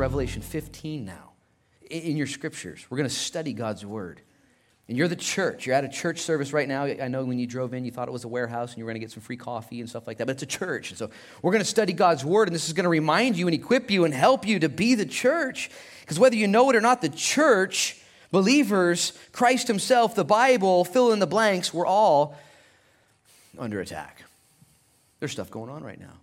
Revelation 0.00 0.42
15 0.42 1.04
now. 1.04 1.32
In 1.90 2.16
your 2.16 2.26
scriptures, 2.26 2.86
we're 2.88 2.96
going 2.96 3.08
to 3.08 3.14
study 3.14 3.52
God's 3.52 3.84
word. 3.84 4.20
And 4.88 4.96
you're 4.96 5.08
the 5.08 5.14
church. 5.14 5.66
You're 5.66 5.76
at 5.76 5.84
a 5.84 5.88
church 5.88 6.20
service 6.20 6.52
right 6.52 6.66
now. 6.66 6.84
I 6.84 7.06
know 7.08 7.24
when 7.24 7.38
you 7.38 7.46
drove 7.46 7.74
in, 7.74 7.84
you 7.84 7.90
thought 7.92 8.08
it 8.08 8.12
was 8.12 8.24
a 8.24 8.28
warehouse 8.28 8.70
and 8.70 8.78
you 8.78 8.84
were 8.84 8.90
going 8.90 9.00
to 9.00 9.04
get 9.06 9.12
some 9.12 9.22
free 9.22 9.36
coffee 9.36 9.78
and 9.78 9.88
stuff 9.88 10.06
like 10.06 10.18
that, 10.18 10.26
but 10.26 10.32
it's 10.32 10.42
a 10.42 10.46
church. 10.46 10.90
And 10.90 10.98
so 10.98 11.10
we're 11.42 11.52
going 11.52 11.62
to 11.62 11.68
study 11.68 11.92
God's 11.92 12.24
word, 12.24 12.48
and 12.48 12.54
this 12.54 12.66
is 12.66 12.72
going 12.72 12.84
to 12.84 12.90
remind 12.90 13.36
you 13.36 13.46
and 13.46 13.54
equip 13.54 13.90
you 13.90 14.04
and 14.04 14.12
help 14.12 14.46
you 14.46 14.58
to 14.58 14.68
be 14.68 14.94
the 14.94 15.06
church. 15.06 15.70
Because 16.00 16.18
whether 16.18 16.34
you 16.34 16.48
know 16.48 16.70
it 16.70 16.76
or 16.76 16.80
not, 16.80 17.02
the 17.02 17.08
church, 17.08 18.00
believers, 18.32 19.12
Christ 19.32 19.68
Himself, 19.68 20.14
the 20.14 20.24
Bible, 20.24 20.84
fill 20.84 21.12
in 21.12 21.18
the 21.18 21.26
blanks, 21.26 21.72
we're 21.72 21.86
all 21.86 22.36
under 23.58 23.80
attack. 23.80 24.24
There's 25.20 25.32
stuff 25.32 25.50
going 25.50 25.70
on 25.70 25.84
right 25.84 26.00
now. 26.00 26.14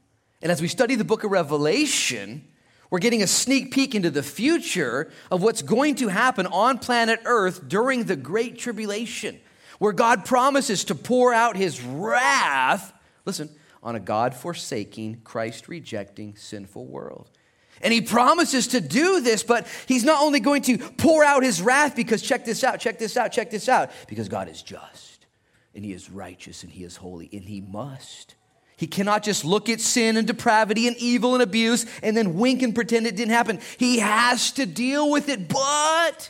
And 0.41 0.51
as 0.51 0.61
we 0.61 0.67
study 0.67 0.95
the 0.95 1.05
book 1.05 1.23
of 1.23 1.31
Revelation, 1.31 2.43
we're 2.89 2.99
getting 2.99 3.23
a 3.23 3.27
sneak 3.27 3.71
peek 3.71 3.95
into 3.95 4.09
the 4.09 4.23
future 4.23 5.11
of 5.29 5.43
what's 5.43 5.61
going 5.61 5.95
to 5.95 6.07
happen 6.07 6.47
on 6.47 6.79
planet 6.79 7.19
Earth 7.25 7.67
during 7.67 8.05
the 8.05 8.15
Great 8.15 8.57
Tribulation, 8.57 9.39
where 9.79 9.93
God 9.93 10.25
promises 10.25 10.85
to 10.85 10.95
pour 10.95 11.33
out 11.33 11.57
his 11.57 11.81
wrath, 11.81 12.93
listen, 13.25 13.49
on 13.83 13.95
a 13.95 13.99
God 13.99 14.33
forsaking, 14.33 15.21
Christ 15.23 15.67
rejecting, 15.67 16.35
sinful 16.35 16.85
world. 16.85 17.29
And 17.81 17.93
he 17.93 18.01
promises 18.01 18.67
to 18.67 18.81
do 18.81 19.21
this, 19.21 19.43
but 19.43 19.67
he's 19.87 20.03
not 20.03 20.21
only 20.21 20.39
going 20.39 20.63
to 20.63 20.77
pour 20.77 21.23
out 21.23 21.43
his 21.43 21.61
wrath 21.61 21.95
because 21.95 22.21
check 22.21 22.43
this 22.43 22.63
out, 22.63 22.79
check 22.79 22.97
this 22.97 23.17
out, 23.17 23.31
check 23.31 23.51
this 23.51 23.69
out, 23.69 23.91
because 24.07 24.29
God 24.29 24.49
is 24.49 24.63
just 24.63 25.27
and 25.75 25.85
he 25.85 25.93
is 25.93 26.09
righteous 26.09 26.63
and 26.63 26.71
he 26.71 26.83
is 26.83 26.95
holy 26.95 27.29
and 27.31 27.43
he 27.43 27.61
must 27.61 28.35
he 28.77 28.85
cannot 28.85 29.23
just 29.23 29.43
look 29.43 29.69
at 29.69 29.81
sin 29.81 30.17
and 30.17 30.27
depravity 30.27 30.87
and 30.87 30.95
evil 30.97 31.33
and 31.33 31.41
abuse 31.41 31.85
and 32.03 32.15
then 32.15 32.35
wink 32.35 32.61
and 32.61 32.75
pretend 32.75 33.07
it 33.07 33.15
didn't 33.15 33.33
happen. 33.33 33.59
He 33.77 33.99
has 33.99 34.51
to 34.51 34.67
deal 34.67 35.09
with 35.09 35.29
it. 35.29 35.49
But 35.49 36.29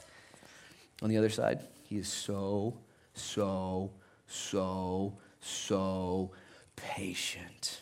on 1.01 1.09
the 1.09 1.17
other 1.17 1.29
side, 1.29 1.59
he 1.83 1.97
is 1.97 2.07
so, 2.07 2.73
so, 3.13 3.91
so, 4.27 5.13
so 5.41 6.31
patient. 6.77 7.81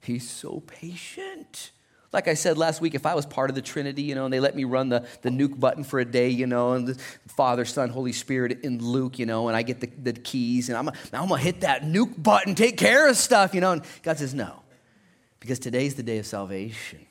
He's 0.00 0.28
so 0.28 0.62
patient. 0.66 1.70
Like 2.16 2.28
I 2.28 2.34
said 2.34 2.56
last 2.56 2.80
week, 2.80 2.94
if 2.94 3.04
I 3.04 3.14
was 3.14 3.26
part 3.26 3.50
of 3.50 3.56
the 3.56 3.60
Trinity, 3.60 4.00
you 4.00 4.14
know, 4.14 4.24
and 4.24 4.32
they 4.32 4.40
let 4.40 4.56
me 4.56 4.64
run 4.64 4.88
the, 4.88 5.06
the 5.20 5.28
nuke 5.28 5.60
button 5.60 5.84
for 5.84 6.00
a 6.00 6.04
day, 6.06 6.30
you 6.30 6.46
know, 6.46 6.72
and 6.72 6.88
the 6.88 6.94
Father, 7.28 7.66
Son, 7.66 7.90
Holy 7.90 8.12
Spirit 8.12 8.60
in 8.62 8.82
Luke, 8.82 9.18
you 9.18 9.26
know, 9.26 9.48
and 9.48 9.56
I 9.56 9.60
get 9.60 9.80
the, 9.80 9.86
the 10.02 10.14
keys, 10.14 10.70
and 10.70 10.78
I'm, 10.78 10.88
I'm 11.12 11.28
going 11.28 11.38
to 11.38 11.44
hit 11.44 11.60
that 11.60 11.82
nuke 11.82 12.22
button, 12.22 12.54
take 12.54 12.78
care 12.78 13.06
of 13.06 13.18
stuff, 13.18 13.54
you 13.54 13.60
know. 13.60 13.72
And 13.72 13.82
God 14.02 14.16
says, 14.16 14.32
no, 14.32 14.62
because 15.40 15.58
today's 15.58 15.94
the 15.96 16.02
day 16.02 16.16
of 16.16 16.24
salvation. 16.24 17.04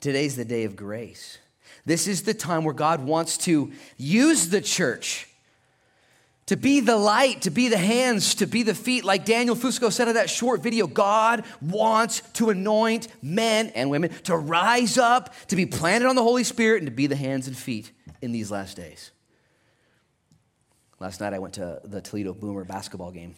Today's 0.00 0.36
the 0.36 0.44
day 0.44 0.64
of 0.64 0.76
grace. 0.76 1.38
This 1.86 2.06
is 2.06 2.24
the 2.24 2.34
time 2.34 2.64
where 2.64 2.74
God 2.74 3.02
wants 3.06 3.38
to 3.38 3.72
use 3.96 4.50
the 4.50 4.60
church 4.60 5.28
to 6.46 6.56
be 6.56 6.80
the 6.80 6.96
light, 6.96 7.42
to 7.42 7.50
be 7.50 7.68
the 7.68 7.78
hands, 7.78 8.34
to 8.36 8.46
be 8.46 8.62
the 8.62 8.74
feet. 8.74 9.04
Like 9.04 9.24
Daniel 9.24 9.56
Fusco 9.56 9.90
said 9.90 10.08
in 10.08 10.14
that 10.14 10.28
short 10.28 10.62
video, 10.62 10.86
God 10.86 11.44
wants 11.60 12.20
to 12.34 12.50
anoint 12.50 13.08
men 13.22 13.68
and 13.74 13.90
women 13.90 14.10
to 14.24 14.36
rise 14.36 14.98
up, 14.98 15.34
to 15.48 15.56
be 15.56 15.66
planted 15.66 16.08
on 16.08 16.16
the 16.16 16.22
Holy 16.22 16.44
Spirit, 16.44 16.78
and 16.78 16.86
to 16.86 16.94
be 16.94 17.06
the 17.06 17.16
hands 17.16 17.46
and 17.46 17.56
feet 17.56 17.92
in 18.20 18.32
these 18.32 18.50
last 18.50 18.76
days. 18.76 19.10
Last 21.00 21.20
night 21.20 21.34
I 21.34 21.38
went 21.38 21.54
to 21.54 21.80
the 21.84 22.00
Toledo 22.00 22.34
Boomer 22.34 22.64
basketball 22.64 23.10
game. 23.10 23.34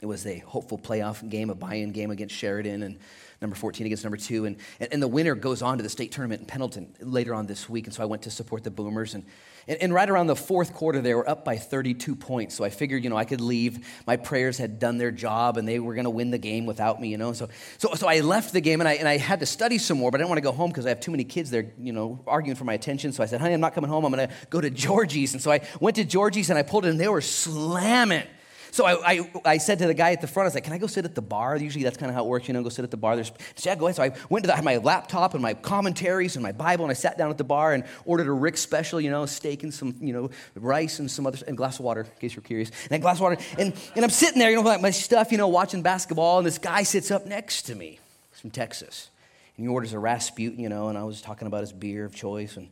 It 0.00 0.06
was 0.06 0.26
a 0.26 0.38
hopeful 0.38 0.78
playoff 0.78 1.28
game, 1.28 1.50
a 1.50 1.54
buy 1.54 1.74
in 1.74 1.90
game 1.90 2.10
against 2.10 2.34
Sheridan, 2.34 2.82
and 2.84 2.98
number 3.40 3.56
14 3.56 3.86
against 3.86 4.04
number 4.04 4.16
two. 4.16 4.44
And, 4.44 4.56
and, 4.92 5.02
the 5.02 5.08
winner 5.08 5.34
goes 5.34 5.60
on 5.60 5.78
to 5.78 5.82
the 5.82 5.88
state 5.88 6.12
tournament 6.12 6.42
in 6.42 6.46
Pendleton 6.46 6.94
later 7.00 7.34
on 7.34 7.46
this 7.46 7.68
week. 7.68 7.86
And 7.86 7.94
so 7.94 8.02
I 8.02 8.06
went 8.06 8.22
to 8.22 8.30
support 8.30 8.62
the 8.62 8.70
Boomers. 8.70 9.14
And, 9.14 9.24
and, 9.68 9.82
and 9.82 9.94
right 9.94 10.08
around 10.08 10.26
the 10.26 10.36
fourth 10.36 10.72
quarter, 10.72 11.00
they 11.00 11.14
were 11.14 11.28
up 11.28 11.44
by 11.44 11.56
32 11.58 12.16
points. 12.16 12.54
So 12.54 12.64
I 12.64 12.70
figured, 12.70 13.04
you 13.04 13.10
know, 13.10 13.16
I 13.16 13.24
could 13.24 13.40
leave. 13.40 13.86
My 14.06 14.16
prayers 14.16 14.56
had 14.58 14.78
done 14.78 14.98
their 14.98 15.10
job 15.10 15.58
and 15.58 15.68
they 15.68 15.78
were 15.78 15.94
going 15.94 16.04
to 16.04 16.10
win 16.10 16.30
the 16.30 16.38
game 16.38 16.66
without 16.66 17.00
me, 17.00 17.08
you 17.08 17.18
know. 17.18 17.32
So, 17.34 17.48
so, 17.76 17.94
so 17.94 18.08
I 18.08 18.20
left 18.20 18.52
the 18.52 18.60
game 18.60 18.80
and 18.80 18.88
I, 18.88 18.94
and 18.94 19.06
I 19.06 19.18
had 19.18 19.40
to 19.40 19.46
study 19.46 19.78
some 19.78 19.98
more, 19.98 20.10
but 20.10 20.18
I 20.18 20.22
didn't 20.22 20.30
want 20.30 20.38
to 20.38 20.42
go 20.42 20.52
home 20.52 20.70
because 20.70 20.86
I 20.86 20.88
have 20.88 21.00
too 21.00 21.10
many 21.10 21.24
kids 21.24 21.50
there, 21.50 21.70
you 21.78 21.92
know, 21.92 22.20
arguing 22.26 22.56
for 22.56 22.64
my 22.64 22.74
attention. 22.74 23.12
So 23.12 23.22
I 23.22 23.26
said, 23.26 23.40
honey, 23.40 23.54
I'm 23.54 23.60
not 23.60 23.74
coming 23.74 23.90
home. 23.90 24.04
I'm 24.04 24.12
going 24.12 24.26
to 24.26 24.34
go 24.48 24.60
to 24.60 24.70
Georgie's. 24.70 25.34
And 25.34 25.42
so 25.42 25.52
I 25.52 25.60
went 25.80 25.96
to 25.96 26.04
Georgie's 26.04 26.48
and 26.50 26.58
I 26.58 26.62
pulled 26.62 26.86
in 26.86 26.96
they 26.96 27.08
were 27.08 27.20
slamming. 27.20 28.24
So 28.70 28.84
I, 28.84 29.12
I, 29.12 29.30
I, 29.44 29.58
said 29.58 29.78
to 29.80 29.86
the 29.86 29.94
guy 29.94 30.12
at 30.12 30.20
the 30.20 30.26
front, 30.26 30.44
I 30.44 30.48
was 30.48 30.54
like, 30.54 30.64
can 30.64 30.72
I 30.72 30.78
go 30.78 30.86
sit 30.86 31.04
at 31.04 31.14
the 31.14 31.22
bar? 31.22 31.56
Usually 31.56 31.84
that's 31.84 31.96
kind 31.96 32.10
of 32.10 32.14
how 32.14 32.24
it 32.24 32.28
works, 32.28 32.48
you 32.48 32.54
know, 32.54 32.62
go 32.62 32.68
sit 32.68 32.84
at 32.84 32.90
the 32.90 32.96
bar. 32.96 33.16
There's, 33.16 33.32
so 33.54 33.70
yeah, 33.70 33.76
go 33.76 33.86
ahead. 33.86 33.96
So 33.96 34.02
I 34.02 34.12
went 34.28 34.44
to 34.44 34.48
the, 34.48 34.52
I 34.52 34.56
had 34.56 34.64
my 34.64 34.76
laptop 34.76 35.34
and 35.34 35.42
my 35.42 35.54
commentaries 35.54 36.36
and 36.36 36.42
my 36.42 36.52
Bible, 36.52 36.84
and 36.84 36.90
I 36.90 36.94
sat 36.94 37.18
down 37.18 37.30
at 37.30 37.38
the 37.38 37.44
bar 37.44 37.72
and 37.72 37.84
ordered 38.04 38.26
a 38.26 38.32
Rick 38.32 38.56
special, 38.56 39.00
you 39.00 39.10
know, 39.10 39.26
steak 39.26 39.62
and 39.62 39.72
some, 39.72 39.96
you 40.00 40.12
know, 40.12 40.30
rice 40.54 40.98
and 40.98 41.10
some 41.10 41.26
other, 41.26 41.38
and 41.46 41.56
glass 41.56 41.78
of 41.78 41.84
water, 41.84 42.02
in 42.02 42.20
case 42.20 42.34
you're 42.34 42.42
curious. 42.42 42.70
And 42.90 43.00
glass 43.02 43.16
of 43.16 43.22
water. 43.22 43.38
And, 43.58 43.74
and 43.94 44.04
I'm 44.04 44.10
sitting 44.10 44.38
there, 44.38 44.50
you 44.50 44.56
know, 44.56 44.62
like 44.62 44.80
my 44.80 44.90
stuff, 44.90 45.32
you 45.32 45.38
know, 45.38 45.48
watching 45.48 45.82
basketball, 45.82 46.38
and 46.38 46.46
this 46.46 46.58
guy 46.58 46.82
sits 46.82 47.10
up 47.10 47.26
next 47.26 47.62
to 47.62 47.74
me 47.74 47.98
He's 48.30 48.40
from 48.40 48.50
Texas. 48.50 49.10
And 49.56 49.64
he 49.64 49.68
orders 49.68 49.92
a 49.92 49.98
Rasputin, 49.98 50.60
you 50.60 50.68
know, 50.68 50.88
and 50.88 50.96
I 50.96 51.04
was 51.04 51.20
talking 51.20 51.46
about 51.46 51.62
his 51.62 51.72
beer 51.72 52.04
of 52.04 52.14
choice. 52.14 52.56
And 52.56 52.68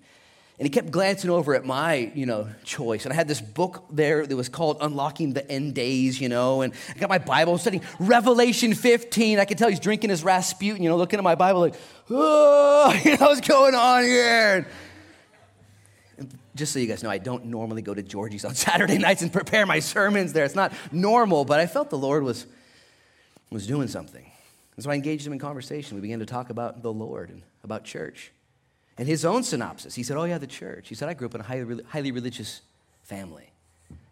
and 0.59 0.67
he 0.67 0.71
kept 0.71 0.91
glancing 0.91 1.29
over 1.29 1.55
at 1.55 1.67
my, 1.67 2.11
you 2.15 2.25
know, 2.25 2.49
choice. 2.65 3.05
And 3.05 3.13
I 3.13 3.17
had 3.17 3.29
this 3.29 3.43
book 3.43 3.85
there 3.91 4.27
that 4.27 4.35
was 4.35 4.49
called 4.49 4.79
Unlocking 4.81 5.35
the 5.35 5.47
End 5.51 5.75
Days, 5.75 6.19
you 6.19 6.31
know, 6.31 6.63
and 6.63 6.73
I 6.95 6.99
got 6.99 7.11
my 7.11 7.19
Bible 7.19 7.59
studying 7.59 7.83
Revelation 7.99 8.73
15. 8.73 9.39
I 9.39 9.45
could 9.45 9.59
tell 9.59 9.69
he's 9.69 9.81
drinking 9.81 10.09
his 10.09 10.25
Rasputin, 10.25 10.83
you 10.83 10.89
know, 10.89 10.97
looking 10.97 11.19
at 11.19 11.25
my 11.25 11.35
Bible 11.35 11.61
like, 11.61 11.75
oh, 12.09 12.99
you 13.05 13.19
know, 13.19 13.27
what's 13.27 13.47
going 13.47 13.75
on 13.75 14.05
here? 14.05 14.67
And 16.17 16.39
just 16.55 16.73
so 16.73 16.79
you 16.79 16.87
guys 16.87 17.03
know, 17.03 17.11
I 17.11 17.19
don't 17.19 17.45
normally 17.47 17.83
go 17.83 17.93
to 17.93 18.03
Georgie's 18.03 18.47
on 18.47 18.55
Saturday 18.55 18.97
nights 18.97 19.21
and 19.21 19.31
prepare 19.31 19.67
my 19.67 19.81
sermons 19.81 20.33
there. 20.33 20.47
It's 20.47 20.55
not 20.55 20.73
normal, 20.91 21.45
but 21.45 21.61
I 21.61 21.67
felt 21.67 21.91
the 21.91 21.99
Lord 21.99 22.23
was, 22.23 22.47
was 23.51 23.67
doing 23.67 23.89
something. 23.89 24.25
And 24.77 24.85
so 24.85 24.91
I 24.91 24.95
engaged 24.95 25.27
him 25.27 25.35
in 25.35 25.39
conversation. 25.39 25.97
We 25.97 26.01
began 26.01 26.21
to 26.21 26.27
talk 26.27 26.49
about 26.49 26.83
the 26.83 26.93
Lord 26.93 27.29
and 27.29 27.43
about 27.63 27.85
church. 27.85 28.33
And 28.99 29.07
his 29.07 29.25
own 29.25 29.43
synopsis, 29.43 29.95
he 29.95 30.03
said, 30.03 30.17
Oh, 30.17 30.25
yeah, 30.25 30.39
the 30.39 30.47
church. 30.47 30.89
He 30.89 30.95
said, 30.95 31.09
I 31.09 31.15
grew 31.15 31.29
up 31.29 31.35
in 31.35 31.41
a 31.41 31.45
highly, 31.45 31.83
highly 31.89 32.13
religious 32.13 32.63
family. 33.03 33.53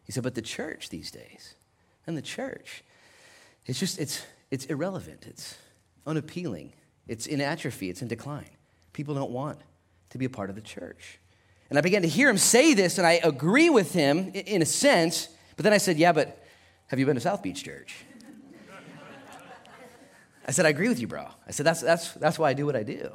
He 0.05 0.13
said, 0.13 0.23
But 0.23 0.35
the 0.35 0.43
church 0.43 0.91
these 0.91 1.11
days, 1.11 1.55
and 2.07 2.17
the 2.17 2.23
church, 2.23 2.85
it's 3.67 3.81
just, 3.81 3.99
it's, 3.99 4.25
it's 4.51 4.67
irrelevant. 4.67 5.25
It's 5.27 5.57
unappealing. 6.07 6.73
It's 7.09 7.27
in 7.27 7.41
atrophy. 7.41 7.89
It's 7.89 8.03
in 8.03 8.09
decline. 8.09 8.51
People 8.93 9.15
don't 9.15 9.31
want 9.31 9.59
to 10.11 10.19
be 10.19 10.27
a 10.27 10.31
part 10.31 10.51
of 10.51 10.57
the 10.57 10.63
church. 10.63 11.19
And 11.71 11.79
I 11.79 11.83
began 11.83 12.03
to 12.03 12.09
hear 12.09 12.29
him 12.29 12.37
say 12.37 12.75
this, 12.75 12.99
and 12.99 13.07
I 13.07 13.15
agree 13.25 13.71
with 13.71 13.95
him 13.95 14.33
in 14.35 14.61
a 14.61 14.67
sense, 14.67 15.29
but 15.57 15.65
then 15.65 15.73
I 15.73 15.79
said, 15.79 15.97
Yeah, 15.97 16.13
but 16.13 16.45
have 16.89 16.99
you 16.99 17.07
been 17.07 17.15
to 17.15 17.21
South 17.23 17.43
Beach 17.43 17.65
Church? 17.65 17.97
I 20.47 20.51
said, 20.51 20.67
I 20.67 20.69
agree 20.69 20.89
with 20.89 21.01
you, 21.01 21.07
bro. 21.07 21.27
I 21.49 21.53
said, 21.53 21.65
that's, 21.65 21.81
that's, 21.81 22.13
that's 22.13 22.39
why 22.39 22.51
I 22.51 22.53
do 22.53 22.67
what 22.67 22.77
I 22.77 22.83
do 22.83 23.15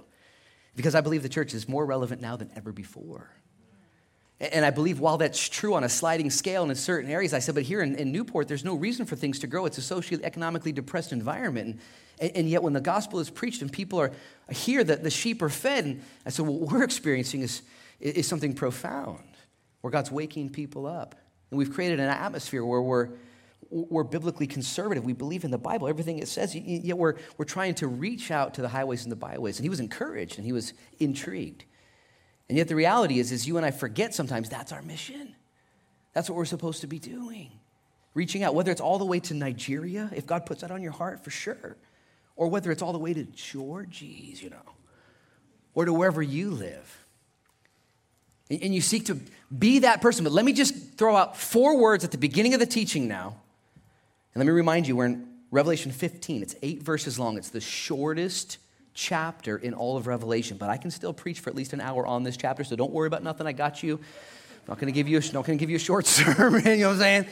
because 0.76 0.96
I 0.96 1.02
believe 1.02 1.24
the 1.24 1.30
church 1.30 1.54
is 1.54 1.68
more 1.68 1.86
relevant 1.86 2.22
now 2.22 2.36
than 2.36 2.52
ever 2.56 2.72
before. 2.72 3.30
And 4.42 4.64
I 4.64 4.70
believe 4.70 5.02
while 5.02 5.18
that's 5.18 5.50
true 5.50 5.74
on 5.74 5.84
a 5.84 5.90
sliding 5.90 6.30
scale 6.30 6.62
and 6.62 6.72
in 6.72 6.78
certain 6.78 7.12
areas, 7.12 7.34
I 7.34 7.40
said, 7.40 7.56
but 7.56 7.66
here 7.66 7.82
in, 7.82 7.96
in 7.96 8.14
Newport, 8.14 8.48
there's 8.48 8.64
no 8.64 8.76
reason 8.76 9.06
for 9.06 9.18
things 9.18 9.40
to 9.40 9.48
grow. 9.48 9.66
It's 9.66 9.78
a 9.78 9.82
socially 9.82 10.24
economically 10.24 10.72
depressed 10.72 11.12
environment. 11.12 11.82
And, 12.20 12.32
and, 12.36 12.50
yet, 12.50 12.64
when 12.64 12.72
the 12.72 12.80
gospel 12.80 13.20
is 13.20 13.30
preached 13.30 13.62
and 13.62 13.70
people 13.72 14.00
are 14.00 14.12
here, 14.50 14.82
that 14.82 15.04
the 15.04 15.10
sheep 15.10 15.42
are 15.42 15.50
fed, 15.50 15.86
and 15.86 16.02
I 16.26 16.30
said, 16.30 16.46
what 16.46 16.72
we're 16.72 16.84
experiencing 16.84 17.42
is, 17.42 17.64
is 18.00 18.28
something 18.28 18.54
profound, 18.54 19.26
where 19.82 19.92
God's 19.92 20.12
waking 20.12 20.52
people 20.52 20.88
up. 20.88 21.16
And 21.52 21.58
we've 21.58 21.74
created 21.74 22.00
an 22.00 22.10
atmosphere 22.10 22.64
where 22.64 22.82
we're 22.82 23.10
we're 23.72 24.04
biblically 24.04 24.48
conservative. 24.48 25.06
We 25.06 25.14
believe 25.14 25.44
in 25.44 25.52
the 25.52 25.58
Bible, 25.58 25.88
everything 25.88 26.20
it 26.20 26.28
says, 26.28 26.56
yet 26.56 26.98
we're, 26.98 27.16
we're 27.38 27.46
trying 27.46 27.76
to 27.76 27.88
reach 27.88 28.32
out 28.32 28.56
to 28.56 28.62
the 28.62 28.68
highways 28.68 29.04
and 29.04 29.12
the 29.12 29.16
byways. 29.16 29.58
And 29.58 29.66
he 29.66 29.70
was 29.70 29.80
encouraged 29.80 30.38
and 30.38 30.46
he 30.46 30.52
was 30.52 30.74
intrigued. 31.00 31.66
And 32.48 32.58
yet 32.58 32.68
the 32.68 32.76
reality 32.76 33.20
is, 33.20 33.32
is 33.32 33.48
you 33.48 33.58
and 33.58 33.66
I 33.66 33.72
forget 33.72 34.16
sometimes 34.16 34.50
that's 34.50 34.72
our 34.72 34.82
mission. 34.82 35.36
That's 36.14 36.30
what 36.30 36.36
we're 36.36 36.46
supposed 36.46 36.82
to 36.82 36.88
be 36.88 36.98
doing. 36.98 37.52
Reaching 38.16 38.42
out, 38.42 38.56
whether 38.56 38.72
it's 38.72 38.82
all 38.82 38.98
the 38.98 39.06
way 39.06 39.20
to 39.20 39.36
Nigeria, 39.36 40.10
if 40.16 40.26
God 40.26 40.48
puts 40.48 40.62
that 40.62 40.72
on 40.72 40.82
your 40.82 40.92
heart, 40.92 41.24
for 41.24 41.30
sure. 41.30 41.78
Or 42.36 42.48
whether 42.48 42.72
it's 42.72 42.82
all 42.82 42.92
the 42.92 43.00
way 43.00 43.14
to 43.14 43.24
Georgie's, 43.24 44.42
you 44.42 44.50
know, 44.50 44.58
or 45.76 45.86
to 45.86 45.94
wherever 45.94 46.24
you 46.24 46.50
live. 46.50 47.06
And 48.50 48.74
you 48.74 48.82
seek 48.82 49.06
to 49.06 49.20
be 49.56 49.80
that 49.80 50.02
person. 50.02 50.24
But 50.24 50.34
let 50.34 50.44
me 50.44 50.54
just 50.54 50.98
throw 50.98 51.16
out 51.16 51.38
four 51.38 51.78
words 51.78 52.04
at 52.04 52.10
the 52.10 52.18
beginning 52.18 52.56
of 52.56 52.60
the 52.60 52.66
teaching 52.66 53.08
now 53.08 53.36
and 54.34 54.40
let 54.40 54.46
me 54.46 54.52
remind 54.52 54.88
you, 54.88 54.96
we're 54.96 55.06
in 55.06 55.28
Revelation 55.52 55.92
15. 55.92 56.44
It's 56.44 56.56
eight 56.62 56.84
verses 56.84 57.18
long. 57.18 57.38
It's 57.38 57.50
the 57.50 57.62
shortest 57.62 58.60
chapter 58.94 59.58
in 59.58 59.74
all 59.74 59.98
of 59.98 60.08
Revelation, 60.08 60.58
but 60.58 60.70
I 60.70 60.78
can 60.78 60.92
still 60.92 61.14
preach 61.14 61.40
for 61.40 61.50
at 61.50 61.56
least 61.56 61.74
an 61.74 61.82
hour 61.82 62.06
on 62.06 62.24
this 62.24 62.38
chapter, 62.38 62.64
so 62.64 62.76
don't 62.76 62.92
worry 62.92 63.08
about 63.08 63.24
nothing. 63.24 63.48
I 63.48 63.54
got 63.54 63.82
you. 63.82 63.96
I'm 63.96 64.68
not 64.68 64.80
going 64.80 64.92
to 64.92 64.96
give 64.96 65.08
you 65.08 65.18
a, 65.18 65.22
not 65.34 65.46
going 65.46 65.58
to 65.58 65.62
give 65.62 65.70
you 65.70 65.78
a 65.78 65.80
short 65.80 66.06
sermon, 66.08 66.64
you 66.66 66.78
know 66.78 66.88
what 66.88 66.94
I'm 66.94 67.00
saying? 67.00 67.26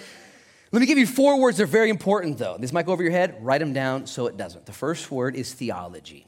Let 0.71 0.79
me 0.79 0.85
give 0.85 0.97
you 0.97 1.07
four 1.07 1.39
words. 1.39 1.57
They're 1.57 1.65
very 1.65 1.89
important, 1.89 2.37
though. 2.37 2.57
This 2.59 2.73
might 2.73 2.85
go 2.85 2.91
over 2.91 3.03
your 3.03 3.11
head. 3.11 3.37
Write 3.41 3.59
them 3.59 3.73
down 3.73 4.05
so 4.05 4.27
it 4.27 4.35
doesn't. 4.35 4.65
The 4.65 4.73
first 4.73 5.09
word 5.09 5.35
is 5.35 5.53
theology. 5.53 6.27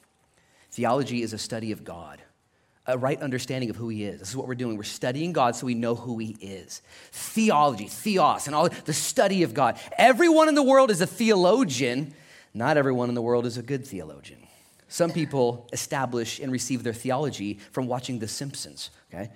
Theology 0.71 1.24
is 1.24 1.33
a 1.33 1.38
study 1.38 1.71
of 1.71 1.83
God. 1.83 2.21
A 2.89 2.97
right 2.97 3.21
understanding 3.21 3.69
of 3.69 3.75
who 3.75 3.89
he 3.89 4.03
is. 4.03 4.19
This 4.19 4.30
is 4.30 4.36
what 4.36 4.47
we're 4.47 4.56
doing. 4.56 4.75
We're 4.77 4.83
studying 4.83 5.31
God 5.31 5.56
so 5.56 5.65
we 5.65 5.75
know 5.75 5.95
who 5.95 6.18
he 6.18 6.36
is. 6.41 6.81
Theology, 7.12 7.88
theos, 7.88 8.47
and 8.47 8.56
all 8.56 8.69
the 8.69 8.94
study 8.94 9.44
of 9.44 9.53
God. 9.53 9.80
Everyone 9.97 10.50
in 10.50 10.56
the 10.56 10.63
world 10.63 10.91
is 10.91 11.01
a 11.01 11.07
theologian. 11.07 12.13
Not 12.53 12.77
everyone 12.77 13.09
in 13.09 13.15
the 13.15 13.21
world 13.21 13.45
is 13.45 13.57
a 13.57 13.62
good 13.62 13.86
theologian. 13.86 14.39
Some 14.88 15.12
people 15.12 15.68
establish 15.71 16.39
and 16.39 16.51
receive 16.51 16.81
their 16.81 16.94
theology 16.94 17.59
from 17.71 17.88
watching 17.88 18.18
The 18.18 18.27
Simpsons, 18.27 18.89
okay? 19.13 19.30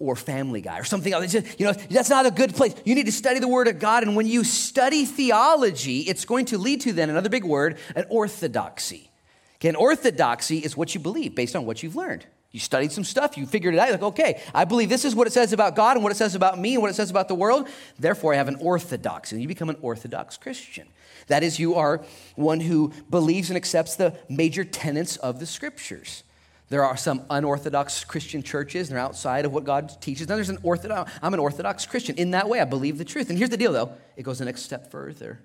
Or 0.00 0.16
Family 0.16 0.60
Guy 0.60 0.80
or 0.80 0.84
something 0.84 1.12
else. 1.12 1.32
You 1.32 1.66
know, 1.66 1.72
that's 1.72 2.10
not 2.10 2.26
a 2.26 2.30
good 2.32 2.54
place. 2.54 2.74
You 2.84 2.96
need 2.96 3.06
to 3.06 3.12
study 3.12 3.38
the 3.38 3.48
Word 3.48 3.68
of 3.68 3.78
God. 3.78 4.02
And 4.02 4.16
when 4.16 4.26
you 4.26 4.42
study 4.42 5.04
theology, 5.04 6.00
it's 6.00 6.24
going 6.24 6.46
to 6.46 6.58
lead 6.58 6.80
to 6.82 6.92
then 6.92 7.08
another 7.08 7.28
big 7.28 7.44
word, 7.44 7.78
an 7.94 8.04
orthodoxy. 8.08 9.10
Okay, 9.56 9.68
an 9.68 9.76
orthodoxy 9.76 10.58
is 10.58 10.76
what 10.76 10.94
you 10.94 11.00
believe 11.00 11.34
based 11.34 11.54
on 11.54 11.66
what 11.66 11.82
you've 11.82 11.94
learned. 11.94 12.26
You 12.52 12.58
studied 12.58 12.90
some 12.90 13.04
stuff, 13.04 13.38
you 13.38 13.46
figured 13.46 13.74
it 13.74 13.78
out. 13.78 13.88
You're 13.88 13.96
like, 13.96 14.02
okay, 14.02 14.42
I 14.52 14.64
believe 14.64 14.88
this 14.88 15.04
is 15.04 15.14
what 15.14 15.28
it 15.28 15.32
says 15.32 15.52
about 15.52 15.76
God 15.76 15.96
and 15.96 16.02
what 16.02 16.10
it 16.10 16.16
says 16.16 16.34
about 16.34 16.58
me 16.58 16.74
and 16.74 16.82
what 16.82 16.90
it 16.90 16.94
says 16.94 17.10
about 17.10 17.28
the 17.28 17.34
world. 17.34 17.68
Therefore, 17.98 18.34
I 18.34 18.36
have 18.36 18.48
an 18.48 18.56
orthodox, 18.56 19.30
and 19.30 19.40
you 19.40 19.46
become 19.46 19.70
an 19.70 19.76
orthodox 19.82 20.36
Christian. 20.36 20.88
That 21.28 21.44
is, 21.44 21.60
you 21.60 21.76
are 21.76 22.04
one 22.34 22.58
who 22.58 22.92
believes 23.08 23.50
and 23.50 23.56
accepts 23.56 23.94
the 23.94 24.16
major 24.28 24.64
tenets 24.64 25.16
of 25.18 25.38
the 25.38 25.46
scriptures. 25.46 26.24
There 26.70 26.84
are 26.84 26.96
some 26.96 27.22
unorthodox 27.30 28.02
Christian 28.02 28.42
churches, 28.42 28.88
and 28.88 28.96
they're 28.96 29.04
outside 29.04 29.44
of 29.44 29.52
what 29.52 29.62
God 29.62 30.00
teaches. 30.00 30.28
Now, 30.28 30.34
there's 30.34 30.48
an 30.48 30.58
orthodox, 30.64 31.12
I'm 31.22 31.34
an 31.34 31.40
orthodox 31.40 31.86
Christian. 31.86 32.16
In 32.16 32.32
that 32.32 32.48
way, 32.48 32.60
I 32.60 32.64
believe 32.64 32.98
the 32.98 33.04
truth. 33.04 33.30
And 33.30 33.38
here's 33.38 33.50
the 33.50 33.56
deal, 33.56 33.72
though 33.72 33.92
it 34.16 34.24
goes 34.24 34.40
the 34.40 34.44
next 34.44 34.62
step 34.62 34.90
further. 34.90 35.40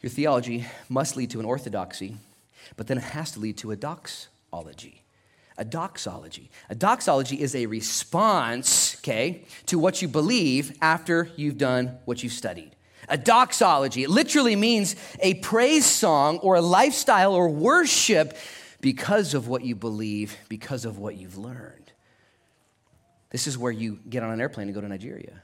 Your 0.00 0.10
theology 0.10 0.64
must 0.88 1.16
lead 1.16 1.30
to 1.30 1.40
an 1.40 1.46
orthodoxy, 1.46 2.18
but 2.76 2.86
then 2.86 2.98
it 2.98 3.04
has 3.04 3.32
to 3.32 3.40
lead 3.40 3.56
to 3.58 3.72
a 3.72 3.76
doxology 3.76 5.01
a 5.58 5.64
doxology. 5.64 6.50
A 6.70 6.74
doxology 6.74 7.40
is 7.40 7.54
a 7.54 7.66
response, 7.66 8.96
okay, 8.96 9.44
to 9.66 9.78
what 9.78 10.02
you 10.02 10.08
believe 10.08 10.76
after 10.80 11.30
you've 11.36 11.58
done 11.58 11.98
what 12.04 12.22
you've 12.22 12.32
studied. 12.32 12.74
A 13.08 13.18
doxology, 13.18 14.04
it 14.04 14.10
literally 14.10 14.56
means 14.56 14.96
a 15.20 15.34
praise 15.34 15.84
song 15.84 16.38
or 16.38 16.54
a 16.54 16.60
lifestyle 16.60 17.34
or 17.34 17.48
worship 17.48 18.36
because 18.80 19.34
of 19.34 19.48
what 19.48 19.64
you 19.64 19.74
believe, 19.74 20.36
because 20.48 20.84
of 20.84 20.98
what 20.98 21.16
you've 21.16 21.36
learned. 21.36 21.92
This 23.30 23.46
is 23.46 23.56
where 23.56 23.72
you 23.72 23.98
get 24.08 24.22
on 24.22 24.30
an 24.30 24.40
airplane 24.40 24.68
and 24.68 24.74
go 24.74 24.80
to 24.80 24.88
Nigeria. 24.88 25.42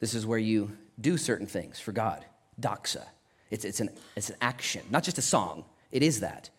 This 0.00 0.14
is 0.14 0.26
where 0.26 0.38
you 0.38 0.76
do 1.00 1.16
certain 1.16 1.46
things 1.46 1.78
for 1.78 1.92
God. 1.92 2.24
Doxa. 2.60 3.04
It's, 3.50 3.64
it's, 3.64 3.80
an, 3.80 3.90
it's 4.16 4.30
an 4.30 4.36
action, 4.40 4.82
not 4.90 5.02
just 5.02 5.18
a 5.18 5.22
song. 5.22 5.64
It 5.90 6.02
is 6.02 6.20
that. 6.20 6.50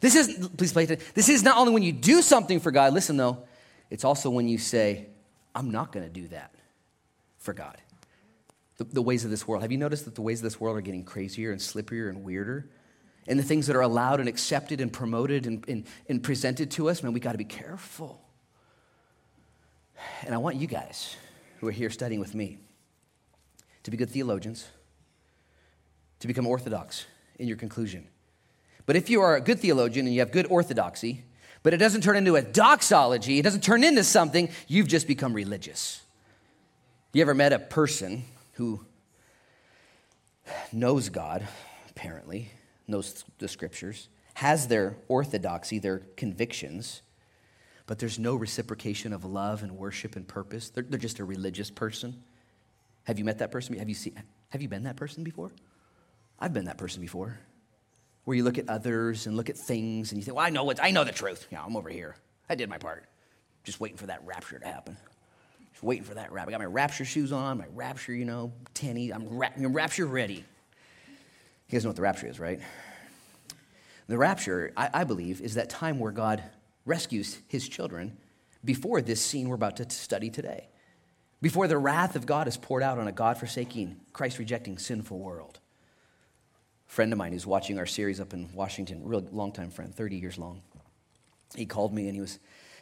This 0.00 0.14
is, 0.14 0.48
please 0.56 0.72
play 0.72 0.84
it. 0.84 1.02
This 1.14 1.28
is 1.28 1.42
not 1.42 1.56
only 1.56 1.72
when 1.72 1.82
you 1.82 1.92
do 1.92 2.22
something 2.22 2.60
for 2.60 2.70
God, 2.70 2.92
listen 2.92 3.16
though, 3.16 3.44
it's 3.90 4.04
also 4.04 4.30
when 4.30 4.48
you 4.48 4.58
say, 4.58 5.06
I'm 5.54 5.70
not 5.70 5.92
going 5.92 6.06
to 6.06 6.12
do 6.12 6.28
that 6.28 6.54
for 7.38 7.52
God. 7.52 7.76
The, 8.76 8.84
the, 8.84 9.02
ways 9.02 9.24
of 9.24 9.30
this 9.30 9.48
world. 9.48 9.62
Have 9.62 9.72
you 9.72 9.78
noticed 9.78 10.04
that 10.04 10.14
the 10.14 10.22
ways 10.22 10.38
of 10.38 10.44
this 10.44 10.60
world 10.60 10.76
are 10.76 10.80
getting 10.80 11.02
crazier 11.02 11.50
and 11.50 11.60
slipperier 11.60 12.08
and 12.08 12.22
weirder? 12.22 12.70
And 13.26 13.38
the 13.38 13.42
things 13.42 13.66
that 13.66 13.74
are 13.74 13.80
allowed 13.80 14.20
and 14.20 14.28
accepted 14.28 14.80
and 14.80 14.92
promoted 14.92 15.46
and, 15.46 15.68
and, 15.68 15.84
and 16.08 16.22
presented 16.22 16.70
to 16.72 16.88
us, 16.88 17.02
man, 17.02 17.12
we 17.12 17.18
got 17.18 17.32
to 17.32 17.38
be 17.38 17.44
careful. 17.44 18.22
And 20.24 20.32
I 20.32 20.38
want 20.38 20.56
you 20.56 20.68
guys 20.68 21.16
who 21.58 21.66
are 21.66 21.72
here 21.72 21.90
studying 21.90 22.20
with 22.20 22.36
me 22.36 22.58
to 23.82 23.90
be 23.90 23.96
good 23.96 24.10
theologians, 24.10 24.68
to 26.20 26.28
become 26.28 26.46
orthodox 26.46 27.04
in 27.38 27.48
your 27.48 27.56
conclusion 27.56 28.06
but 28.88 28.96
if 28.96 29.10
you 29.10 29.20
are 29.20 29.36
a 29.36 29.40
good 29.42 29.60
theologian 29.60 30.06
and 30.06 30.14
you 30.14 30.20
have 30.20 30.32
good 30.32 30.46
orthodoxy, 30.46 31.22
but 31.62 31.74
it 31.74 31.76
doesn't 31.76 32.00
turn 32.00 32.16
into 32.16 32.36
a 32.36 32.42
doxology, 32.42 33.38
it 33.38 33.42
doesn't 33.42 33.62
turn 33.62 33.84
into 33.84 34.02
something, 34.02 34.48
you've 34.66 34.88
just 34.88 35.06
become 35.06 35.34
religious. 35.34 36.00
You 37.12 37.20
ever 37.20 37.34
met 37.34 37.52
a 37.52 37.58
person 37.58 38.24
who 38.52 38.80
knows 40.72 41.10
God, 41.10 41.46
apparently, 41.90 42.50
knows 42.86 43.26
the 43.36 43.46
scriptures, 43.46 44.08
has 44.32 44.68
their 44.68 44.96
orthodoxy, 45.06 45.78
their 45.78 45.98
convictions, 46.16 47.02
but 47.84 47.98
there's 47.98 48.18
no 48.18 48.36
reciprocation 48.36 49.12
of 49.12 49.22
love 49.22 49.62
and 49.62 49.72
worship 49.72 50.16
and 50.16 50.26
purpose? 50.26 50.70
They're, 50.70 50.84
they're 50.84 50.98
just 50.98 51.18
a 51.18 51.26
religious 51.26 51.70
person. 51.70 52.22
Have 53.04 53.18
you 53.18 53.26
met 53.26 53.36
that 53.40 53.50
person? 53.50 53.78
Have 53.78 53.90
you, 53.90 53.94
seen, 53.94 54.18
have 54.48 54.62
you 54.62 54.68
been 54.68 54.84
that 54.84 54.96
person 54.96 55.24
before? 55.24 55.50
I've 56.40 56.54
been 56.54 56.64
that 56.64 56.78
person 56.78 57.02
before 57.02 57.38
where 58.28 58.36
you 58.36 58.44
look 58.44 58.58
at 58.58 58.68
others 58.68 59.26
and 59.26 59.38
look 59.38 59.48
at 59.48 59.56
things 59.56 60.12
and 60.12 60.20
you 60.20 60.22
think, 60.22 60.36
well, 60.36 60.44
I 60.44 60.50
know 60.50 60.62
what 60.62 60.84
I 60.84 60.90
know 60.90 61.02
the 61.02 61.12
truth. 61.12 61.46
Yeah, 61.50 61.64
I'm 61.64 61.74
over 61.78 61.88
here. 61.88 62.14
I 62.50 62.56
did 62.56 62.68
my 62.68 62.76
part. 62.76 63.06
Just 63.64 63.80
waiting 63.80 63.96
for 63.96 64.04
that 64.08 64.20
rapture 64.26 64.58
to 64.58 64.66
happen. 64.66 64.98
Just 65.72 65.82
waiting 65.82 66.04
for 66.04 66.12
that 66.12 66.30
rapture. 66.30 66.50
I 66.50 66.52
got 66.52 66.60
my 66.60 66.66
rapture 66.66 67.06
shoes 67.06 67.32
on, 67.32 67.56
my 67.56 67.64
rapture, 67.74 68.12
you 68.12 68.26
know, 68.26 68.52
tenny. 68.74 69.14
I'm, 69.14 69.30
ra- 69.30 69.48
I'm 69.56 69.72
rapture 69.72 70.04
ready. 70.04 70.34
You 70.34 71.72
guys 71.72 71.84
know 71.84 71.88
what 71.88 71.96
the 71.96 72.02
rapture 72.02 72.26
is, 72.26 72.38
right? 72.38 72.60
The 74.08 74.18
rapture, 74.18 74.74
I, 74.76 74.90
I 74.92 75.04
believe, 75.04 75.40
is 75.40 75.54
that 75.54 75.70
time 75.70 75.98
where 75.98 76.12
God 76.12 76.42
rescues 76.84 77.38
his 77.48 77.66
children 77.66 78.18
before 78.62 79.00
this 79.00 79.22
scene 79.24 79.48
we're 79.48 79.54
about 79.54 79.78
to 79.78 79.88
study 79.88 80.28
today. 80.28 80.68
Before 81.40 81.66
the 81.66 81.78
wrath 81.78 82.14
of 82.14 82.26
God 82.26 82.46
is 82.46 82.58
poured 82.58 82.82
out 82.82 82.98
on 82.98 83.08
a 83.08 83.12
God 83.12 83.38
forsaking, 83.38 83.96
Christ 84.12 84.38
rejecting, 84.38 84.76
sinful 84.76 85.18
world 85.18 85.60
friend 86.88 87.12
of 87.12 87.18
mine 87.18 87.32
who's 87.32 87.46
watching 87.46 87.78
our 87.78 87.86
series 87.86 88.18
up 88.18 88.32
in 88.32 88.48
Washington, 88.54 89.02
real 89.04 89.24
long 89.30 89.52
time 89.52 89.70
friend, 89.70 89.94
30 89.94 90.16
years 90.16 90.38
long. 90.38 90.62
He 91.54 91.66
called 91.66 91.94
me 91.94 92.06
and 92.06 92.14
he 92.14 92.20
was 92.20 92.38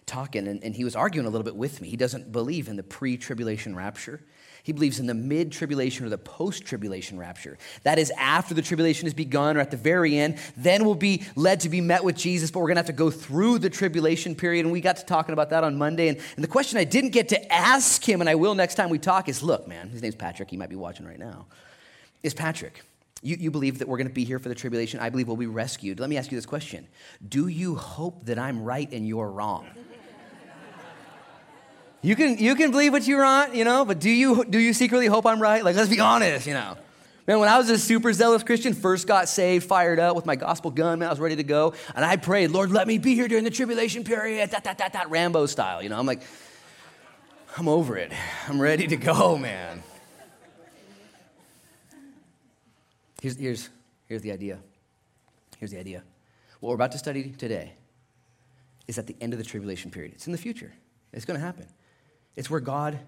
talking 0.07 0.47
and, 0.49 0.63
and 0.63 0.75
he 0.75 0.85
was 0.85 0.97
arguing 0.97 1.27
a 1.27 1.31
little 1.31 1.45
bit 1.45 1.57
with 1.57 1.81
me. 1.81 1.89
He 1.89 1.97
doesn't 1.97 2.33
believe 2.33 2.69
in 2.69 2.77
the 2.77 2.83
pre 2.83 3.17
tribulation 3.17 3.77
rapture. 3.77 4.21
He 4.63 4.73
believes 4.73 4.99
in 4.99 5.07
the 5.07 5.15
mid 5.15 5.53
tribulation 5.53 6.07
or 6.07 6.09
the 6.09 6.19
post 6.19 6.65
tribulation 6.65 7.19
rapture. 7.19 7.57
That 7.85 8.01
is 8.01 8.11
after 8.19 8.53
the 8.53 8.63
tribulation 8.63 9.07
has 9.07 9.15
begun 9.15 9.57
or 9.57 9.61
at 9.61 9.71
the 9.71 9.77
very 9.77 10.17
end. 10.17 10.39
Then 10.57 10.85
we'll 10.85 10.97
be 10.97 11.23
led 11.37 11.61
to 11.61 11.69
be 11.69 11.81
met 11.81 12.03
with 12.03 12.17
Jesus, 12.17 12.51
but 12.51 12.59
we're 12.59 12.67
going 12.67 12.77
to 12.77 12.81
have 12.81 12.87
to 12.87 12.93
go 12.93 13.11
through 13.11 13.61
the 13.61 13.71
tribulation 13.71 14.35
period. 14.35 14.65
And 14.65 14.73
we 14.73 14.81
got 14.81 14.97
to 14.97 15.05
talking 15.05 15.35
about 15.35 15.51
that 15.51 15.63
on 15.63 15.79
Monday. 15.79 16.09
And, 16.09 16.19
and 16.35 16.43
the 16.43 16.49
question 16.49 16.79
I 16.79 16.85
didn't 16.85 17.11
get 17.11 17.29
to 17.29 17.53
ask 17.53 18.03
him, 18.03 18.21
and 18.21 18.29
I 18.29 18.35
will 18.35 18.57
next 18.57 18.75
time 18.75 18.91
we 18.91 18.99
talk, 18.99 19.29
is 19.29 19.41
look, 19.41 19.69
man, 19.69 19.89
his 19.89 20.03
name's 20.03 20.17
Patrick. 20.17 20.51
He 20.51 20.57
might 20.57 20.71
be 20.71 20.75
watching 20.75 21.07
right 21.07 21.19
now. 21.19 21.47
Is 22.25 22.35
Patrick, 22.35 22.83
you, 23.23 23.37
you 23.37 23.51
believe 23.51 23.79
that 23.79 23.89
we're 23.89 23.97
going 23.97 24.09
to 24.09 24.13
be 24.13 24.25
here 24.25 24.39
for 24.39 24.49
the 24.49 24.55
tribulation. 24.55 25.01
I 25.01 25.11
believe 25.11 25.27
we'll 25.27 25.37
be 25.37 25.47
rescued. 25.47 26.01
Let 26.01 26.11
me 26.11 26.17
ask 26.17 26.31
you 26.31 26.39
this 26.39 26.47
question 26.47 26.87
Do 27.29 27.49
you 27.49 27.75
hope 27.75 28.27
that 28.27 28.39
I'm 28.39 28.63
right 28.63 28.91
and 28.93 29.07
you're 29.07 29.31
wrong? 29.31 29.67
You 32.03 32.15
can, 32.15 32.39
you 32.39 32.55
can 32.55 32.71
believe 32.71 32.93
what 32.93 33.09
you 33.09 33.17
want, 33.17 33.57
you 33.57 33.65
know, 33.65 33.85
but 33.85 33.99
do 33.99 34.11
you, 34.11 34.45
do 34.45 34.61
you 34.61 34.73
secretly 34.73 35.07
hope 35.07 35.27
I'm 35.27 35.43
right? 35.43 35.65
Like, 35.65 35.75
let's 35.75 35.91
be 35.91 35.99
honest, 35.99 36.47
you 36.47 36.55
know. 36.55 36.77
Man, 37.27 37.41
when 37.41 37.49
I 37.49 37.59
was 37.59 37.69
a 37.69 37.79
super 37.79 38.13
zealous 38.13 38.45
Christian, 38.45 38.75
first 38.75 39.09
got 39.09 39.29
saved, 39.29 39.67
fired 39.67 39.99
up 39.99 40.15
with 40.15 40.25
my 40.25 40.37
gospel 40.37 40.71
gun, 40.71 41.01
man, 41.01 41.09
I 41.09 41.11
was 41.11 41.19
ready 41.19 41.35
to 41.35 41.43
go. 41.43 41.75
And 41.97 42.05
I 42.05 42.17
prayed, 42.17 42.53
Lord, 42.53 42.71
let 42.71 42.87
me 42.87 42.99
be 42.99 43.17
here 43.17 43.27
during 43.27 43.43
the 43.43 43.51
tribulation 43.51 44.05
period, 44.05 44.51
that, 44.51 44.63
that, 44.63 44.79
that, 44.79 44.93
that, 44.93 45.11
Rambo 45.11 45.47
style, 45.47 45.83
you 45.83 45.89
know. 45.89 45.99
I'm 45.99 46.07
like, 46.07 46.23
I'm 47.57 47.67
over 47.67 47.97
it. 47.97 48.13
I'm 48.47 48.61
ready 48.61 48.87
to 48.87 48.97
go, 48.97 49.37
man. 49.37 49.83
Here's, 53.27 53.37
here's, 53.37 53.71
here's 54.05 54.23
the 54.23 54.31
idea. 54.31 54.61
Here's 55.59 55.73
the 55.73 55.81
idea. 55.81 56.05
What 56.61 56.69
we're 56.69 56.77
about 56.77 56.93
to 56.93 56.99
study 56.99 57.31
today 57.31 57.73
is 58.87 58.99
at 59.01 59.09
the 59.09 59.17
end 59.21 59.33
of 59.33 59.41
the 59.41 59.45
tribulation 59.45 59.91
period. 59.91 60.13
It's 60.15 60.29
in 60.29 60.33
the 60.33 60.39
future. 60.39 60.73
It's 61.13 61.25
going 61.25 61.37
to 61.37 61.45
happen. 61.45 61.67
It's 62.37 62.49
where 62.49 62.61
God 62.61 63.01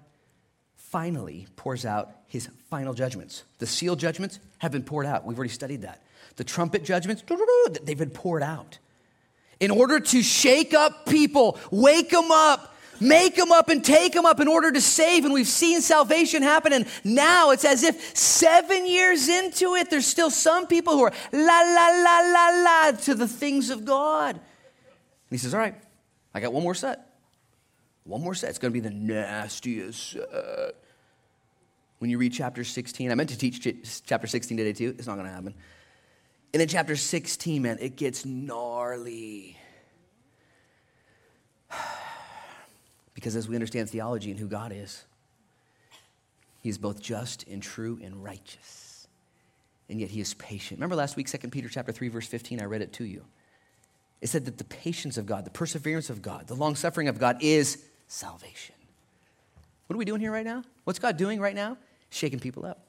finally 0.74 1.46
pours 1.54 1.86
out 1.86 2.10
his 2.26 2.48
final 2.68 2.94
judgments. 2.94 3.44
The 3.58 3.66
seal 3.68 3.94
judgments 3.94 4.40
have 4.58 4.72
been 4.72 4.82
poured 4.82 5.06
out. 5.06 5.24
We've 5.24 5.38
already 5.38 5.52
studied 5.52 5.82
that. 5.82 6.02
The 6.34 6.42
trumpet 6.42 6.82
judgments, 6.82 7.22
they've 7.84 7.96
been 7.96 8.10
poured 8.10 8.42
out. 8.42 8.80
In 9.60 9.70
order 9.70 10.00
to 10.00 10.22
shake 10.24 10.74
up 10.74 11.06
people, 11.06 11.60
wake 11.70 12.10
them 12.10 12.32
up, 12.32 12.74
make 13.00 13.36
them 13.36 13.52
up 13.52 13.68
and 13.68 13.84
take 13.84 14.12
them 14.12 14.26
up 14.26 14.40
in 14.40 14.48
order 14.48 14.72
to 14.72 14.80
save. 14.80 15.24
And 15.24 15.34
we've 15.34 15.46
seen 15.46 15.80
salvation 15.80 16.42
happen. 16.42 16.72
And 16.72 16.86
now 17.04 17.50
it's 17.50 17.64
as 17.64 17.82
if 17.82 18.16
seven 18.16 18.86
years 18.86 19.28
into 19.28 19.74
it, 19.74 19.90
there's 19.90 20.06
still 20.06 20.30
some 20.30 20.66
people 20.66 20.94
who 20.94 21.04
are 21.04 21.12
la, 21.32 21.40
la, 21.40 21.88
la, 21.88 22.20
la, 22.20 22.62
la 22.62 22.90
to 22.92 23.14
the 23.14 23.28
things 23.28 23.70
of 23.70 23.84
God. 23.84 24.34
And 24.36 24.42
he 25.30 25.38
says, 25.38 25.54
All 25.54 25.60
right, 25.60 25.74
I 26.34 26.40
got 26.40 26.52
one 26.52 26.62
more 26.62 26.74
set. 26.74 27.06
One 28.04 28.22
more 28.22 28.34
set. 28.34 28.50
It's 28.50 28.58
going 28.58 28.72
to 28.72 28.80
be 28.80 28.86
the 28.86 28.94
nastiest 28.94 30.12
set. 30.12 30.74
When 31.98 32.10
you 32.10 32.18
read 32.18 32.32
chapter 32.32 32.62
16, 32.62 33.10
I 33.10 33.14
meant 33.14 33.30
to 33.30 33.38
teach 33.38 33.66
chapter 34.06 34.26
16 34.26 34.56
today 34.56 34.72
too. 34.72 34.94
It's 34.96 35.06
not 35.06 35.14
going 35.14 35.26
to 35.26 35.32
happen. 35.32 35.54
And 36.52 36.62
in 36.62 36.68
chapter 36.68 36.96
16, 36.96 37.60
man, 37.60 37.78
it 37.80 37.96
gets 37.96 38.24
gnarly. 38.24 39.58
Because 43.28 43.36
as 43.36 43.46
we 43.46 43.56
understand 43.56 43.90
theology 43.90 44.30
and 44.30 44.40
who 44.40 44.48
God 44.48 44.72
is, 44.74 45.04
He 46.62 46.70
is 46.70 46.78
both 46.78 47.02
just 47.02 47.46
and 47.46 47.62
true 47.62 48.00
and 48.02 48.24
righteous. 48.24 49.06
And 49.90 50.00
yet 50.00 50.08
He 50.08 50.22
is 50.22 50.32
patient. 50.32 50.78
Remember 50.78 50.96
last 50.96 51.14
week, 51.14 51.28
2 51.28 51.48
Peter 51.48 51.68
chapter 51.68 51.92
3, 51.92 52.08
verse 52.08 52.26
15, 52.26 52.62
I 52.62 52.64
read 52.64 52.80
it 52.80 52.94
to 52.94 53.04
you. 53.04 53.26
It 54.22 54.28
said 54.28 54.46
that 54.46 54.56
the 54.56 54.64
patience 54.64 55.18
of 55.18 55.26
God, 55.26 55.44
the 55.44 55.50
perseverance 55.50 56.08
of 56.08 56.22
God, 56.22 56.46
the 56.46 56.54
long 56.54 56.74
suffering 56.74 57.06
of 57.06 57.18
God 57.18 57.36
is 57.42 57.84
salvation. 58.06 58.74
What 59.88 59.96
are 59.96 59.98
we 59.98 60.06
doing 60.06 60.22
here 60.22 60.32
right 60.32 60.46
now? 60.46 60.62
What's 60.84 60.98
God 60.98 61.18
doing 61.18 61.38
right 61.38 61.54
now? 61.54 61.76
Shaking 62.08 62.40
people 62.40 62.64
up. 62.64 62.86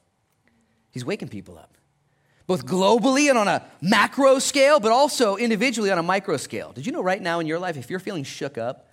He's 0.90 1.04
waking 1.04 1.28
people 1.28 1.58
up, 1.58 1.74
both 2.46 2.64
globally 2.64 3.28
and 3.28 3.36
on 3.36 3.46
a 3.46 3.62
macro 3.82 4.38
scale, 4.38 4.80
but 4.80 4.90
also 4.90 5.36
individually 5.36 5.90
on 5.90 5.98
a 5.98 6.02
micro 6.02 6.38
scale. 6.38 6.72
Did 6.72 6.86
you 6.86 6.92
know 6.92 7.02
right 7.02 7.20
now 7.20 7.40
in 7.40 7.46
your 7.46 7.58
life, 7.58 7.76
if 7.76 7.90
you're 7.90 8.00
feeling 8.00 8.24
shook 8.24 8.56
up, 8.56 8.86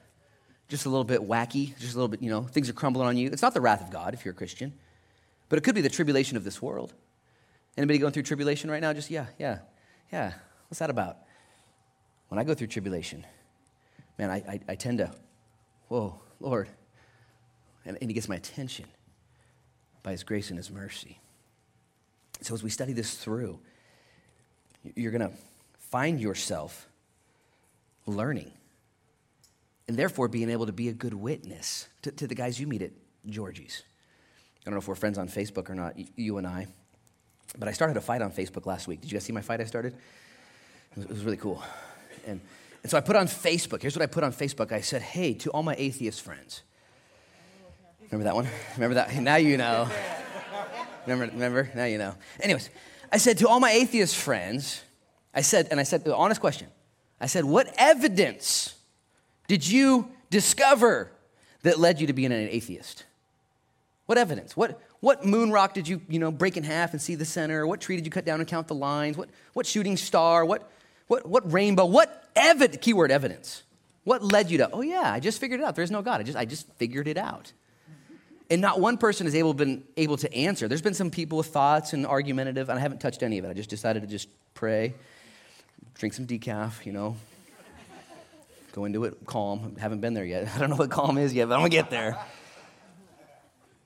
just 0.67 0.85
a 0.85 0.89
little 0.89 1.03
bit 1.03 1.21
wacky, 1.21 1.77
just 1.77 1.93
a 1.93 1.97
little 1.97 2.07
bit, 2.07 2.21
you 2.21 2.29
know, 2.29 2.43
things 2.43 2.69
are 2.69 2.73
crumbling 2.73 3.07
on 3.07 3.17
you, 3.17 3.29
it's 3.31 3.41
not 3.41 3.53
the 3.53 3.61
wrath 3.61 3.81
of 3.81 3.89
God 3.89 4.13
if 4.13 4.25
you're 4.25 4.33
a 4.33 4.37
Christian, 4.37 4.73
but 5.49 5.57
it 5.57 5.63
could 5.63 5.75
be 5.75 5.81
the 5.81 5.89
tribulation 5.89 6.35
of 6.35 6.43
this 6.43 6.61
world. 6.61 6.93
Anybody 7.77 7.99
going 7.99 8.11
through 8.11 8.23
tribulation 8.23 8.69
right 8.69 8.81
now? 8.81 8.91
Just, 8.91 9.09
yeah, 9.09 9.27
yeah, 9.37 9.59
yeah. 10.11 10.33
What's 10.67 10.79
that 10.79 10.89
about? 10.89 11.17
When 12.29 12.39
I 12.39 12.43
go 12.43 12.53
through 12.53 12.67
tribulation, 12.67 13.25
man, 14.17 14.29
I, 14.29 14.35
I, 14.35 14.59
I 14.69 14.75
tend 14.75 14.97
to, 14.97 15.11
whoa, 15.87 16.19
Lord. 16.39 16.67
And, 17.85 17.97
and 18.01 18.09
He 18.09 18.13
gets 18.13 18.27
my 18.27 18.35
attention 18.35 18.85
by 20.03 20.11
His 20.11 20.23
grace 20.23 20.49
and 20.49 20.57
His 20.57 20.71
mercy. 20.71 21.19
So 22.41 22.53
as 22.53 22.63
we 22.63 22.69
study 22.69 22.93
this 22.93 23.13
through, 23.15 23.59
you're 24.95 25.11
going 25.11 25.29
to 25.29 25.35
find 25.79 26.19
yourself 26.19 26.89
learning 28.05 28.51
and 29.87 29.97
therefore 29.97 30.27
being 30.27 30.49
able 30.49 30.65
to 30.65 30.71
be 30.71 30.89
a 30.89 30.93
good 30.93 31.13
witness 31.13 31.87
to, 32.01 32.11
to 32.11 32.27
the 32.27 32.35
guys 32.35 32.59
you 32.59 32.67
meet 32.67 32.81
at 32.81 32.91
Georgie's. 33.27 33.83
I 34.61 34.65
don't 34.65 34.73
know 34.73 34.79
if 34.79 34.87
we're 34.87 34.95
friends 34.95 35.17
on 35.17 35.27
Facebook 35.29 35.69
or 35.69 35.75
not, 35.75 35.95
you 36.17 36.37
and 36.37 36.45
I, 36.45 36.67
but 37.57 37.67
I 37.67 37.71
started 37.71 37.95
a 37.95 38.01
fight 38.01 38.21
on 38.21 38.31
Facebook 38.31 38.65
last 38.65 38.87
week. 38.87 39.01
Did 39.01 39.11
you 39.11 39.15
guys 39.15 39.23
see 39.23 39.33
my 39.33 39.41
fight 39.41 39.61
I 39.61 39.65
started? 39.65 39.93
It 39.93 40.97
was, 40.97 41.05
it 41.05 41.11
was 41.11 41.23
really 41.23 41.37
cool. 41.37 41.63
And, 42.25 42.41
and 42.83 42.91
so 42.91 42.97
I 42.97 43.01
put 43.01 43.15
on 43.15 43.27
Facebook, 43.27 43.81
here's 43.81 43.95
what 43.95 44.03
I 44.03 44.07
put 44.07 44.23
on 44.23 44.33
Facebook. 44.33 44.71
I 44.71 44.81
said, 44.81 45.01
hey, 45.01 45.33
to 45.35 45.49
all 45.51 45.63
my 45.63 45.75
atheist 45.77 46.21
friends. 46.21 46.63
Remember 48.11 48.25
that 48.25 48.35
one? 48.35 48.47
Remember 48.75 48.95
that? 48.95 49.15
Now 49.21 49.35
you 49.35 49.57
know. 49.57 49.89
Remember, 51.05 51.33
remember? 51.33 51.69
Now 51.73 51.85
you 51.85 51.97
know. 51.97 52.15
Anyways, 52.41 52.69
I 53.11 53.17
said 53.17 53.37
to 53.39 53.47
all 53.47 53.59
my 53.59 53.71
atheist 53.71 54.15
friends, 54.15 54.81
I 55.33 55.41
said, 55.41 55.67
and 55.71 55.79
I 55.79 55.83
said, 55.83 56.03
the 56.03 56.15
honest 56.15 56.41
question. 56.41 56.67
I 57.19 57.27
said, 57.27 57.45
what 57.45 57.73
evidence 57.77 58.76
did 59.47 59.67
you 59.67 60.09
discover 60.29 61.11
that 61.63 61.79
led 61.79 61.99
you 61.99 62.07
to 62.07 62.13
being 62.13 62.31
an 62.31 62.49
atheist? 62.49 63.05
What 64.05 64.17
evidence? 64.17 64.55
What, 64.55 64.81
what 64.99 65.25
moon 65.25 65.51
rock 65.51 65.73
did 65.73 65.87
you, 65.87 66.01
you 66.07 66.19
know, 66.19 66.31
break 66.31 66.57
in 66.57 66.63
half 66.63 66.93
and 66.93 67.01
see 67.01 67.15
the 67.15 67.25
center? 67.25 67.67
What 67.67 67.81
tree 67.81 67.95
did 67.95 68.05
you 68.05 68.11
cut 68.11 68.25
down 68.25 68.39
and 68.39 68.47
count 68.47 68.67
the 68.67 68.75
lines? 68.75 69.17
What, 69.17 69.29
what 69.53 69.65
shooting 69.65 69.97
star? 69.97 70.45
What, 70.45 70.69
what, 71.07 71.27
what 71.27 71.51
rainbow? 71.51 71.85
What 71.85 72.29
evidence? 72.35 72.77
Keyword 72.81 73.11
evidence. 73.11 73.63
What 74.05 74.23
led 74.23 74.49
you 74.49 74.59
to, 74.59 74.69
oh 74.71 74.81
yeah, 74.81 75.11
I 75.11 75.19
just 75.19 75.39
figured 75.39 75.59
it 75.59 75.63
out. 75.63 75.75
There's 75.75 75.91
no 75.91 76.01
God. 76.01 76.21
I 76.21 76.23
just, 76.23 76.37
I 76.37 76.45
just 76.45 76.71
figured 76.75 77.09
it 77.09 77.17
out. 77.17 77.51
And 78.49 78.61
not 78.61 78.79
one 78.79 78.97
person 78.97 79.27
has 79.27 79.35
able, 79.35 79.53
been 79.53 79.83
able 79.97 80.15
to 80.17 80.33
answer. 80.33 80.69
There's 80.69 80.81
been 80.81 80.93
some 80.93 81.11
people 81.11 81.37
with 81.37 81.47
thoughts 81.47 81.91
and 81.91 82.07
argumentative, 82.07 82.69
and 82.69 82.79
I 82.79 82.81
haven't 82.81 83.01
touched 83.01 83.21
any 83.21 83.37
of 83.37 83.43
it. 83.43 83.49
I 83.49 83.53
just 83.53 83.69
decided 83.69 84.03
to 84.03 84.07
just 84.07 84.29
pray, 84.53 84.95
drink 85.95 86.13
some 86.13 86.25
decaf, 86.25 86.85
you 86.85 86.93
know, 86.93 87.17
go 88.77 88.85
into 88.85 89.05
it 89.05 89.25
calm. 89.25 89.75
Haven't 89.79 90.01
been 90.01 90.13
there 90.13 90.23
yet. 90.23 90.47
I 90.55 90.59
don't 90.59 90.69
know 90.69 90.75
what 90.75 90.91
calm 90.91 91.17
is 91.17 91.33
yet, 91.33 91.49
but 91.49 91.55
I'm 91.55 91.61
gonna 91.61 91.69
get 91.69 91.89
there. 91.89 92.17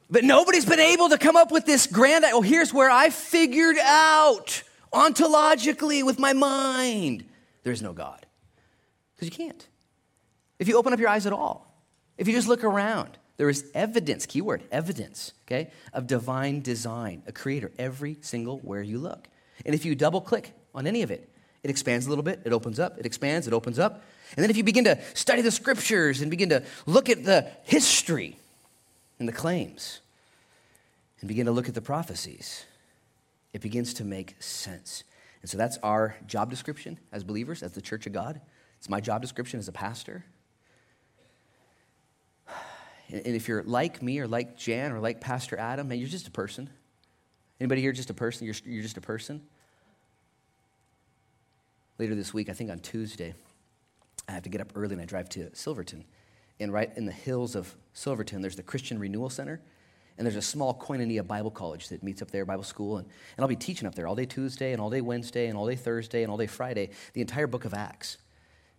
But 0.10 0.26
nobody's 0.26 0.66
been 0.66 0.82
able 0.82 1.08
to 1.10 1.18
come 1.18 1.38
up 1.38 1.54
with 1.54 1.66
this 1.66 1.88
grand, 1.88 2.26
oh, 2.26 2.42
here's 2.42 2.74
where 2.74 2.90
I 2.90 3.10
figured 3.10 3.78
out 3.78 4.64
ontologically 4.92 6.04
with 6.04 6.20
my 6.20 6.34
mind. 6.34 7.24
There's 7.64 7.82
no 7.82 7.94
God. 7.94 8.26
Because 9.16 9.30
you 9.30 9.46
can't. 9.46 9.66
If 10.60 10.68
you 10.68 10.76
open 10.76 10.92
up 10.92 11.00
your 11.00 11.08
eyes 11.08 11.26
at 11.26 11.32
all, 11.32 11.74
if 12.18 12.28
you 12.28 12.34
just 12.34 12.50
look 12.50 12.66
around, 12.66 13.18
there 13.38 13.48
is 13.48 13.72
evidence, 13.74 14.26
keyword, 14.26 14.62
evidence, 14.70 15.32
okay, 15.48 15.72
of 15.94 16.08
divine 16.08 16.60
design, 16.60 17.24
a 17.26 17.32
creator, 17.32 17.72
every 17.80 18.18
single 18.20 18.58
where 18.60 18.82
you 18.82 18.98
look. 18.98 19.30
And 19.66 19.74
if 19.74 19.86
you 19.86 19.96
double 19.96 20.20
click 20.20 20.52
on 20.76 20.86
any 20.86 21.02
of 21.04 21.12
it, 21.12 21.30
it 21.64 21.70
expands 21.70 22.06
a 22.08 22.10
little 22.10 22.24
bit, 22.24 22.42
it 22.44 22.52
opens 22.52 22.80
up, 22.80 23.00
it 23.00 23.06
expands, 23.06 23.48
it 23.48 23.54
opens 23.54 23.80
up. 23.80 24.04
And 24.36 24.44
then 24.44 24.50
if 24.50 24.58
you 24.58 24.64
begin 24.64 24.86
to 24.86 25.00
study 25.14 25.42
the 25.42 25.52
scriptures 25.52 26.22
and 26.22 26.32
begin 26.32 26.50
to 26.50 26.64
look 26.86 27.10
at 27.10 27.26
the 27.26 27.48
history 27.64 28.38
and 29.20 29.28
the 29.28 29.34
claims 29.34 30.00
and 31.20 31.28
begin 31.28 31.46
to 31.46 31.52
look 31.52 31.68
at 31.68 31.76
the 31.76 31.82
prophecies, 31.82 32.66
it 33.54 33.62
begins 33.62 33.94
to 33.96 34.06
make 34.06 34.36
sense. 34.42 35.04
And 35.42 35.50
so 35.50 35.58
that's 35.58 35.78
our 35.84 36.16
job 36.28 36.50
description 36.50 36.98
as 37.12 37.24
believers, 37.24 37.64
as 37.64 37.74
the 37.74 37.82
church 37.82 38.08
of 38.08 38.14
God. 38.14 38.40
It's 38.78 38.90
my 38.90 39.02
job 39.02 39.22
description 39.22 39.60
as 39.60 39.68
a 39.68 39.72
pastor. 39.72 40.24
And 43.10 43.36
if 43.36 43.48
you're 43.48 43.64
like 43.64 44.02
me 44.02 44.20
or 44.20 44.28
like 44.28 44.58
Jan 44.58 44.94
or 44.94 45.00
like 45.00 45.20
Pastor 45.20 45.58
Adam, 45.58 45.90
man, 45.90 46.00
you're 46.00 46.08
just 46.08 46.28
a 46.28 46.32
person. 46.32 46.70
Anybody 47.60 47.82
here 47.82 47.92
just 47.92 48.10
a 48.10 48.14
person? 48.14 48.46
You're, 48.46 48.56
you're 48.66 48.82
just 48.82 48.98
a 48.98 49.02
person? 49.02 49.42
Later 52.00 52.16
this 52.16 52.34
week, 52.34 52.50
I 52.50 52.54
think 52.54 52.72
on 52.72 52.80
Tuesday, 52.80 53.36
I 54.32 54.36
have 54.36 54.44
to 54.44 54.50
get 54.50 54.62
up 54.62 54.72
early 54.76 54.94
and 54.94 55.02
I 55.02 55.06
drive 55.06 55.30
to 55.30 55.50
Silverton. 55.54 56.06
And 56.60 56.72
right 56.72 56.92
in 56.96 57.06
the 57.06 57.12
hills 57.12 57.56
of 57.56 57.76
Silverton, 57.94 58.42
there's 58.42 58.56
the 58.56 58.64
Christian 58.64 59.00
Renewal 59.00 59.30
Center. 59.30 59.62
And 60.18 60.26
there's 60.26 60.36
a 60.36 60.42
small 60.42 60.74
Koinonia 60.74 61.26
Bible 61.26 61.52
college 61.52 61.90
that 61.90 62.04
meets 62.04 62.22
up 62.22 62.32
there, 62.32 62.46
Bible 62.46 62.64
school. 62.64 62.98
And, 62.98 63.08
and 63.08 63.44
I'll 63.44 63.48
be 63.48 63.56
teaching 63.56 63.88
up 63.88 63.96
there 63.96 64.08
all 64.08 64.16
day 64.16 64.26
Tuesday 64.26 64.72
and 64.72 64.82
all 64.82 64.90
day 64.90 65.02
Wednesday 65.02 65.48
and 65.48 65.58
all 65.58 65.68
day 65.68 65.76
Thursday 65.76 66.22
and 66.24 66.32
all 66.32 66.38
day 66.38 66.48
Friday, 66.48 66.92
the 67.14 67.22
entire 67.22 67.48
book 67.48 67.66
of 67.66 67.74
Acts. 67.74 68.18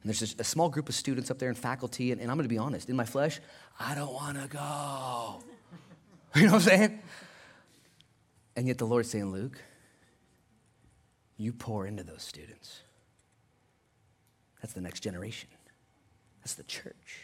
And 0.02 0.08
there's 0.08 0.34
a 0.38 0.44
small 0.44 0.68
group 0.68 0.88
of 0.88 0.94
students 0.94 1.30
up 1.30 1.38
there 1.38 1.48
and 1.48 1.58
faculty. 1.58 2.12
And, 2.12 2.20
and 2.20 2.30
I'm 2.30 2.36
going 2.36 2.48
to 2.48 2.52
be 2.52 2.58
honest, 2.58 2.88
in 2.88 2.96
my 2.96 3.04
flesh, 3.04 3.40
I 3.78 3.94
don't 3.94 4.12
want 4.12 4.40
to 4.40 4.48
go. 4.48 5.42
You 6.34 6.46
know 6.46 6.52
what 6.52 6.62
I'm 6.62 6.78
saying? 6.78 6.98
And 8.56 8.66
yet 8.66 8.78
the 8.78 8.86
Lord's 8.86 9.10
saying, 9.10 9.30
Luke, 9.30 9.60
you 11.36 11.52
pour 11.52 11.86
into 11.86 12.02
those 12.02 12.22
students. 12.22 12.80
That's 14.62 14.72
the 14.72 14.80
next 14.80 15.00
generation. 15.00 15.48
That's 16.40 16.54
the 16.54 16.62
church. 16.62 17.18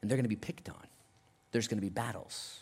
And 0.00 0.10
they're 0.10 0.16
going 0.16 0.24
to 0.24 0.28
be 0.28 0.36
picked 0.36 0.68
on. 0.68 0.86
There's 1.52 1.68
going 1.68 1.78
to 1.78 1.82
be 1.82 1.90
battles. 1.90 2.58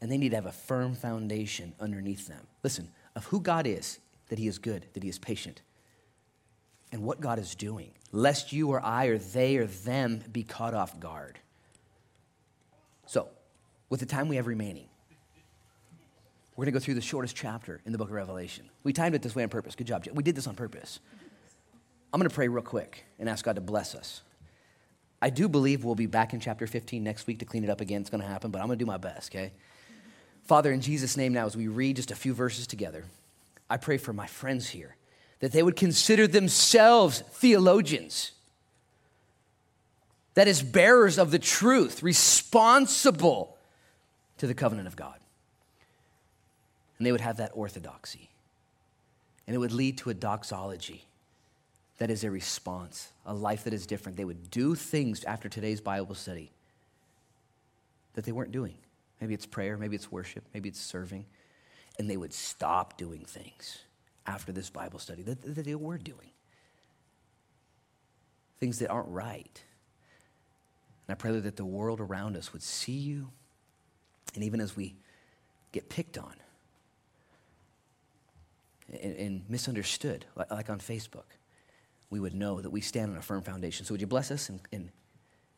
And 0.00 0.10
they 0.10 0.16
need 0.16 0.30
to 0.30 0.36
have 0.36 0.46
a 0.46 0.52
firm 0.52 0.94
foundation 0.94 1.74
underneath 1.78 2.26
them. 2.26 2.46
Listen, 2.62 2.88
of 3.14 3.26
who 3.26 3.40
God 3.40 3.66
is, 3.66 3.98
that 4.28 4.38
He 4.38 4.46
is 4.46 4.58
good, 4.58 4.86
that 4.94 5.02
He 5.02 5.08
is 5.08 5.18
patient, 5.18 5.60
and 6.92 7.02
what 7.02 7.20
God 7.20 7.38
is 7.38 7.54
doing, 7.54 7.90
lest 8.12 8.52
you 8.52 8.70
or 8.70 8.84
I 8.84 9.06
or 9.06 9.18
they 9.18 9.56
or 9.56 9.66
them 9.66 10.22
be 10.32 10.42
caught 10.42 10.74
off 10.74 10.98
guard. 10.98 11.38
So, 13.06 13.28
with 13.88 14.00
the 14.00 14.06
time 14.06 14.28
we 14.28 14.36
have 14.36 14.46
remaining, 14.46 14.88
we're 16.56 16.64
going 16.64 16.72
to 16.72 16.78
go 16.78 16.84
through 16.84 16.94
the 16.94 17.00
shortest 17.00 17.36
chapter 17.36 17.80
in 17.84 17.92
the 17.92 17.98
book 17.98 18.08
of 18.08 18.14
Revelation. 18.14 18.68
We 18.82 18.92
timed 18.92 19.14
it 19.14 19.22
this 19.22 19.34
way 19.34 19.42
on 19.42 19.48
purpose. 19.48 19.74
Good 19.74 19.86
job. 19.86 20.06
We 20.12 20.22
did 20.22 20.34
this 20.34 20.46
on 20.46 20.54
purpose. 20.54 21.00
I'm 22.12 22.18
going 22.18 22.28
to 22.28 22.34
pray 22.34 22.48
real 22.48 22.62
quick 22.62 23.04
and 23.18 23.28
ask 23.28 23.44
God 23.44 23.54
to 23.54 23.60
bless 23.60 23.94
us. 23.94 24.22
I 25.22 25.30
do 25.30 25.48
believe 25.48 25.84
we'll 25.84 25.94
be 25.94 26.06
back 26.06 26.32
in 26.32 26.40
chapter 26.40 26.66
15 26.66 27.04
next 27.04 27.26
week 27.26 27.38
to 27.40 27.44
clean 27.44 27.62
it 27.62 27.70
up 27.70 27.80
again. 27.80 28.00
It's 28.00 28.10
going 28.10 28.22
to 28.22 28.26
happen, 28.26 28.50
but 28.50 28.60
I'm 28.60 28.66
going 28.66 28.78
to 28.78 28.84
do 28.84 28.86
my 28.86 28.96
best, 28.96 29.30
okay? 29.30 29.52
Father, 30.44 30.72
in 30.72 30.80
Jesus' 30.80 31.16
name 31.16 31.32
now, 31.32 31.46
as 31.46 31.56
we 31.56 31.68
read 31.68 31.96
just 31.96 32.10
a 32.10 32.16
few 32.16 32.34
verses 32.34 32.66
together, 32.66 33.04
I 33.68 33.76
pray 33.76 33.98
for 33.98 34.12
my 34.12 34.26
friends 34.26 34.70
here 34.70 34.96
that 35.40 35.52
they 35.52 35.62
would 35.62 35.76
consider 35.76 36.26
themselves 36.26 37.20
theologians, 37.20 38.32
that 40.34 40.48
is, 40.48 40.62
bearers 40.62 41.18
of 41.18 41.30
the 41.30 41.38
truth, 41.38 42.02
responsible 42.02 43.56
to 44.38 44.46
the 44.46 44.54
covenant 44.54 44.88
of 44.88 44.96
God. 44.96 45.18
And 46.98 47.06
they 47.06 47.12
would 47.12 47.20
have 47.20 47.36
that 47.36 47.52
orthodoxy, 47.54 48.30
and 49.46 49.54
it 49.54 49.58
would 49.58 49.72
lead 49.72 49.98
to 49.98 50.10
a 50.10 50.14
doxology 50.14 51.04
that 52.00 52.10
is 52.10 52.24
a 52.24 52.30
response, 52.30 53.12
a 53.26 53.34
life 53.34 53.64
that 53.64 53.74
is 53.74 53.86
different. 53.86 54.16
They 54.16 54.24
would 54.24 54.50
do 54.50 54.74
things 54.74 55.22
after 55.24 55.50
today's 55.50 55.82
Bible 55.82 56.14
study 56.14 56.50
that 58.14 58.24
they 58.24 58.32
weren't 58.32 58.52
doing. 58.52 58.74
Maybe 59.20 59.34
it's 59.34 59.44
prayer, 59.44 59.76
maybe 59.76 59.96
it's 59.96 60.10
worship, 60.10 60.42
maybe 60.54 60.70
it's 60.70 60.80
serving. 60.80 61.26
And 61.98 62.08
they 62.08 62.16
would 62.16 62.32
stop 62.32 62.96
doing 62.96 63.26
things 63.26 63.80
after 64.26 64.50
this 64.50 64.70
Bible 64.70 64.98
study 64.98 65.22
that, 65.24 65.42
that 65.42 65.66
they 65.66 65.74
were 65.74 65.98
doing. 65.98 66.30
Things 68.60 68.78
that 68.78 68.88
aren't 68.88 69.08
right. 69.08 69.62
And 71.06 71.12
I 71.12 71.16
pray 71.16 71.38
that 71.38 71.56
the 71.56 71.66
world 71.66 72.00
around 72.00 72.34
us 72.34 72.54
would 72.54 72.62
see 72.62 72.92
you, 72.92 73.28
and 74.34 74.42
even 74.42 74.62
as 74.62 74.74
we 74.74 74.94
get 75.70 75.90
picked 75.90 76.16
on 76.16 76.32
and, 78.90 79.16
and 79.16 79.42
misunderstood, 79.50 80.24
like, 80.34 80.50
like 80.50 80.70
on 80.70 80.78
Facebook, 80.78 81.24
we 82.10 82.20
would 82.20 82.34
know 82.34 82.60
that 82.60 82.70
we 82.70 82.80
stand 82.80 83.10
on 83.10 83.16
a 83.16 83.22
firm 83.22 83.42
foundation. 83.42 83.86
So 83.86 83.94
would 83.94 84.00
you 84.00 84.06
bless 84.06 84.30
us 84.30 84.48
and, 84.48 84.60
and 84.72 84.90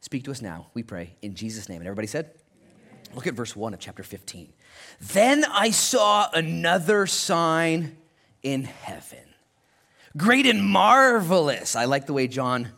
speak 0.00 0.25
to 0.25 0.30
us 0.30 0.42
now, 0.42 0.68
we 0.75 0.82
pray, 0.82 1.16
in 1.23 1.35
Jesus' 1.35 1.68
name. 1.68 1.78
And 1.78 1.87
everybody 1.87 2.06
said? 2.06 2.26
Amen. 2.26 3.14
Look 3.14 3.26
at 3.26 3.35
verse 3.35 3.56
1 3.56 3.75
of 3.75 3.80
chapter 3.80 4.02
15. 4.02 4.52
Then 5.00 5.44
I 5.44 5.71
saw 5.71 6.28
another 6.32 7.06
sign 7.06 7.97
in 8.42 8.64
heaven 8.64 9.18
Great 10.16 10.47
and 10.47 10.62
marvelous. 10.62 11.75
I 11.75 11.87
like 11.87 12.06
the 12.06 12.12
way 12.12 12.26
John 12.28 12.68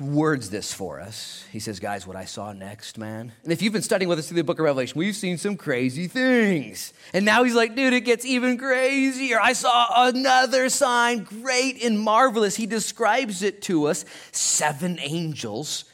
words 0.00 0.50
this 0.50 0.72
for 0.72 1.00
us. 1.00 1.44
He 1.50 1.58
says, 1.60 1.80
Guys, 1.80 2.06
what 2.06 2.16
I 2.16 2.24
saw 2.24 2.52
next, 2.52 2.98
man. 2.98 3.32
And 3.42 3.52
if 3.52 3.62
you've 3.62 3.72
been 3.72 3.82
studying 3.82 4.08
with 4.08 4.18
us 4.18 4.28
through 4.28 4.36
the 4.36 4.44
book 4.44 4.58
of 4.58 4.64
Revelation, 4.64 4.98
we've 4.98 5.16
seen 5.16 5.38
some 5.38 5.56
crazy 5.56 6.06
things. 6.06 6.92
And 7.12 7.24
now 7.24 7.44
he's 7.44 7.54
like, 7.54 7.74
Dude, 7.74 7.92
it 7.92 8.02
gets 8.02 8.24
even 8.24 8.58
crazier. 8.58 9.40
I 9.40 9.52
saw 9.52 10.08
another 10.08 10.68
sign, 10.68 11.24
great 11.24 11.82
and 11.82 11.98
marvelous. 11.98 12.56
He 12.56 12.66
describes 12.66 13.42
it 13.42 13.62
to 13.62 13.86
us 13.86 14.04
seven 14.32 14.98
angels 15.00 15.84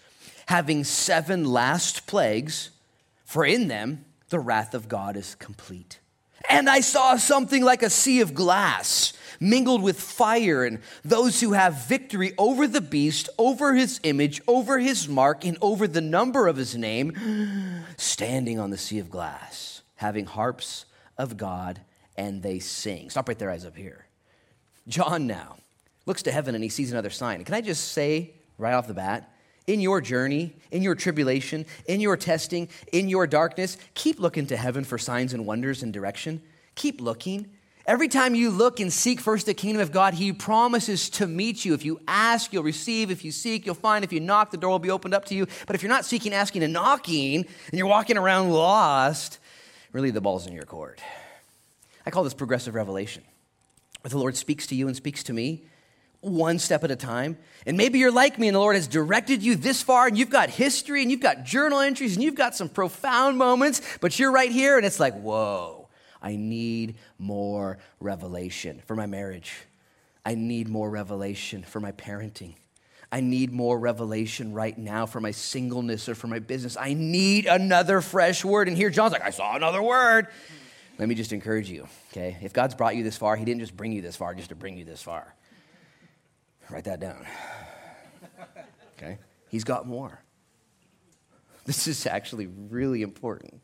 having 0.46 0.84
seven 0.84 1.44
last 1.44 2.06
plagues, 2.06 2.70
for 3.24 3.44
in 3.44 3.68
them 3.68 4.04
the 4.28 4.38
wrath 4.38 4.74
of 4.74 4.88
God 4.88 5.16
is 5.16 5.34
complete. 5.36 6.00
And 6.48 6.68
I 6.68 6.80
saw 6.80 7.16
something 7.16 7.64
like 7.64 7.82
a 7.82 7.90
sea 7.90 8.20
of 8.20 8.34
glass 8.34 9.12
mingled 9.40 9.82
with 9.82 10.00
fire, 10.00 10.64
and 10.64 10.80
those 11.04 11.40
who 11.40 11.52
have 11.52 11.86
victory 11.86 12.32
over 12.38 12.66
the 12.66 12.80
beast, 12.80 13.28
over 13.38 13.74
his 13.74 14.00
image, 14.02 14.40
over 14.46 14.78
his 14.78 15.08
mark, 15.08 15.44
and 15.44 15.58
over 15.60 15.86
the 15.86 16.00
number 16.00 16.46
of 16.46 16.56
his 16.56 16.76
name, 16.76 17.84
standing 17.96 18.58
on 18.58 18.70
the 18.70 18.78
sea 18.78 18.98
of 18.98 19.10
glass, 19.10 19.82
having 19.96 20.24
harps 20.24 20.86
of 21.18 21.36
God, 21.36 21.80
and 22.16 22.42
they 22.42 22.58
sing. 22.58 23.10
Stop 23.10 23.28
right 23.28 23.38
there, 23.38 23.50
eyes 23.50 23.66
up 23.66 23.76
here. 23.76 24.06
John 24.86 25.26
now 25.26 25.56
looks 26.06 26.22
to 26.22 26.32
heaven 26.32 26.54
and 26.54 26.62
he 26.62 26.70
sees 26.70 26.92
another 26.92 27.10
sign. 27.10 27.44
Can 27.44 27.54
I 27.54 27.60
just 27.60 27.92
say 27.92 28.34
right 28.58 28.74
off 28.74 28.86
the 28.86 28.94
bat, 28.94 29.33
in 29.66 29.80
your 29.80 30.00
journey, 30.00 30.54
in 30.70 30.82
your 30.82 30.94
tribulation, 30.94 31.64
in 31.86 32.00
your 32.00 32.16
testing, 32.16 32.68
in 32.92 33.08
your 33.08 33.26
darkness, 33.26 33.76
keep 33.94 34.18
looking 34.18 34.46
to 34.48 34.56
heaven 34.56 34.84
for 34.84 34.98
signs 34.98 35.32
and 35.32 35.46
wonders 35.46 35.82
and 35.82 35.92
direction. 35.92 36.42
Keep 36.74 37.00
looking. 37.00 37.46
Every 37.86 38.08
time 38.08 38.34
you 38.34 38.50
look 38.50 38.80
and 38.80 38.92
seek 38.92 39.20
first 39.20 39.44
the 39.46 39.52
kingdom 39.52 39.82
of 39.82 39.92
God, 39.92 40.14
He 40.14 40.32
promises 40.32 41.10
to 41.10 41.26
meet 41.26 41.64
you. 41.64 41.74
If 41.74 41.84
you 41.84 42.00
ask, 42.08 42.52
you'll 42.52 42.62
receive. 42.62 43.10
If 43.10 43.24
you 43.24 43.30
seek, 43.30 43.66
you'll 43.66 43.74
find. 43.74 44.04
If 44.04 44.12
you 44.12 44.20
knock, 44.20 44.50
the 44.50 44.56
door 44.56 44.70
will 44.70 44.78
be 44.78 44.90
opened 44.90 45.12
up 45.12 45.26
to 45.26 45.34
you. 45.34 45.46
But 45.66 45.76
if 45.76 45.82
you're 45.82 45.90
not 45.90 46.06
seeking, 46.06 46.32
asking, 46.32 46.62
and 46.62 46.72
knocking, 46.72 47.36
and 47.36 47.78
you're 47.78 47.86
walking 47.86 48.16
around 48.16 48.50
lost, 48.50 49.38
really 49.92 50.10
the 50.10 50.22
ball's 50.22 50.46
in 50.46 50.54
your 50.54 50.64
court. 50.64 51.02
I 52.06 52.10
call 52.10 52.24
this 52.24 52.34
progressive 52.34 52.74
revelation. 52.74 53.22
Where 54.00 54.10
the 54.10 54.18
Lord 54.18 54.36
speaks 54.36 54.66
to 54.68 54.74
you 54.74 54.86
and 54.86 54.96
speaks 54.96 55.22
to 55.24 55.32
me 55.32 55.64
one 56.24 56.58
step 56.58 56.84
at 56.84 56.90
a 56.90 56.96
time. 56.96 57.36
And 57.66 57.76
maybe 57.76 57.98
you're 57.98 58.12
like 58.12 58.38
me 58.38 58.48
and 58.48 58.54
the 58.54 58.60
Lord 58.60 58.76
has 58.76 58.86
directed 58.86 59.42
you 59.42 59.56
this 59.56 59.82
far 59.82 60.06
and 60.06 60.18
you've 60.18 60.30
got 60.30 60.50
history 60.50 61.02
and 61.02 61.10
you've 61.10 61.20
got 61.20 61.44
journal 61.44 61.80
entries 61.80 62.14
and 62.14 62.22
you've 62.22 62.34
got 62.34 62.54
some 62.54 62.68
profound 62.68 63.38
moments, 63.38 63.80
but 64.00 64.18
you're 64.18 64.32
right 64.32 64.50
here 64.50 64.76
and 64.76 64.86
it's 64.86 65.00
like, 65.00 65.14
whoa. 65.14 65.88
I 66.22 66.36
need 66.36 66.96
more 67.18 67.78
revelation 68.00 68.80
for 68.86 68.96
my 68.96 69.04
marriage. 69.04 69.52
I 70.24 70.34
need 70.34 70.68
more 70.68 70.88
revelation 70.88 71.62
for 71.62 71.80
my 71.80 71.92
parenting. 71.92 72.54
I 73.12 73.20
need 73.20 73.52
more 73.52 73.78
revelation 73.78 74.54
right 74.54 74.76
now 74.76 75.04
for 75.06 75.20
my 75.20 75.30
singleness 75.30 76.08
or 76.08 76.14
for 76.14 76.26
my 76.26 76.38
business. 76.38 76.76
I 76.78 76.94
need 76.94 77.46
another 77.46 78.00
fresh 78.00 78.44
word. 78.44 78.68
And 78.68 78.76
here 78.76 78.90
John's 78.90 79.12
like, 79.12 79.22
I 79.22 79.30
saw 79.30 79.54
another 79.54 79.82
word. 79.82 80.28
Let 80.98 81.08
me 81.08 81.14
just 81.14 81.32
encourage 81.32 81.70
you, 81.70 81.86
okay? 82.10 82.38
If 82.40 82.52
God's 82.52 82.74
brought 82.74 82.96
you 82.96 83.04
this 83.04 83.16
far, 83.16 83.36
He 83.36 83.44
didn't 83.44 83.60
just 83.60 83.76
bring 83.76 83.92
you 83.92 84.00
this 84.00 84.16
far 84.16 84.34
just 84.34 84.48
to 84.48 84.54
bring 84.54 84.78
you 84.78 84.84
this 84.84 85.02
far. 85.02 85.34
Write 86.70 86.84
that 86.84 87.00
down. 87.00 87.26
Okay? 88.96 89.18
He's 89.48 89.64
got 89.64 89.88
more. 89.88 90.22
This 91.64 91.88
is 91.88 92.06
actually 92.06 92.46
really 92.46 93.02
important. 93.02 93.60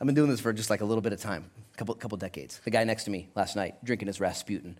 I've 0.00 0.06
been 0.06 0.14
doing 0.14 0.28
this 0.28 0.40
for 0.40 0.52
just 0.52 0.70
like 0.70 0.80
a 0.80 0.84
little 0.84 1.02
bit 1.02 1.12
of 1.12 1.20
time, 1.20 1.50
a 1.72 1.76
couple, 1.76 1.94
couple 1.94 2.18
decades. 2.18 2.60
The 2.64 2.70
guy 2.70 2.84
next 2.84 3.04
to 3.04 3.10
me 3.10 3.28
last 3.36 3.54
night, 3.54 3.84
drinking 3.84 4.08
his 4.08 4.18
Rasputin. 4.18 4.78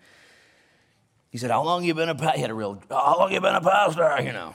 He 1.31 1.39
said, 1.39 1.51
How 1.51 1.63
long 1.63 1.85
you 1.85 1.95
been 1.95 2.09
a 2.09 2.15
pastor? 2.15 2.37
He 2.37 2.43
had 2.43 2.51
a 2.51 2.55
real, 2.55 2.83
How 2.89 3.19
long 3.19 3.33
you 3.33 3.41
been 3.41 3.55
a 3.55 3.61
pastor? 3.61 4.17
You 4.23 4.33
know. 4.33 4.55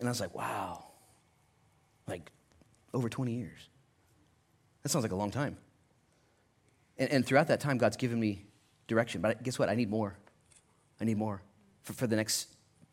And 0.00 0.08
I 0.08 0.10
was 0.10 0.20
like, 0.20 0.34
Wow. 0.34 0.86
Like 2.06 2.30
over 2.92 3.08
20 3.08 3.32
years. 3.32 3.68
That 4.82 4.88
sounds 4.88 5.04
like 5.04 5.12
a 5.12 5.16
long 5.16 5.30
time. 5.30 5.56
And, 6.98 7.10
and 7.10 7.26
throughout 7.26 7.48
that 7.48 7.60
time, 7.60 7.78
God's 7.78 7.96
given 7.96 8.18
me 8.18 8.44
direction. 8.88 9.20
But 9.20 9.42
guess 9.42 9.58
what? 9.58 9.68
I 9.68 9.74
need 9.74 9.88
more. 9.88 10.16
I 11.00 11.04
need 11.04 11.16
more 11.16 11.42
for, 11.82 11.92
for 11.92 12.06
the 12.06 12.16
next, 12.16 12.48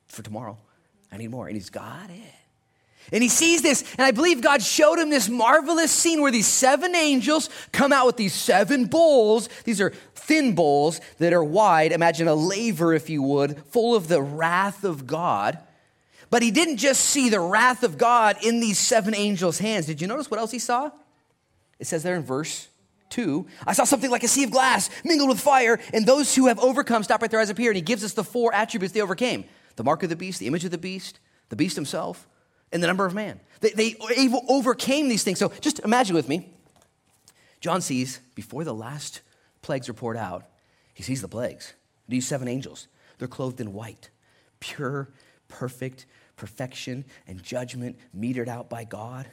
for 0.07 0.23
tomorrow. 0.23 0.57
I 1.11 1.17
need 1.17 1.29
more. 1.29 1.47
And 1.47 1.55
He's 1.55 1.69
got 1.69 2.09
it. 2.09 2.33
And 3.11 3.23
he 3.23 3.29
sees 3.29 3.61
this, 3.61 3.83
and 3.97 4.01
I 4.01 4.11
believe 4.11 4.41
God 4.41 4.61
showed 4.61 4.99
him 4.99 5.09
this 5.09 5.29
marvelous 5.29 5.91
scene 5.91 6.21
where 6.21 6.31
these 6.31 6.47
seven 6.47 6.93
angels 6.93 7.49
come 7.71 7.93
out 7.93 8.05
with 8.05 8.17
these 8.17 8.33
seven 8.33 8.85
bowls. 8.85 9.47
These 9.63 9.79
are 9.79 9.91
thin 10.13 10.55
bowls 10.55 10.99
that 11.19 11.31
are 11.31 11.43
wide. 11.43 11.93
Imagine 11.93 12.27
a 12.27 12.35
laver, 12.35 12.93
if 12.93 13.09
you 13.09 13.23
would, 13.23 13.63
full 13.67 13.95
of 13.95 14.09
the 14.09 14.21
wrath 14.21 14.83
of 14.83 15.07
God. 15.07 15.57
But 16.29 16.41
he 16.41 16.51
didn't 16.51 16.77
just 16.77 17.05
see 17.05 17.29
the 17.29 17.39
wrath 17.39 17.83
of 17.83 17.97
God 17.97 18.35
in 18.43 18.59
these 18.59 18.77
seven 18.77 19.15
angels' 19.15 19.59
hands. 19.59 19.85
Did 19.85 20.01
you 20.01 20.07
notice 20.07 20.29
what 20.29 20.41
else 20.41 20.51
he 20.51 20.59
saw? 20.59 20.91
It 21.79 21.87
says 21.87 22.03
there 22.03 22.15
in 22.15 22.23
verse 22.23 22.67
2 23.09 23.45
I 23.65 23.73
saw 23.73 23.83
something 23.83 24.11
like 24.11 24.23
a 24.23 24.27
sea 24.27 24.43
of 24.43 24.51
glass 24.51 24.89
mingled 25.03 25.29
with 25.29 25.39
fire, 25.39 25.79
and 25.93 26.05
those 26.05 26.35
who 26.35 26.47
have 26.47 26.59
overcome, 26.59 27.03
stop 27.03 27.21
right 27.21 27.31
there 27.31 27.39
as 27.39 27.49
here, 27.49 27.71
and 27.71 27.75
he 27.75 27.81
gives 27.81 28.03
us 28.03 28.13
the 28.13 28.23
four 28.23 28.53
attributes 28.53 28.93
they 28.93 29.01
overcame 29.01 29.45
the 29.75 29.83
mark 29.83 30.03
of 30.03 30.09
the 30.09 30.15
beast, 30.15 30.39
the 30.39 30.47
image 30.47 30.65
of 30.65 30.71
the 30.71 30.77
beast, 30.77 31.19
the 31.49 31.55
beast 31.55 31.75
himself 31.75 32.27
and 32.71 32.83
the 32.83 32.87
number 32.87 33.05
of 33.05 33.13
man. 33.13 33.39
They, 33.61 33.71
they 33.71 33.95
overcame 34.49 35.07
these 35.07 35.23
things. 35.23 35.39
So 35.39 35.49
just 35.61 35.79
imagine 35.79 36.15
with 36.15 36.27
me. 36.27 36.53
John 37.61 37.81
sees, 37.81 38.19
before 38.35 38.63
the 38.63 38.73
last 38.73 39.21
plagues 39.61 39.89
are 39.89 39.93
poured 39.93 40.17
out, 40.17 40.45
he 40.93 41.03
sees 41.03 41.21
the 41.21 41.27
plagues. 41.27 41.73
These 42.07 42.27
seven 42.27 42.47
angels, 42.47 42.87
they're 43.17 43.27
clothed 43.27 43.61
in 43.61 43.73
white, 43.73 44.09
pure, 44.59 45.09
perfect, 45.47 46.05
perfection, 46.35 47.05
and 47.27 47.41
judgment 47.41 47.97
metered 48.15 48.47
out 48.47 48.69
by 48.69 48.83
God. 48.83 49.27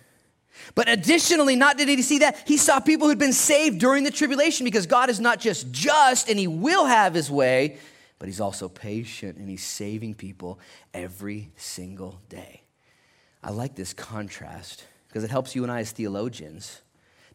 But 0.74 0.88
additionally, 0.88 1.56
not 1.56 1.76
did 1.76 1.88
he 1.88 2.02
see 2.02 2.18
that, 2.18 2.42
he 2.46 2.56
saw 2.56 2.80
people 2.80 3.08
who'd 3.08 3.18
been 3.18 3.32
saved 3.32 3.78
during 3.78 4.04
the 4.04 4.10
tribulation 4.10 4.64
because 4.64 4.86
God 4.86 5.10
is 5.10 5.20
not 5.20 5.40
just 5.40 5.70
just 5.70 6.28
and 6.28 6.38
he 6.38 6.46
will 6.46 6.86
have 6.86 7.14
his 7.14 7.30
way, 7.30 7.78
but 8.18 8.28
he's 8.28 8.40
also 8.40 8.68
patient 8.68 9.38
and 9.38 9.48
he's 9.48 9.64
saving 9.64 10.14
people 10.14 10.58
every 10.92 11.50
single 11.56 12.20
day. 12.28 12.62
I 13.42 13.50
like 13.50 13.74
this 13.74 13.92
contrast 13.92 14.84
because 15.08 15.24
it 15.24 15.30
helps 15.30 15.54
you 15.54 15.62
and 15.62 15.70
I 15.70 15.80
as 15.80 15.92
theologians 15.92 16.80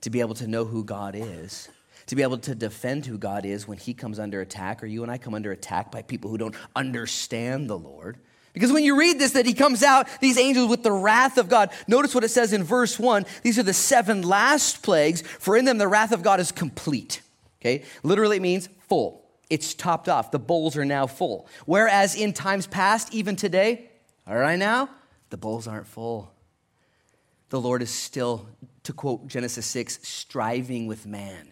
to 0.01 0.09
be 0.09 0.21
able 0.21 0.35
to 0.35 0.47
know 0.47 0.65
who 0.65 0.83
God 0.83 1.13
is, 1.15 1.69
to 2.07 2.15
be 2.15 2.23
able 2.23 2.39
to 2.39 2.55
defend 2.55 3.05
who 3.05 3.17
God 3.17 3.45
is 3.45 3.67
when 3.67 3.77
he 3.77 3.93
comes 3.93 4.17
under 4.17 4.41
attack, 4.41 4.81
or 4.81 4.87
you 4.87 5.03
and 5.03 5.11
I 5.11 5.17
come 5.17 5.33
under 5.33 5.51
attack 5.51 5.91
by 5.91 6.01
people 6.01 6.31
who 6.31 6.37
don't 6.37 6.55
understand 6.75 7.69
the 7.69 7.77
Lord. 7.77 8.17
Because 8.53 8.71
when 8.71 8.83
you 8.83 8.97
read 8.97 9.19
this, 9.19 9.31
that 9.33 9.45
he 9.45 9.53
comes 9.53 9.83
out, 9.83 10.07
these 10.21 10.37
angels 10.37 10.69
with 10.69 10.83
the 10.83 10.91
wrath 10.91 11.37
of 11.37 11.49
God. 11.49 11.71
Notice 11.87 12.15
what 12.15 12.23
it 12.23 12.29
says 12.29 12.51
in 12.53 12.63
verse 12.63 12.99
one. 12.99 13.25
These 13.43 13.59
are 13.59 13.63
the 13.63 13.73
seven 13.73 14.21
last 14.23 14.81
plagues, 14.81 15.21
for 15.21 15.55
in 15.55 15.65
them 15.65 15.77
the 15.77 15.87
wrath 15.87 16.11
of 16.11 16.23
God 16.23 16.39
is 16.39 16.51
complete. 16.51 17.21
Okay? 17.61 17.83
Literally 18.03 18.37
it 18.37 18.41
means 18.41 18.69
full. 18.87 19.25
It's 19.49 19.73
topped 19.73 20.09
off. 20.09 20.31
The 20.31 20.39
bowls 20.39 20.77
are 20.77 20.85
now 20.85 21.07
full. 21.07 21.47
Whereas 21.65 22.15
in 22.15 22.33
times 22.33 22.67
past, 22.67 23.13
even 23.13 23.35
today, 23.35 23.89
all 24.27 24.35
right 24.35 24.59
now, 24.59 24.89
the 25.29 25.37
bowls 25.37 25.67
aren't 25.67 25.87
full. 25.87 26.31
The 27.49 27.59
Lord 27.59 27.81
is 27.81 27.89
still, 27.89 28.47
to 28.83 28.93
quote 28.93 29.27
Genesis 29.27 29.65
6, 29.65 29.99
striving 30.07 30.85
with 30.85 31.07
man. 31.07 31.51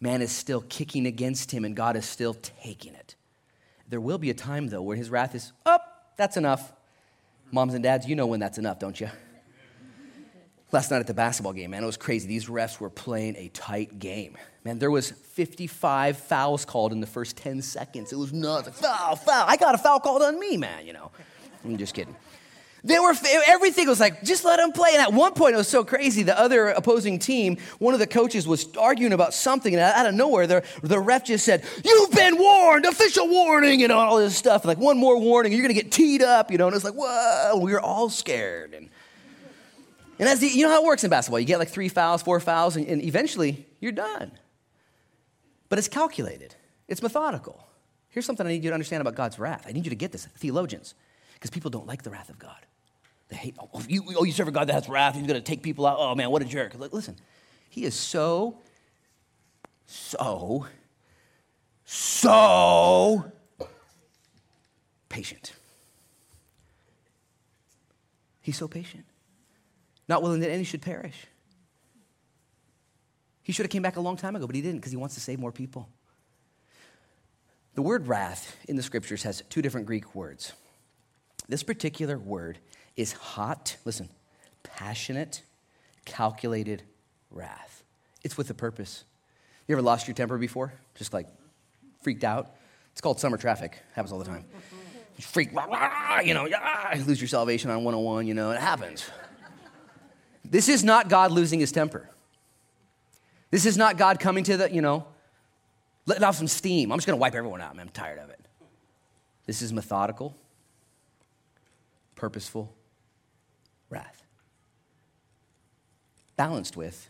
Man 0.00 0.22
is 0.22 0.30
still 0.30 0.60
kicking 0.68 1.06
against 1.06 1.50
him, 1.50 1.64
and 1.64 1.74
God 1.74 1.96
is 1.96 2.04
still 2.04 2.34
taking 2.34 2.94
it. 2.94 3.16
There 3.88 4.00
will 4.00 4.18
be 4.18 4.30
a 4.30 4.34
time, 4.34 4.68
though, 4.68 4.82
where 4.82 4.96
his 4.96 5.10
wrath 5.10 5.34
is, 5.34 5.52
up, 5.64 5.85
that's 6.16 6.36
enough. 6.36 6.72
Moms 7.52 7.74
and 7.74 7.82
dads, 7.82 8.06
you 8.06 8.16
know 8.16 8.26
when 8.26 8.40
that's 8.40 8.58
enough, 8.58 8.78
don't 8.78 9.00
you? 9.00 9.08
Last 10.72 10.90
night 10.90 10.98
at 10.98 11.06
the 11.06 11.14
basketball 11.14 11.52
game, 11.52 11.70
man, 11.70 11.82
it 11.82 11.86
was 11.86 11.96
crazy. 11.96 12.26
These 12.26 12.46
refs 12.46 12.80
were 12.80 12.90
playing 12.90 13.36
a 13.36 13.48
tight 13.48 14.00
game. 14.00 14.36
Man, 14.64 14.80
there 14.80 14.90
was 14.90 15.12
55 15.12 16.18
fouls 16.18 16.64
called 16.64 16.92
in 16.92 17.00
the 17.00 17.06
first 17.06 17.36
10 17.36 17.62
seconds. 17.62 18.12
It 18.12 18.16
was 18.16 18.32
nuts. 18.32 18.80
Foul, 18.80 19.14
foul. 19.14 19.44
I 19.46 19.56
got 19.56 19.76
a 19.76 19.78
foul 19.78 20.00
called 20.00 20.22
on 20.22 20.40
me, 20.40 20.56
man, 20.56 20.84
you 20.84 20.92
know. 20.92 21.12
I'm 21.64 21.76
just 21.76 21.94
kidding. 21.94 22.16
They 22.84 22.98
were, 22.98 23.14
everything 23.46 23.88
was 23.88 23.98
like, 23.98 24.22
just 24.22 24.44
let 24.44 24.58
them 24.58 24.70
play. 24.70 24.90
And 24.92 25.02
at 25.02 25.12
one 25.12 25.32
point, 25.32 25.54
it 25.54 25.56
was 25.56 25.68
so 25.68 25.84
crazy. 25.84 26.22
The 26.22 26.38
other 26.38 26.68
opposing 26.68 27.18
team, 27.18 27.56
one 27.78 27.94
of 27.94 28.00
the 28.00 28.06
coaches 28.06 28.46
was 28.46 28.68
arguing 28.76 29.12
about 29.12 29.34
something, 29.34 29.74
and 29.74 29.82
out 29.82 30.06
of 30.06 30.14
nowhere, 30.14 30.46
the, 30.46 30.64
the 30.82 31.00
ref 31.00 31.24
just 31.24 31.44
said, 31.44 31.64
You've 31.84 32.12
been 32.12 32.38
warned, 32.38 32.84
official 32.84 33.28
warning, 33.28 33.82
and 33.82 33.90
all 33.90 34.18
this 34.18 34.36
stuff. 34.36 34.64
like, 34.64 34.78
one 34.78 34.98
more 34.98 35.18
warning, 35.18 35.52
you're 35.52 35.62
going 35.62 35.74
to 35.74 35.82
get 35.82 35.90
teed 35.90 36.22
up, 36.22 36.50
you 36.50 36.58
know. 36.58 36.66
And 36.66 36.76
it's 36.76 36.84
like, 36.84 36.94
Whoa, 36.94 37.58
we 37.60 37.72
were 37.72 37.80
all 37.80 38.08
scared. 38.08 38.72
And, 38.72 38.88
and 40.18 40.28
as 40.28 40.40
the, 40.40 40.48
you 40.48 40.62
know 40.62 40.70
how 40.70 40.82
it 40.82 40.86
works 40.86 41.02
in 41.02 41.10
basketball. 41.10 41.40
You 41.40 41.46
get 41.46 41.58
like 41.58 41.68
three 41.68 41.88
fouls, 41.88 42.22
four 42.22 42.40
fouls, 42.40 42.76
and, 42.76 42.86
and 42.86 43.02
eventually 43.02 43.66
you're 43.80 43.92
done. 43.92 44.32
But 45.68 45.78
it's 45.78 45.88
calculated, 45.88 46.54
it's 46.88 47.02
methodical. 47.02 47.62
Here's 48.10 48.24
something 48.24 48.46
I 48.46 48.50
need 48.50 48.64
you 48.64 48.70
to 48.70 48.74
understand 48.74 49.02
about 49.02 49.14
God's 49.14 49.38
wrath. 49.38 49.66
I 49.68 49.72
need 49.72 49.84
you 49.84 49.90
to 49.90 49.96
get 49.96 50.10
this, 50.10 50.26
theologians, 50.38 50.94
because 51.46 51.54
people 51.54 51.70
don't 51.70 51.86
like 51.86 52.02
the 52.02 52.10
wrath 52.10 52.28
of 52.28 52.38
God. 52.38 52.58
They 53.28 53.36
hate, 53.36 53.56
oh, 53.58 53.82
you, 53.88 54.02
oh, 54.16 54.24
you 54.24 54.32
serve 54.32 54.48
a 54.48 54.50
God 54.52 54.68
that 54.68 54.72
has 54.72 54.88
wrath. 54.88 55.14
He's 55.14 55.26
going 55.26 55.40
to 55.40 55.44
take 55.44 55.62
people 55.62 55.86
out. 55.86 55.96
Oh, 55.98 56.14
man, 56.14 56.30
what 56.30 56.42
a 56.42 56.44
jerk. 56.44 56.74
Listen, 56.92 57.16
he 57.70 57.84
is 57.84 57.94
so, 57.94 58.58
so, 59.86 60.66
so 60.66 60.76
so 61.84 63.30
patient. 65.08 65.52
He's 68.40 68.56
so 68.56 68.66
patient. 68.66 69.04
Not 70.08 70.22
willing 70.22 70.40
that 70.40 70.50
any 70.50 70.64
should 70.64 70.82
perish. 70.82 71.26
He 73.42 73.52
should 73.52 73.64
have 73.64 73.70
came 73.70 73.82
back 73.82 73.96
a 73.96 74.00
long 74.00 74.16
time 74.16 74.34
ago, 74.34 74.46
but 74.46 74.56
he 74.56 74.62
didn't 74.62 74.78
because 74.78 74.90
he 74.90 74.96
wants 74.96 75.14
to 75.14 75.20
save 75.20 75.38
more 75.38 75.52
people. 75.52 75.88
The 77.76 77.82
word 77.82 78.08
wrath 78.08 78.56
in 78.68 78.74
the 78.74 78.82
scriptures 78.82 79.22
has 79.22 79.42
two 79.48 79.62
different 79.62 79.86
Greek 79.86 80.14
words. 80.14 80.52
This 81.48 81.62
particular 81.62 82.18
word 82.18 82.58
is 82.96 83.12
hot, 83.12 83.76
listen, 83.84 84.08
passionate, 84.62 85.42
calculated 86.04 86.82
wrath. 87.30 87.82
It's 88.24 88.36
with 88.36 88.50
a 88.50 88.54
purpose. 88.54 89.04
You 89.68 89.74
ever 89.74 89.82
lost 89.82 90.08
your 90.08 90.14
temper 90.14 90.38
before? 90.38 90.72
Just 90.94 91.12
like 91.12 91.28
freaked 92.02 92.24
out? 92.24 92.54
It's 92.92 93.00
called 93.00 93.20
summer 93.20 93.36
traffic. 93.36 93.78
Happens 93.94 94.12
all 94.12 94.18
the 94.18 94.24
time. 94.24 94.44
You 95.16 95.24
freak, 95.24 95.50
you 96.24 96.34
know, 96.34 96.48
ah, 96.54 96.94
lose 97.06 97.20
your 97.20 97.28
salvation 97.28 97.70
on 97.70 97.84
101, 97.84 98.26
you 98.26 98.34
know, 98.34 98.50
it 98.50 98.60
happens. 98.60 99.08
This 100.44 100.68
is 100.68 100.84
not 100.84 101.08
God 101.08 101.32
losing 101.32 101.58
his 101.60 101.72
temper. 101.72 102.08
This 103.50 103.66
is 103.66 103.76
not 103.76 103.96
God 103.96 104.20
coming 104.20 104.44
to 104.44 104.56
the, 104.56 104.72
you 104.72 104.82
know, 104.82 105.06
letting 106.04 106.24
off 106.24 106.36
some 106.36 106.48
steam. 106.48 106.92
I'm 106.92 106.98
just 106.98 107.06
going 107.06 107.16
to 107.16 107.20
wipe 107.20 107.34
everyone 107.34 107.60
out, 107.60 107.74
man. 107.76 107.86
I'm 107.86 107.92
tired 107.92 108.18
of 108.18 108.30
it. 108.30 108.40
This 109.46 109.62
is 109.62 109.72
methodical, 109.72 110.36
purposeful 112.16 112.74
wrath, 113.88 114.22
balanced 116.36 116.76
with 116.76 117.08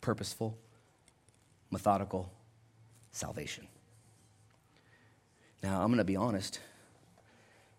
purposeful, 0.00 0.56
methodical 1.70 2.32
salvation. 3.10 3.66
Now, 5.62 5.80
I'm 5.80 5.88
going 5.88 5.98
to 5.98 6.04
be 6.04 6.16
honest. 6.16 6.60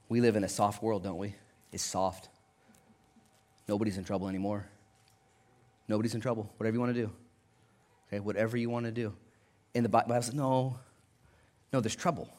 We 0.10 0.22
live 0.22 0.36
in 0.36 0.44
a 0.44 0.50
soft 0.50 0.84
world, 0.84 1.04
don't 1.04 1.18
we? 1.18 1.36
It's 1.72 1.84
soft. 1.84 2.30
Nobody's 3.68 3.98
in 3.98 4.04
trouble 4.04 4.28
anymore. 4.28 4.68
Nobody's 5.88 6.16
in 6.16 6.22
trouble. 6.22 6.52
Whatever 6.58 6.76
you 6.76 6.80
want 6.80 6.96
to 6.96 7.02
do. 7.02 7.12
Okay, 8.08 8.20
whatever 8.20 8.58
you 8.58 8.70
want 8.70 8.86
to 8.86 8.92
do. 8.92 9.14
In 9.74 9.84
the 9.84 9.90
Bible 9.90 10.14
says, 10.16 10.34
no, 10.34 10.80
no, 11.74 11.82
there's 11.82 11.96
trouble. 11.96 12.30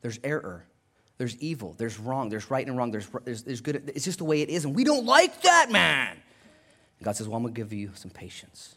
There's 0.00 0.18
error. 0.22 0.64
There's 1.18 1.36
evil. 1.38 1.74
There's 1.76 1.98
wrong. 1.98 2.28
There's 2.28 2.50
right 2.50 2.66
and 2.66 2.76
wrong. 2.76 2.92
There's, 2.92 3.08
there's, 3.24 3.42
there's 3.42 3.60
good. 3.60 3.90
It's 3.94 4.04
just 4.04 4.18
the 4.18 4.24
way 4.24 4.40
it 4.40 4.48
is. 4.48 4.64
And 4.64 4.74
we 4.74 4.84
don't 4.84 5.04
like 5.04 5.42
that, 5.42 5.70
man. 5.70 6.12
And 6.12 7.04
God 7.04 7.16
says, 7.16 7.28
well, 7.28 7.36
I'm 7.36 7.42
going 7.42 7.54
to 7.54 7.60
give 7.60 7.72
you 7.72 7.90
some 7.94 8.10
patience. 8.10 8.76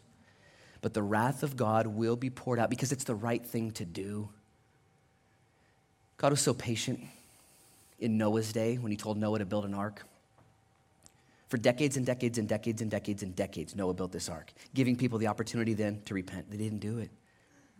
But 0.80 0.92
the 0.92 1.02
wrath 1.02 1.44
of 1.44 1.56
God 1.56 1.86
will 1.86 2.16
be 2.16 2.30
poured 2.30 2.58
out 2.58 2.68
because 2.68 2.90
it's 2.90 3.04
the 3.04 3.14
right 3.14 3.44
thing 3.44 3.70
to 3.72 3.84
do. 3.84 4.28
God 6.16 6.32
was 6.32 6.40
so 6.40 6.52
patient 6.52 7.00
in 8.00 8.18
Noah's 8.18 8.52
day 8.52 8.76
when 8.76 8.90
he 8.90 8.96
told 8.96 9.16
Noah 9.16 9.38
to 9.38 9.46
build 9.46 9.64
an 9.64 9.74
ark. 9.74 10.04
For 11.48 11.58
decades 11.58 11.96
and 11.96 12.04
decades 12.04 12.38
and 12.38 12.48
decades 12.48 12.80
and 12.80 12.90
decades 12.90 13.22
and 13.22 13.36
decades, 13.36 13.76
Noah 13.76 13.94
built 13.94 14.10
this 14.10 14.28
ark, 14.28 14.52
giving 14.74 14.96
people 14.96 15.18
the 15.18 15.26
opportunity 15.26 15.74
then 15.74 16.00
to 16.06 16.14
repent. 16.14 16.50
They 16.50 16.56
didn't 16.56 16.78
do 16.78 16.98
it, 16.98 17.10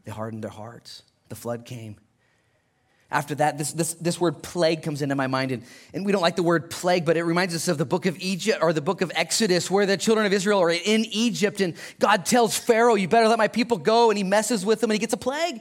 they 0.05 0.13
hardened 0.13 0.45
their 0.45 0.51
hearts. 0.51 1.03
The 1.29 1.37
flood 1.37 1.65
came. 1.65 1.97
After 3.13 3.35
that, 3.37 3.59
this, 3.59 3.73
this, 3.73 3.95
this 3.95 4.21
word 4.21 4.43
plague 4.43 4.83
comes 4.83 5.03
into 5.03 5.15
my 5.15 5.27
mind. 5.27 5.53
And, 5.53 5.63
and 5.93 6.05
we 6.05 6.13
don't 6.13 6.23
like 6.23 6.37
the 6.37 6.43
word 6.43 6.71
plague, 6.71 7.05
but 7.05 7.17
it 7.17 7.25
reminds 7.25 7.55
us 7.55 7.69
of 7.69 7.79
the 7.79 7.85
book 7.85 8.07
of 8.07 8.19
Egypt 8.21 8.61
or 8.63 8.73
the 8.73 8.81
book 8.81 9.03
of 9.03 9.13
Exodus, 9.15 9.71
where 9.71 9.87
the 9.87 9.97
children 9.97 10.27
of 10.27 10.33
Israel 10.33 10.61
are 10.61 10.71
in 10.71 11.05
Egypt. 11.11 11.61
And 11.61 11.75
God 12.01 12.25
tells 12.25 12.59
Pharaoh, 12.59 12.95
You 12.95 13.09
better 13.09 13.29
let 13.29 13.39
my 13.39 13.49
people 13.49 13.77
go. 13.77 14.11
And 14.11 14.17
he 14.17 14.25
messes 14.25 14.65
with 14.65 14.81
them 14.81 14.91
and 14.91 14.95
he 14.95 14.99
gets 14.99 15.13
a 15.13 15.19
plague. 15.19 15.61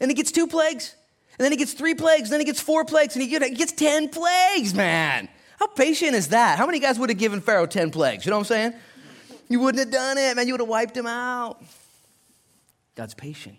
And 0.00 0.10
he 0.10 0.14
gets 0.14 0.32
two 0.32 0.46
plagues. 0.46 0.94
And 1.38 1.44
then 1.44 1.52
he 1.52 1.56
gets 1.56 1.72
three 1.72 1.94
plagues. 1.94 2.24
And 2.24 2.32
then 2.32 2.40
he 2.40 2.44
gets 2.44 2.60
four 2.60 2.84
plagues. 2.84 3.16
And 3.16 3.22
he 3.22 3.38
gets 3.54 3.72
10 3.72 4.08
plagues, 4.08 4.74
man. 4.74 5.28
How 5.58 5.68
patient 5.68 6.14
is 6.14 6.28
that? 6.28 6.58
How 6.58 6.66
many 6.66 6.80
guys 6.80 6.98
would 6.98 7.10
have 7.10 7.18
given 7.18 7.40
Pharaoh 7.40 7.66
10 7.66 7.90
plagues? 7.90 8.26
You 8.26 8.30
know 8.30 8.36
what 8.38 8.50
I'm 8.50 8.72
saying? 8.72 8.74
You 9.48 9.60
wouldn't 9.60 9.84
have 9.84 9.92
done 9.92 10.18
it, 10.18 10.34
man. 10.36 10.46
You 10.46 10.54
would 10.54 10.60
have 10.60 10.68
wiped 10.68 10.96
him 10.96 11.06
out. 11.06 11.62
God's 12.94 13.14
patient. 13.14 13.56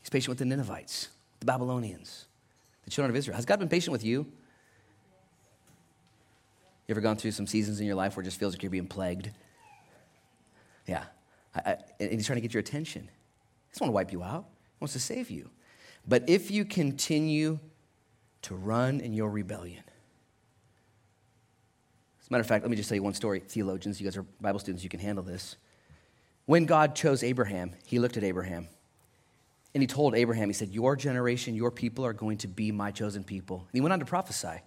He's 0.00 0.10
patient 0.10 0.28
with 0.30 0.38
the 0.38 0.44
Ninevites, 0.44 1.08
the 1.40 1.46
Babylonians, 1.46 2.26
the 2.84 2.90
children 2.90 3.10
of 3.10 3.16
Israel. 3.16 3.34
Has 3.34 3.46
God 3.46 3.58
been 3.58 3.68
patient 3.68 3.92
with 3.92 4.04
you? 4.04 4.26
You 6.86 6.92
ever 6.92 7.00
gone 7.00 7.16
through 7.16 7.32
some 7.32 7.46
seasons 7.46 7.80
in 7.80 7.86
your 7.86 7.94
life 7.94 8.16
where 8.16 8.22
it 8.22 8.24
just 8.24 8.38
feels 8.38 8.54
like 8.54 8.62
you're 8.62 8.70
being 8.70 8.86
plagued? 8.86 9.30
Yeah. 10.86 11.04
I, 11.54 11.60
I, 11.60 11.76
and 11.98 12.12
he's 12.12 12.26
trying 12.26 12.36
to 12.36 12.40
get 12.40 12.52
your 12.52 12.60
attention. 12.60 13.02
He 13.02 13.72
doesn't 13.72 13.86
want 13.86 13.90
to 13.90 13.94
wipe 13.94 14.12
you 14.12 14.22
out, 14.22 14.44
he 14.44 14.76
wants 14.80 14.92
to 14.94 15.00
save 15.00 15.30
you. 15.30 15.50
But 16.06 16.28
if 16.28 16.50
you 16.50 16.64
continue 16.64 17.58
to 18.42 18.54
run 18.54 19.00
in 19.00 19.12
your 19.12 19.30
rebellion, 19.30 19.84
as 22.20 22.28
a 22.28 22.32
matter 22.32 22.40
of 22.40 22.46
fact, 22.46 22.64
let 22.64 22.70
me 22.70 22.76
just 22.76 22.88
tell 22.88 22.96
you 22.96 23.02
one 23.02 23.14
story. 23.14 23.40
Theologians, 23.40 24.00
you 24.00 24.06
guys 24.06 24.16
are 24.16 24.24
Bible 24.40 24.58
students, 24.58 24.82
you 24.82 24.90
can 24.90 25.00
handle 25.00 25.24
this. 25.24 25.56
When 26.46 26.64
God 26.64 26.96
chose 26.96 27.22
Abraham, 27.22 27.72
he 27.86 27.98
looked 27.98 28.16
at 28.16 28.24
Abraham 28.24 28.68
and 29.74 29.82
he 29.82 29.86
told 29.86 30.14
Abraham, 30.14 30.48
he 30.48 30.52
said, 30.52 30.70
Your 30.70 30.96
generation, 30.96 31.54
your 31.54 31.70
people 31.70 32.04
are 32.04 32.12
going 32.12 32.38
to 32.38 32.48
be 32.48 32.72
my 32.72 32.90
chosen 32.90 33.22
people. 33.22 33.58
And 33.58 33.68
he 33.72 33.80
went 33.80 33.92
on 33.92 34.00
to 34.00 34.04
prophesy. 34.04 34.62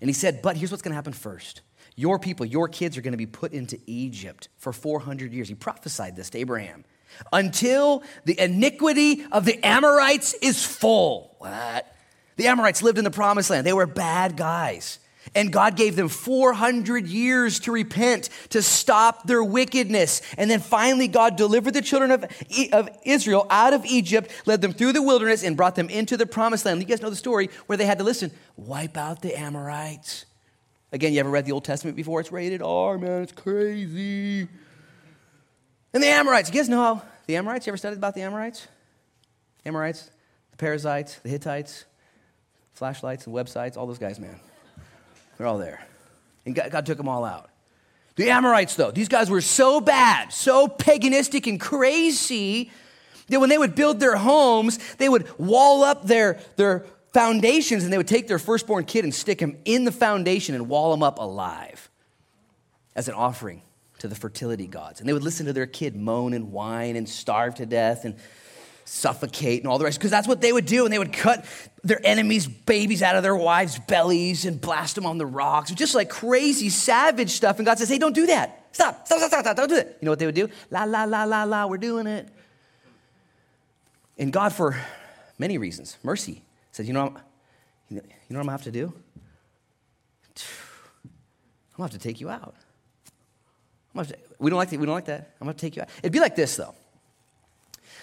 And 0.00 0.08
he 0.08 0.14
said, 0.14 0.42
But 0.42 0.56
here's 0.56 0.70
what's 0.70 0.82
going 0.82 0.92
to 0.92 0.96
happen 0.96 1.12
first. 1.12 1.62
Your 1.96 2.18
people, 2.18 2.46
your 2.46 2.68
kids 2.68 2.96
are 2.96 3.00
going 3.00 3.12
to 3.12 3.18
be 3.18 3.26
put 3.26 3.52
into 3.52 3.78
Egypt 3.86 4.48
for 4.56 4.72
400 4.72 5.32
years. 5.32 5.48
He 5.48 5.54
prophesied 5.54 6.14
this 6.14 6.30
to 6.30 6.38
Abraham 6.38 6.84
until 7.32 8.04
the 8.24 8.38
iniquity 8.38 9.24
of 9.32 9.44
the 9.44 9.64
Amorites 9.66 10.34
is 10.34 10.64
full. 10.64 11.34
What? 11.38 11.92
The 12.36 12.46
Amorites 12.46 12.82
lived 12.82 12.98
in 12.98 13.04
the 13.04 13.10
promised 13.10 13.50
land. 13.50 13.66
They 13.66 13.72
were 13.72 13.86
bad 13.86 14.36
guys. 14.36 15.00
And 15.34 15.52
God 15.52 15.76
gave 15.76 15.96
them 15.96 16.08
400 16.08 17.06
years 17.06 17.60
to 17.60 17.72
repent, 17.72 18.28
to 18.50 18.62
stop 18.62 19.26
their 19.26 19.42
wickedness. 19.42 20.22
And 20.36 20.50
then 20.50 20.60
finally, 20.60 21.08
God 21.08 21.36
delivered 21.36 21.74
the 21.74 21.82
children 21.82 22.10
of, 22.10 22.24
of 22.72 22.88
Israel 23.04 23.46
out 23.50 23.72
of 23.72 23.84
Egypt, 23.84 24.30
led 24.46 24.60
them 24.60 24.72
through 24.72 24.92
the 24.92 25.02
wilderness, 25.02 25.42
and 25.42 25.56
brought 25.56 25.74
them 25.74 25.88
into 25.88 26.16
the 26.16 26.26
promised 26.26 26.64
land. 26.64 26.80
You 26.80 26.86
guys 26.86 27.02
know 27.02 27.10
the 27.10 27.16
story 27.16 27.50
where 27.66 27.76
they 27.76 27.86
had 27.86 27.98
to 27.98 28.04
listen, 28.04 28.30
wipe 28.56 28.96
out 28.96 29.22
the 29.22 29.38
Amorites. 29.38 30.24
Again, 30.92 31.12
you 31.12 31.20
ever 31.20 31.30
read 31.30 31.44
the 31.44 31.52
Old 31.52 31.64
Testament 31.64 31.96
before? 31.96 32.20
It's 32.20 32.32
rated 32.32 32.62
R, 32.62 32.96
man, 32.96 33.22
it's 33.22 33.32
crazy. 33.32 34.48
And 35.92 36.02
the 36.02 36.06
Amorites, 36.06 36.48
you 36.48 36.54
guys 36.54 36.68
know 36.68 36.82
how 36.82 37.02
the 37.26 37.36
Amorites, 37.36 37.66
you 37.66 37.70
ever 37.70 37.76
studied 37.76 37.98
about 37.98 38.14
the 38.14 38.22
Amorites? 38.22 38.66
Amorites, 39.66 40.10
the 40.50 40.56
Perizzites, 40.56 41.16
the 41.16 41.28
Hittites, 41.28 41.84
flashlights 42.72 43.26
and 43.26 43.34
websites, 43.34 43.76
all 43.76 43.86
those 43.86 43.98
guys, 43.98 44.18
man. 44.18 44.40
They're 45.38 45.46
all 45.46 45.58
there. 45.58 45.86
And 46.44 46.54
God, 46.54 46.70
God 46.70 46.86
took 46.86 46.98
them 46.98 47.08
all 47.08 47.24
out. 47.24 47.48
The 48.16 48.30
Amorites, 48.30 48.74
though, 48.74 48.90
these 48.90 49.08
guys 49.08 49.30
were 49.30 49.40
so 49.40 49.80
bad, 49.80 50.32
so 50.32 50.66
paganistic 50.66 51.46
and 51.46 51.60
crazy 51.60 52.72
that 53.28 53.38
when 53.38 53.48
they 53.48 53.58
would 53.58 53.76
build 53.76 54.00
their 54.00 54.16
homes, 54.16 54.78
they 54.96 55.08
would 55.08 55.28
wall 55.38 55.84
up 55.84 56.04
their, 56.04 56.40
their 56.56 56.84
foundations 57.12 57.84
and 57.84 57.92
they 57.92 57.96
would 57.96 58.08
take 58.08 58.26
their 58.26 58.38
firstborn 58.38 58.84
kid 58.84 59.04
and 59.04 59.14
stick 59.14 59.40
him 59.40 59.56
in 59.64 59.84
the 59.84 59.92
foundation 59.92 60.54
and 60.54 60.68
wall 60.68 60.92
him 60.92 61.02
up 61.02 61.18
alive 61.18 61.88
as 62.96 63.06
an 63.06 63.14
offering 63.14 63.62
to 64.00 64.08
the 64.08 64.16
fertility 64.16 64.66
gods. 64.66 64.98
And 64.98 65.08
they 65.08 65.12
would 65.12 65.22
listen 65.22 65.46
to 65.46 65.52
their 65.52 65.66
kid 65.66 65.94
moan 65.94 66.32
and 66.32 66.50
whine 66.50 66.96
and 66.96 67.08
starve 67.08 67.54
to 67.56 67.66
death 67.66 68.04
and 68.04 68.16
suffocate 68.88 69.62
and 69.62 69.70
all 69.70 69.78
the 69.78 69.84
rest, 69.84 69.98
because 69.98 70.10
that's 70.10 70.26
what 70.26 70.40
they 70.40 70.52
would 70.52 70.66
do. 70.66 70.84
And 70.84 70.92
they 70.92 70.98
would 70.98 71.12
cut 71.12 71.44
their 71.84 72.00
enemies' 72.04 72.46
babies 72.46 73.02
out 73.02 73.16
of 73.16 73.22
their 73.22 73.36
wives' 73.36 73.78
bellies 73.78 74.44
and 74.44 74.60
blast 74.60 74.94
them 74.94 75.06
on 75.06 75.18
the 75.18 75.26
rocks. 75.26 75.70
Just 75.70 75.94
like 75.94 76.08
crazy, 76.08 76.70
savage 76.70 77.30
stuff. 77.30 77.58
And 77.58 77.66
God 77.66 77.78
says, 77.78 77.88
hey, 77.88 77.98
don't 77.98 78.14
do 78.14 78.26
that. 78.26 78.66
Stop, 78.72 79.06
stop, 79.06 79.18
stop, 79.18 79.30
stop, 79.30 79.44
stop, 79.44 79.56
don't 79.56 79.68
do 79.68 79.76
it. 79.76 79.98
You 80.00 80.06
know 80.06 80.12
what 80.12 80.18
they 80.18 80.26
would 80.26 80.34
do? 80.34 80.48
La, 80.70 80.84
la, 80.84 81.04
la, 81.04 81.24
la, 81.24 81.44
la, 81.44 81.66
we're 81.66 81.78
doing 81.78 82.06
it. 82.06 82.28
And 84.18 84.32
God, 84.32 84.52
for 84.52 84.76
many 85.38 85.58
reasons, 85.58 85.96
mercy, 86.02 86.42
says, 86.72 86.86
you 86.86 86.94
know, 86.94 87.14
you 87.88 87.96
know 87.96 88.02
what 88.02 88.30
I'm 88.30 88.36
gonna 88.36 88.52
have 88.52 88.64
to 88.64 88.70
do? 88.70 88.92
I'm 90.36 91.76
gonna 91.76 91.90
have 91.90 92.00
to 92.00 92.06
take 92.06 92.20
you 92.20 92.28
out. 92.28 92.54
To, 93.94 94.16
we, 94.38 94.50
don't 94.50 94.58
like 94.58 94.70
we 94.70 94.78
don't 94.78 94.88
like 94.88 95.06
that. 95.06 95.34
I'm 95.40 95.46
gonna 95.46 95.56
take 95.56 95.76
you 95.76 95.82
out. 95.82 95.88
It'd 96.02 96.12
be 96.12 96.20
like 96.20 96.36
this, 96.36 96.56
though. 96.56 96.74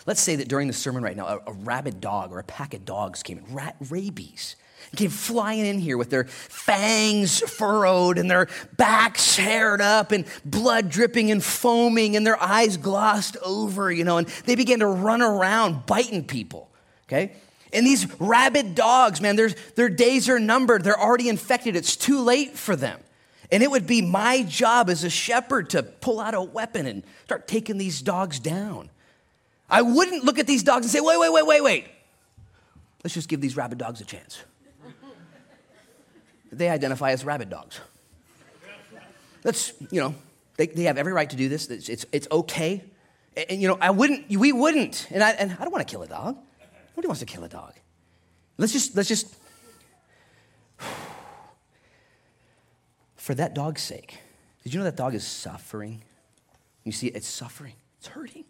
Let's 0.05 0.21
say 0.21 0.35
that 0.35 0.47
during 0.47 0.67
the 0.67 0.73
sermon 0.73 1.03
right 1.03 1.17
now, 1.17 1.27
a, 1.27 1.51
a 1.51 1.53
rabid 1.53 1.99
dog 1.99 2.31
or 2.31 2.39
a 2.39 2.43
pack 2.43 2.73
of 2.73 2.85
dogs 2.85 3.23
came 3.23 3.39
in, 3.39 3.53
rat, 3.53 3.75
rabies, 3.89 4.55
came 4.95 5.09
flying 5.09 5.65
in 5.65 5.79
here 5.79 5.97
with 5.97 6.09
their 6.09 6.25
fangs 6.25 7.39
furrowed 7.39 8.17
and 8.17 8.29
their 8.29 8.47
backs 8.77 9.35
haired 9.35 9.81
up 9.81 10.11
and 10.11 10.25
blood 10.45 10.89
dripping 10.89 11.31
and 11.31 11.43
foaming 11.43 12.15
and 12.15 12.25
their 12.25 12.41
eyes 12.41 12.77
glossed 12.77 13.35
over, 13.43 13.91
you 13.91 14.03
know, 14.03 14.17
and 14.17 14.27
they 14.45 14.55
began 14.55 14.79
to 14.79 14.87
run 14.87 15.21
around 15.21 15.85
biting 15.85 16.23
people, 16.23 16.69
okay? 17.07 17.33
And 17.73 17.85
these 17.85 18.07
rabid 18.21 18.75
dogs, 18.75 19.19
man, 19.19 19.35
their, 19.35 19.49
their 19.75 19.89
days 19.89 20.29
are 20.29 20.39
numbered. 20.39 20.83
They're 20.83 20.99
already 20.99 21.29
infected. 21.29 21.75
It's 21.75 21.97
too 21.97 22.21
late 22.21 22.57
for 22.57 22.75
them. 22.75 22.99
And 23.51 23.61
it 23.61 23.69
would 23.69 23.85
be 23.85 24.01
my 24.01 24.43
job 24.43 24.89
as 24.89 25.03
a 25.03 25.09
shepherd 25.09 25.71
to 25.71 25.83
pull 25.83 26.19
out 26.19 26.33
a 26.33 26.41
weapon 26.41 26.85
and 26.85 27.03
start 27.25 27.47
taking 27.47 27.77
these 27.77 28.01
dogs 28.01 28.39
down. 28.39 28.89
I 29.69 29.81
wouldn't 29.81 30.23
look 30.23 30.39
at 30.39 30.47
these 30.47 30.63
dogs 30.63 30.85
and 30.85 30.91
say, 30.91 31.01
wait, 31.01 31.19
wait, 31.19 31.31
wait, 31.31 31.45
wait, 31.45 31.63
wait. 31.63 31.85
Let's 33.03 33.13
just 33.13 33.29
give 33.29 33.41
these 33.41 33.55
rabid 33.55 33.77
dogs 33.77 34.01
a 34.01 34.05
chance. 34.05 34.43
They 36.51 36.69
identify 36.69 37.11
as 37.11 37.25
rabid 37.25 37.49
dogs. 37.49 37.79
Let's, 39.43 39.73
you 39.91 40.01
know, 40.01 40.15
they, 40.57 40.67
they 40.67 40.83
have 40.83 40.97
every 40.97 41.13
right 41.13 41.29
to 41.29 41.35
do 41.35 41.49
this. 41.49 41.69
It's, 41.69 41.89
it's, 41.89 42.05
it's 42.11 42.27
okay. 42.31 42.83
And, 43.35 43.45
and, 43.49 43.61
you 43.61 43.67
know, 43.67 43.77
I 43.79 43.91
wouldn't, 43.91 44.29
we 44.29 44.51
wouldn't. 44.51 45.07
And 45.11 45.23
I, 45.23 45.31
and 45.31 45.51
I 45.51 45.63
don't 45.63 45.71
want 45.71 45.87
to 45.87 45.91
kill 45.91 46.03
a 46.03 46.07
dog. 46.07 46.37
Nobody 46.91 47.07
wants 47.07 47.19
to 47.19 47.25
kill 47.25 47.43
a 47.43 47.49
dog. 47.49 47.73
Let's 48.57 48.71
just, 48.71 48.95
let's 48.95 49.09
just, 49.09 49.35
for 53.17 53.35
that 53.35 53.53
dog's 53.53 53.81
sake, 53.81 54.19
did 54.63 54.73
you 54.73 54.79
know 54.79 54.85
that 54.85 54.95
dog 54.95 55.13
is 55.13 55.27
suffering? 55.27 56.01
You 56.83 56.91
see, 56.91 57.07
it's 57.07 57.27
suffering, 57.27 57.73
it's 57.99 58.07
hurting. 58.07 58.45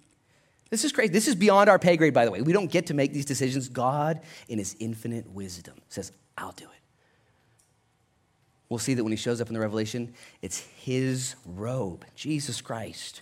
This 0.69 0.83
is 0.83 0.91
crazy. 0.91 1.13
This 1.13 1.27
is 1.27 1.35
beyond 1.35 1.69
our 1.69 1.79
pay 1.79 1.95
grade, 1.95 2.13
by 2.13 2.25
the 2.25 2.31
way. 2.31 2.41
We 2.41 2.53
don't 2.53 2.71
get 2.71 2.87
to 2.87 2.93
make 2.93 3.13
these 3.13 3.25
decisions. 3.25 3.69
God, 3.69 4.21
in 4.47 4.57
his 4.57 4.75
infinite 4.79 5.29
wisdom, 5.29 5.75
says, 5.89 6.11
I'll 6.37 6.51
do 6.51 6.65
it. 6.65 6.69
We'll 8.67 8.79
see 8.79 8.95
that 8.95 9.03
when 9.03 9.13
he 9.13 9.17
shows 9.17 9.41
up 9.41 9.47
in 9.47 9.53
the 9.53 9.59
Revelation, 9.59 10.13
it's 10.41 10.59
his 10.59 11.35
robe, 11.45 12.03
Jesus 12.15 12.61
Christ, 12.61 13.21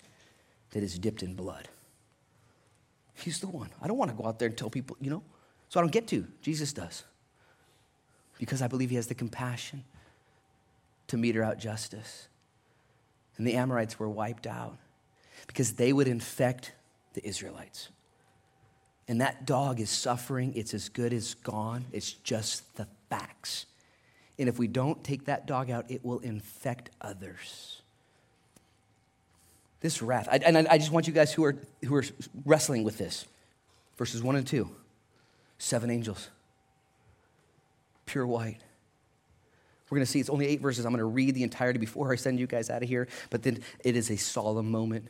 that 0.71 0.83
is 0.83 0.97
dipped 0.97 1.21
in 1.21 1.35
blood. 1.35 1.67
He's 3.13 3.39
the 3.39 3.47
one. 3.47 3.69
I 3.81 3.87
don't 3.87 3.97
want 3.97 4.09
to 4.09 4.17
go 4.17 4.25
out 4.25 4.39
there 4.39 4.47
and 4.47 4.57
tell 4.57 4.69
people, 4.69 4.97
you 4.99 5.09
know, 5.09 5.21
so 5.69 5.79
I 5.79 5.83
don't 5.83 5.91
get 5.91 6.07
to. 6.07 6.25
Jesus 6.41 6.71
does. 6.71 7.03
Because 8.39 8.61
I 8.61 8.67
believe 8.67 8.89
he 8.89 8.95
has 8.95 9.07
the 9.07 9.15
compassion 9.15 9.83
to 11.07 11.17
meter 11.17 11.43
out 11.43 11.59
justice. 11.59 12.27
And 13.37 13.45
the 13.45 13.55
Amorites 13.55 13.99
were 13.99 14.09
wiped 14.09 14.47
out 14.47 14.77
because 15.47 15.73
they 15.73 15.91
would 15.91 16.07
infect 16.07 16.71
the 17.13 17.25
Israelites. 17.27 17.89
And 19.07 19.21
that 19.21 19.45
dog 19.45 19.79
is 19.79 19.89
suffering. 19.89 20.53
It's 20.55 20.73
as 20.73 20.89
good 20.89 21.13
as 21.13 21.33
gone. 21.35 21.85
It's 21.91 22.13
just 22.13 22.75
the 22.77 22.87
facts. 23.09 23.65
And 24.39 24.47
if 24.49 24.57
we 24.57 24.67
don't 24.67 25.03
take 25.03 25.25
that 25.25 25.45
dog 25.45 25.69
out, 25.69 25.89
it 25.89 26.03
will 26.03 26.19
infect 26.19 26.89
others. 27.01 27.81
This 29.81 30.01
wrath, 30.01 30.29
I, 30.31 30.37
and 30.37 30.57
I 30.57 30.77
just 30.77 30.91
want 30.91 31.07
you 31.07 31.13
guys 31.13 31.33
who 31.33 31.43
are, 31.43 31.57
who 31.83 31.93
are 31.95 32.05
wrestling 32.45 32.83
with 32.83 32.97
this 32.97 33.25
verses 33.97 34.23
1 34.23 34.35
and 34.37 34.47
2 34.47 34.69
seven 35.63 35.89
angels, 35.89 36.29
pure 38.05 38.27
white. 38.27 38.59
We're 39.89 39.97
going 39.97 40.05
to 40.05 40.11
see 40.11 40.19
it's 40.19 40.29
only 40.29 40.47
eight 40.47 40.59
verses. 40.59 40.85
I'm 40.85 40.91
going 40.91 40.99
to 40.99 41.05
read 41.05 41.35
the 41.35 41.43
entirety 41.43 41.79
before 41.79 42.11
I 42.11 42.15
send 42.15 42.39
you 42.39 42.47
guys 42.47 42.69
out 42.69 42.83
of 42.83 42.89
here, 42.89 43.07
but 43.29 43.43
then 43.43 43.59
it 43.83 43.95
is 43.95 44.09
a 44.09 44.17
solemn 44.17 44.69
moment. 44.71 45.07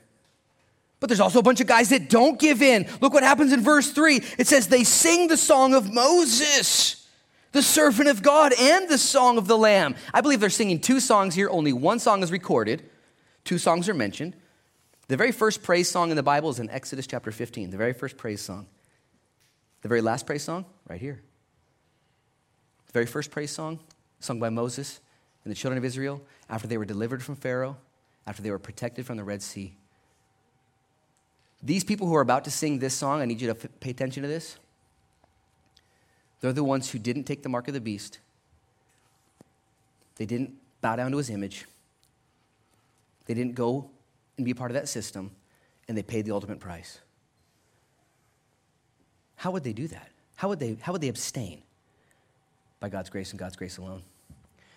But 1.03 1.09
there's 1.09 1.19
also 1.19 1.39
a 1.39 1.43
bunch 1.43 1.59
of 1.59 1.67
guys 1.67 1.89
that 1.89 2.09
don't 2.09 2.39
give 2.39 2.61
in. 2.61 2.87
Look 3.01 3.13
what 3.13 3.23
happens 3.23 3.51
in 3.51 3.59
verse 3.59 3.91
3. 3.91 4.21
It 4.37 4.47
says, 4.47 4.69
They 4.69 4.85
sing 4.85 5.27
the 5.27 5.35
song 5.35 5.73
of 5.73 5.93
Moses, 5.93 7.05
the 7.51 7.61
servant 7.61 8.07
of 8.07 8.21
God, 8.23 8.53
and 8.57 8.87
the 8.87 8.97
song 8.97 9.37
of 9.37 9.45
the 9.45 9.57
Lamb. 9.57 9.95
I 10.13 10.21
believe 10.21 10.39
they're 10.39 10.49
singing 10.49 10.79
two 10.79 11.01
songs 11.01 11.35
here. 11.35 11.49
Only 11.49 11.73
one 11.73 11.99
song 11.99 12.23
is 12.23 12.31
recorded, 12.31 12.89
two 13.43 13.57
songs 13.57 13.89
are 13.89 13.93
mentioned. 13.93 14.37
The 15.09 15.17
very 15.17 15.33
first 15.33 15.61
praise 15.61 15.91
song 15.91 16.09
in 16.09 16.15
the 16.15 16.23
Bible 16.23 16.49
is 16.49 16.59
in 16.59 16.69
Exodus 16.69 17.05
chapter 17.05 17.33
15, 17.33 17.69
the 17.69 17.75
very 17.75 17.91
first 17.91 18.15
praise 18.15 18.39
song. 18.39 18.67
The 19.81 19.89
very 19.89 19.99
last 19.99 20.25
praise 20.25 20.43
song, 20.43 20.63
right 20.87 21.01
here. 21.01 21.21
The 22.85 22.93
very 22.93 23.07
first 23.07 23.29
praise 23.29 23.51
song, 23.51 23.81
sung 24.21 24.39
by 24.39 24.47
Moses 24.47 25.01
and 25.43 25.51
the 25.51 25.55
children 25.57 25.77
of 25.77 25.83
Israel 25.83 26.21
after 26.49 26.69
they 26.69 26.77
were 26.77 26.85
delivered 26.85 27.21
from 27.21 27.35
Pharaoh, 27.35 27.75
after 28.25 28.41
they 28.41 28.51
were 28.51 28.57
protected 28.57 29.05
from 29.05 29.17
the 29.17 29.25
Red 29.25 29.41
Sea. 29.41 29.75
These 31.63 31.85
people 31.85 32.07
who 32.07 32.15
are 32.15 32.21
about 32.21 32.43
to 32.43 32.51
sing 32.51 32.79
this 32.79 32.93
song, 32.93 33.21
I 33.21 33.25
need 33.25 33.39
you 33.39 33.53
to 33.53 33.57
f- 33.57 33.71
pay 33.79 33.89
attention 33.91 34.21
to 34.23 34.29
this. 34.29 34.57
They're 36.41 36.51
the 36.51 36.63
ones 36.63 36.91
who 36.91 36.99
didn't 36.99 37.23
take 37.23 37.41
the 37.41 37.49
mark 37.49 37.69
of 37.69 37.73
the 37.73 37.81
beast, 37.81 38.19
they 40.17 40.25
didn't 40.25 40.53
bow 40.81 40.97
down 40.97 41.11
to 41.11 41.17
his 41.17 41.29
image, 41.29 41.65
they 43.25 43.33
didn't 43.33 43.55
go 43.55 43.89
and 44.37 44.45
be 44.45 44.51
a 44.51 44.55
part 44.55 44.71
of 44.71 44.75
that 44.75 44.89
system, 44.89 45.31
and 45.87 45.97
they 45.97 46.03
paid 46.03 46.25
the 46.25 46.31
ultimate 46.31 46.59
price. 46.59 46.99
How 49.37 49.51
would 49.51 49.63
they 49.63 49.73
do 49.73 49.87
that? 49.87 50.09
How 50.35 50.49
would 50.49 50.59
they, 50.59 50.77
how 50.81 50.91
would 50.91 51.01
they 51.01 51.07
abstain? 51.07 51.61
By 52.79 52.89
God's 52.89 53.09
grace 53.09 53.31
and 53.31 53.39
God's 53.39 53.55
grace 53.55 53.77
alone. 53.77 54.01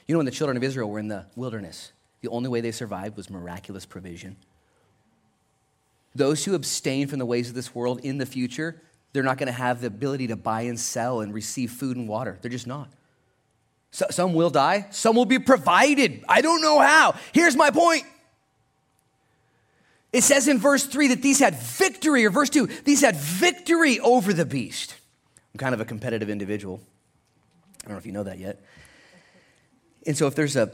You 0.06 0.14
know, 0.14 0.18
when 0.18 0.26
the 0.26 0.32
children 0.32 0.56
of 0.56 0.62
Israel 0.62 0.88
were 0.88 1.00
in 1.00 1.08
the 1.08 1.26
wilderness, 1.34 1.92
the 2.20 2.28
only 2.28 2.48
way 2.48 2.60
they 2.60 2.70
survived 2.70 3.16
was 3.16 3.28
miraculous 3.28 3.84
provision. 3.84 4.36
Those 6.16 6.46
who 6.46 6.54
abstain 6.54 7.08
from 7.08 7.18
the 7.18 7.26
ways 7.26 7.50
of 7.50 7.54
this 7.54 7.74
world 7.74 8.00
in 8.02 8.16
the 8.16 8.24
future, 8.24 8.80
they're 9.12 9.22
not 9.22 9.36
going 9.36 9.48
to 9.48 9.52
have 9.52 9.82
the 9.82 9.88
ability 9.88 10.28
to 10.28 10.36
buy 10.36 10.62
and 10.62 10.80
sell 10.80 11.20
and 11.20 11.34
receive 11.34 11.70
food 11.70 11.96
and 11.96 12.08
water. 12.08 12.38
They're 12.40 12.50
just 12.50 12.66
not. 12.66 12.88
So, 13.90 14.06
some 14.10 14.32
will 14.32 14.50
die, 14.50 14.86
some 14.90 15.14
will 15.14 15.26
be 15.26 15.38
provided. 15.38 16.24
I 16.28 16.40
don't 16.40 16.62
know 16.62 16.80
how. 16.80 17.16
Here's 17.32 17.54
my 17.54 17.70
point. 17.70 18.04
It 20.12 20.22
says 20.22 20.48
in 20.48 20.58
verse 20.58 20.86
3 20.86 21.08
that 21.08 21.20
these 21.20 21.38
had 21.38 21.54
victory, 21.54 22.24
or 22.24 22.30
verse 22.30 22.48
2, 22.48 22.66
these 22.84 23.02
had 23.02 23.16
victory 23.16 24.00
over 24.00 24.32
the 24.32 24.46
beast. 24.46 24.94
I'm 25.52 25.58
kind 25.58 25.74
of 25.74 25.80
a 25.80 25.84
competitive 25.84 26.30
individual. 26.30 26.80
I 27.84 27.88
don't 27.88 27.92
know 27.92 27.98
if 27.98 28.06
you 28.06 28.12
know 28.12 28.22
that 28.22 28.38
yet. 28.38 28.62
And 30.06 30.16
so 30.16 30.26
if 30.26 30.34
there's 30.34 30.56
a, 30.56 30.70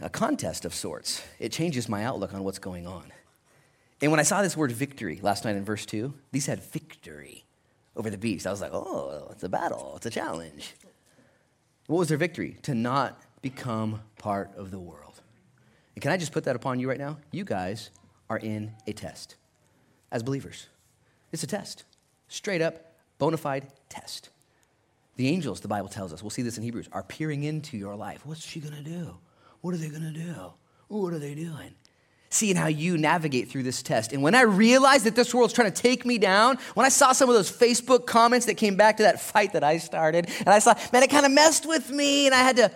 a 0.00 0.10
contest 0.10 0.64
of 0.64 0.74
sorts, 0.74 1.22
it 1.38 1.52
changes 1.52 1.88
my 1.88 2.04
outlook 2.04 2.34
on 2.34 2.42
what's 2.42 2.58
going 2.58 2.86
on. 2.88 3.12
And 4.02 4.10
when 4.10 4.20
I 4.20 4.24
saw 4.24 4.42
this 4.42 4.56
word 4.56 4.72
victory 4.72 5.18
last 5.22 5.44
night 5.44 5.56
in 5.56 5.64
verse 5.64 5.84
2, 5.84 6.12
these 6.32 6.46
had 6.46 6.62
victory 6.62 7.44
over 7.96 8.08
the 8.08 8.18
beast. 8.18 8.46
I 8.46 8.50
was 8.50 8.60
like, 8.60 8.72
oh, 8.72 9.28
it's 9.30 9.42
a 9.42 9.48
battle, 9.48 9.94
it's 9.96 10.06
a 10.06 10.10
challenge. 10.10 10.74
What 11.86 11.98
was 11.98 12.08
their 12.08 12.18
victory? 12.18 12.56
To 12.62 12.74
not 12.74 13.20
become 13.42 14.00
part 14.16 14.50
of 14.56 14.70
the 14.70 14.78
world. 14.78 15.20
And 15.94 16.02
can 16.02 16.12
I 16.12 16.16
just 16.16 16.32
put 16.32 16.44
that 16.44 16.56
upon 16.56 16.78
you 16.78 16.88
right 16.88 16.98
now? 16.98 17.18
You 17.30 17.44
guys 17.44 17.90
are 18.28 18.38
in 18.38 18.72
a 18.86 18.92
test 18.92 19.36
as 20.10 20.22
believers. 20.22 20.68
It's 21.32 21.42
a 21.42 21.46
test, 21.46 21.84
straight 22.28 22.62
up, 22.62 22.94
bona 23.18 23.36
fide 23.36 23.66
test. 23.88 24.30
The 25.16 25.28
angels, 25.28 25.60
the 25.60 25.68
Bible 25.68 25.88
tells 25.88 26.12
us, 26.12 26.22
we'll 26.22 26.30
see 26.30 26.42
this 26.42 26.56
in 26.56 26.62
Hebrews, 26.62 26.88
are 26.92 27.02
peering 27.02 27.42
into 27.42 27.76
your 27.76 27.96
life. 27.96 28.24
What's 28.24 28.44
she 28.44 28.60
gonna 28.60 28.82
do? 28.82 29.18
What 29.60 29.74
are 29.74 29.76
they 29.76 29.88
gonna 29.88 30.12
do? 30.12 30.52
What 30.88 31.12
are 31.12 31.18
they 31.18 31.34
doing? 31.34 31.74
Seeing 32.30 32.54
how 32.54 32.68
you 32.68 32.96
navigate 32.96 33.48
through 33.48 33.64
this 33.64 33.82
test. 33.82 34.12
And 34.12 34.22
when 34.22 34.36
I 34.36 34.42
realized 34.42 35.04
that 35.04 35.16
this 35.16 35.34
world's 35.34 35.52
trying 35.52 35.70
to 35.70 35.82
take 35.82 36.06
me 36.06 36.16
down, 36.16 36.58
when 36.74 36.86
I 36.86 36.88
saw 36.88 37.12
some 37.12 37.28
of 37.28 37.34
those 37.34 37.50
Facebook 37.50 38.06
comments 38.06 38.46
that 38.46 38.54
came 38.54 38.76
back 38.76 38.98
to 38.98 39.02
that 39.02 39.20
fight 39.20 39.52
that 39.54 39.64
I 39.64 39.78
started, 39.78 40.28
and 40.38 40.48
I 40.48 40.60
saw, 40.60 40.74
man, 40.92 41.02
it 41.02 41.10
kind 41.10 41.26
of 41.26 41.32
messed 41.32 41.66
with 41.66 41.90
me, 41.90 42.26
and 42.26 42.34
I 42.34 42.38
had 42.38 42.56
to, 42.56 42.70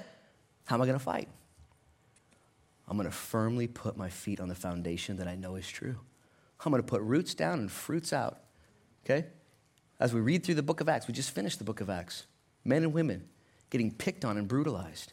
how 0.65 0.75
am 0.75 0.83
I 0.83 0.87
going 0.87 0.99
to 0.99 1.05
fight? 1.05 1.29
I'm 2.89 2.97
going 2.97 3.09
to 3.09 3.15
firmly 3.15 3.69
put 3.69 3.97
my 3.97 4.09
feet 4.09 4.41
on 4.41 4.49
the 4.49 4.55
foundation 4.55 5.17
that 5.19 5.29
I 5.29 5.37
know 5.37 5.55
is 5.55 5.69
true. 5.69 5.97
I'm 6.65 6.73
going 6.73 6.83
to 6.83 6.89
put 6.89 7.01
roots 7.03 7.35
down 7.35 7.61
and 7.61 7.71
fruits 7.71 8.13
out. 8.13 8.41
Okay? 9.05 9.27
As 10.01 10.13
we 10.13 10.21
read 10.21 10.45
through 10.45 10.57
the 10.57 10.63
book 10.63 10.81
of 10.81 10.89
Acts, 10.89 11.07
we 11.07 11.15
just 11.15 11.31
finished 11.31 11.59
the 11.59 11.65
book 11.65 11.81
of 11.81 11.89
Acts. 11.89 12.27
Men 12.65 12.83
and 12.83 12.93
women 12.93 13.29
getting 13.71 13.93
picked 13.93 14.25
on 14.25 14.37
and 14.37 14.49
brutalized. 14.49 15.13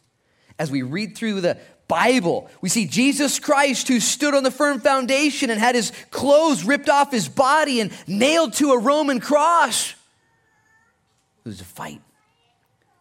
As 0.61 0.69
we 0.69 0.83
read 0.83 1.17
through 1.17 1.41
the 1.41 1.57
Bible, 1.87 2.47
we 2.61 2.69
see 2.69 2.85
Jesus 2.85 3.39
Christ 3.39 3.87
who 3.87 3.99
stood 3.99 4.35
on 4.35 4.43
the 4.43 4.51
firm 4.51 4.79
foundation 4.79 5.49
and 5.49 5.59
had 5.59 5.73
his 5.73 5.91
clothes 6.11 6.63
ripped 6.63 6.87
off 6.87 7.11
his 7.11 7.27
body 7.27 7.81
and 7.81 7.91
nailed 8.05 8.53
to 8.53 8.73
a 8.73 8.79
Roman 8.79 9.19
cross. 9.19 9.89
It 9.89 11.49
was 11.49 11.61
a 11.61 11.65
fight. 11.65 11.99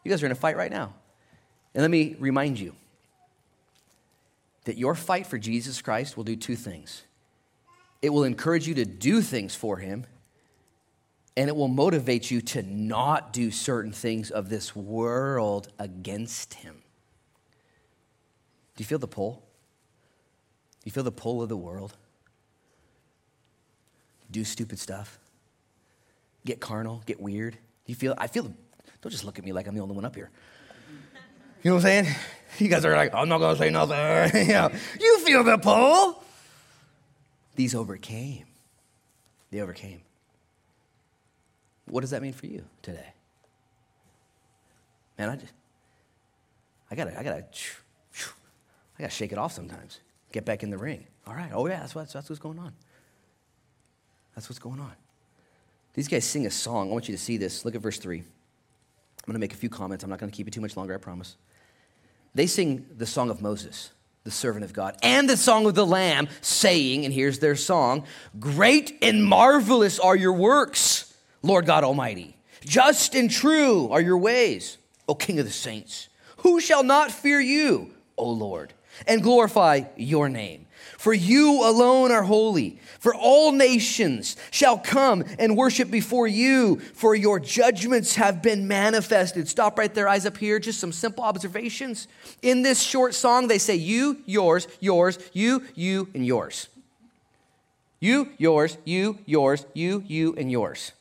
You 0.05 0.11
guys 0.11 0.23
are 0.23 0.27
in 0.27 0.33
a 0.33 0.37
fight 0.37 0.57
right 0.57 0.71
now. 0.71 0.95
And 1.75 1.83
let 1.83 1.91
me 1.91 2.17
remind 2.19 2.59
you 2.59 2.75
that 4.65 4.79
your 4.79 4.95
fight 4.95 5.27
for 5.27 5.37
Jesus 5.37 5.83
Christ 5.83 6.17
will 6.17 6.25
do 6.25 6.35
two 6.35 6.57
things 6.57 7.03
it 8.01 8.09
will 8.09 8.25
encourage 8.25 8.67
you 8.67 8.77
to 8.77 8.87
do 8.87 9.21
things 9.21 9.55
for 9.55 9.77
him, 9.77 10.07
and 11.37 11.51
it 11.51 11.55
will 11.55 11.69
motivate 11.69 12.31
you 12.31 12.41
to 12.41 12.63
not 12.63 13.35
do 13.35 13.51
certain 13.51 13.93
things 13.93 14.31
of 14.31 14.49
this 14.49 14.75
world 14.75 15.69
against 15.79 16.55
him. 16.55 16.81
Do 18.81 18.83
you 18.83 18.87
feel 18.87 18.99
the 18.99 19.07
pull? 19.07 19.33
Do 19.33 20.87
you 20.87 20.91
feel 20.91 21.03
the 21.03 21.13
pull 21.13 21.43
of 21.43 21.51
the 21.51 21.57
world? 21.59 21.95
Do 24.31 24.43
stupid 24.43 24.79
stuff? 24.79 25.19
Get 26.47 26.61
carnal? 26.61 27.03
Get 27.05 27.21
weird? 27.21 27.53
Do 27.53 27.59
you 27.89 27.95
feel, 27.95 28.15
I 28.17 28.27
feel, 28.27 28.45
them. 28.45 28.57
don't 29.03 29.11
just 29.11 29.23
look 29.23 29.39
at 29.39 29.45
me 29.45 29.53
like 29.53 29.69
I'm 29.69 29.75
the 29.75 29.83
only 29.83 29.95
one 29.95 30.07
up 30.07 30.15
here. 30.15 30.31
You 31.63 31.73
know 31.73 31.75
what 31.75 31.85
I'm 31.85 32.05
saying? 32.05 32.17
You 32.59 32.69
guys 32.69 32.87
are 32.87 32.97
like, 32.97 33.15
I'm 33.15 33.29
not 33.29 33.37
to 33.55 33.59
say 33.59 33.69
nothing. 33.69 34.49
know, 34.49 34.71
you 34.99 35.19
feel 35.19 35.45
the 35.45 35.59
pull. 35.59 36.25
These 37.57 37.75
overcame. 37.75 38.47
They 39.51 39.61
overcame. 39.61 40.01
What 41.85 42.01
does 42.01 42.13
that 42.13 42.23
mean 42.23 42.33
for 42.33 42.47
you 42.47 42.65
today? 42.81 43.13
Man, 45.19 45.29
I 45.29 45.37
just, 45.37 45.53
I 46.91 46.95
gotta, 46.95 47.21
I 47.21 47.23
gotta 47.23 47.45
I 49.01 49.05
got 49.05 49.11
to 49.13 49.17
shake 49.17 49.33
it 49.33 49.39
off 49.39 49.53
sometimes. 49.53 49.99
Get 50.31 50.45
back 50.45 50.63
in 50.63 50.69
the 50.69 50.77
ring. 50.77 51.07
All 51.27 51.33
right. 51.33 51.51
Oh, 51.55 51.67
yeah, 51.67 51.81
that's, 51.81 51.95
what, 51.95 52.13
that's 52.13 52.29
what's 52.29 52.39
going 52.39 52.59
on. 52.59 52.75
That's 54.35 54.47
what's 54.51 54.59
going 54.59 54.79
on. 54.79 54.93
These 55.95 56.07
guys 56.07 56.27
sing 56.27 56.45
a 56.45 56.51
song. 56.51 56.91
I 56.91 56.93
want 56.93 57.09
you 57.09 57.17
to 57.17 57.23
see 57.23 57.39
this. 57.39 57.65
Look 57.65 57.75
at 57.75 57.81
verse 57.81 57.99
3. 57.99 58.19
I'm 58.19 58.25
going 59.25 59.33
to 59.33 59.39
make 59.39 59.55
a 59.55 59.57
few 59.57 59.71
comments. 59.71 60.05
I'm 60.05 60.11
not 60.11 60.19
going 60.19 60.31
to 60.31 60.37
keep 60.37 60.47
it 60.49 60.51
too 60.51 60.61
much 60.61 60.77
longer, 60.77 60.95
I 60.95 60.99
promise. 60.99 61.37
They 62.35 62.47
sing 62.47 62.85
the 62.95 63.07
song 63.07 63.31
of 63.31 63.41
Moses, 63.41 63.91
the 64.25 64.31
servant 64.31 64.67
of 64.67 64.75
God, 64.75 64.99
and 65.03 65.31
the 65.31 65.37
song 65.39 65.65
of 65.65 65.75
the 65.75 65.87
Lamb, 65.87 66.29
saying, 66.43 67.07
and 67.07 67.15
here's 67.15 67.39
their 67.39 67.57
song 67.57 68.05
Great 68.39 68.99
and 69.01 69.25
marvelous 69.25 69.99
are 69.99 70.15
your 70.15 70.35
works, 70.35 71.17
Lord 71.41 71.65
God 71.65 71.85
Almighty. 71.85 72.37
Just 72.67 73.15
and 73.15 73.31
true 73.31 73.89
are 73.93 74.03
your 74.03 74.19
ways, 74.19 74.77
O 75.09 75.15
King 75.15 75.39
of 75.39 75.47
the 75.47 75.51
saints. 75.51 76.11
Who 76.39 76.61
shall 76.61 76.83
not 76.83 77.11
fear 77.11 77.41
you, 77.41 77.95
O 78.19 78.29
Lord, 78.29 78.75
and 79.07 79.23
glorify 79.23 79.83
your 79.97 80.29
name? 80.29 80.67
For 80.99 81.15
you 81.15 81.67
alone 81.67 82.13
are 82.13 82.23
holy. 82.23 82.79
For 82.99 83.15
all 83.15 83.53
nations 83.53 84.37
shall 84.51 84.77
come 84.77 85.25
and 85.39 85.57
worship 85.57 85.91
before 85.91 86.27
you, 86.27 86.81
for 86.93 87.15
your 87.15 87.41
judgments 87.41 88.17
have 88.17 88.43
been 88.43 88.69
manifested. 88.69 89.49
Stop 89.49 89.79
right 89.79 89.93
there, 89.95 90.09
eyes 90.09 90.27
up 90.27 90.37
here. 90.37 90.59
Just 90.59 90.79
some 90.79 90.93
simple 90.93 91.25
observations. 91.25 92.07
In 92.43 92.61
this 92.63 92.83
short 92.83 93.15
song, 93.15 93.49
they 93.49 93.57
say 93.57 93.77
you, 93.77 94.19
yours, 94.27 94.69
yours, 94.79 95.19
you, 95.33 95.65
you, 95.75 96.09
and 96.13 96.27
yours. 96.27 96.69
You, 97.99 98.29
yours, 98.37 98.77
you, 98.85 99.19
yours, 99.25 99.65
you, 99.73 100.05
you, 100.07 100.35
and 100.37 100.51
yours. 100.51 100.93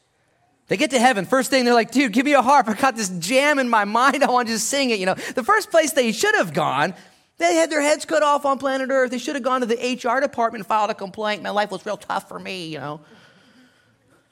They 0.69 0.77
get 0.77 0.91
to 0.91 0.99
heaven. 0.99 1.25
First 1.25 1.49
thing, 1.49 1.65
they're 1.65 1.73
like, 1.73 1.91
dude, 1.91 2.13
give 2.13 2.25
me 2.25 2.33
a 2.33 2.41
harp. 2.41 2.69
I 2.69 2.73
got 2.75 2.95
this 2.95 3.09
jam 3.09 3.59
in 3.59 3.67
my 3.67 3.85
mind. 3.85 4.23
I 4.23 4.29
want 4.29 4.47
to 4.47 4.53
just 4.53 4.67
sing 4.67 4.91
it. 4.91 4.99
You 4.99 5.07
know, 5.07 5.15
the 5.35 5.43
first 5.43 5.71
place 5.71 5.91
they 5.91 6.11
should 6.11 6.35
have 6.35 6.53
gone 6.53 6.93
they 7.39 7.55
had 7.55 7.71
their 7.71 7.81
heads 7.81 8.05
cut 8.05 8.21
off 8.21 8.45
on 8.45 8.59
planet 8.59 8.89
Earth. 8.91 9.11
They 9.11 9.17
should 9.17 9.35
have 9.35 9.43
gone 9.43 9.61
to 9.61 9.65
the 9.65 9.75
HR 9.75 10.19
department 10.19 10.61
and 10.61 10.67
filed 10.67 10.91
a 10.91 10.93
complaint. 10.93 11.41
My 11.41 11.49
life 11.49 11.71
was 11.71 11.85
real 11.85 11.97
tough 11.97 12.27
for 12.27 12.37
me, 12.37 12.67
you 12.67 12.79
know. 12.79 13.01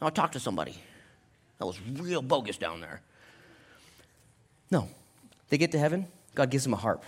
I'll 0.02 0.12
talk 0.12 0.34
to 0.34 0.40
somebody. 0.40 0.76
That 1.58 1.66
was 1.66 1.80
real 1.82 2.22
bogus 2.22 2.58
down 2.58 2.82
there. 2.82 3.02
No. 4.70 4.90
They 5.50 5.58
get 5.58 5.72
to 5.72 5.80
heaven, 5.80 6.08
God 6.36 6.50
gives 6.50 6.66
them 6.66 6.74
a 6.74 6.78
harp, 6.78 7.04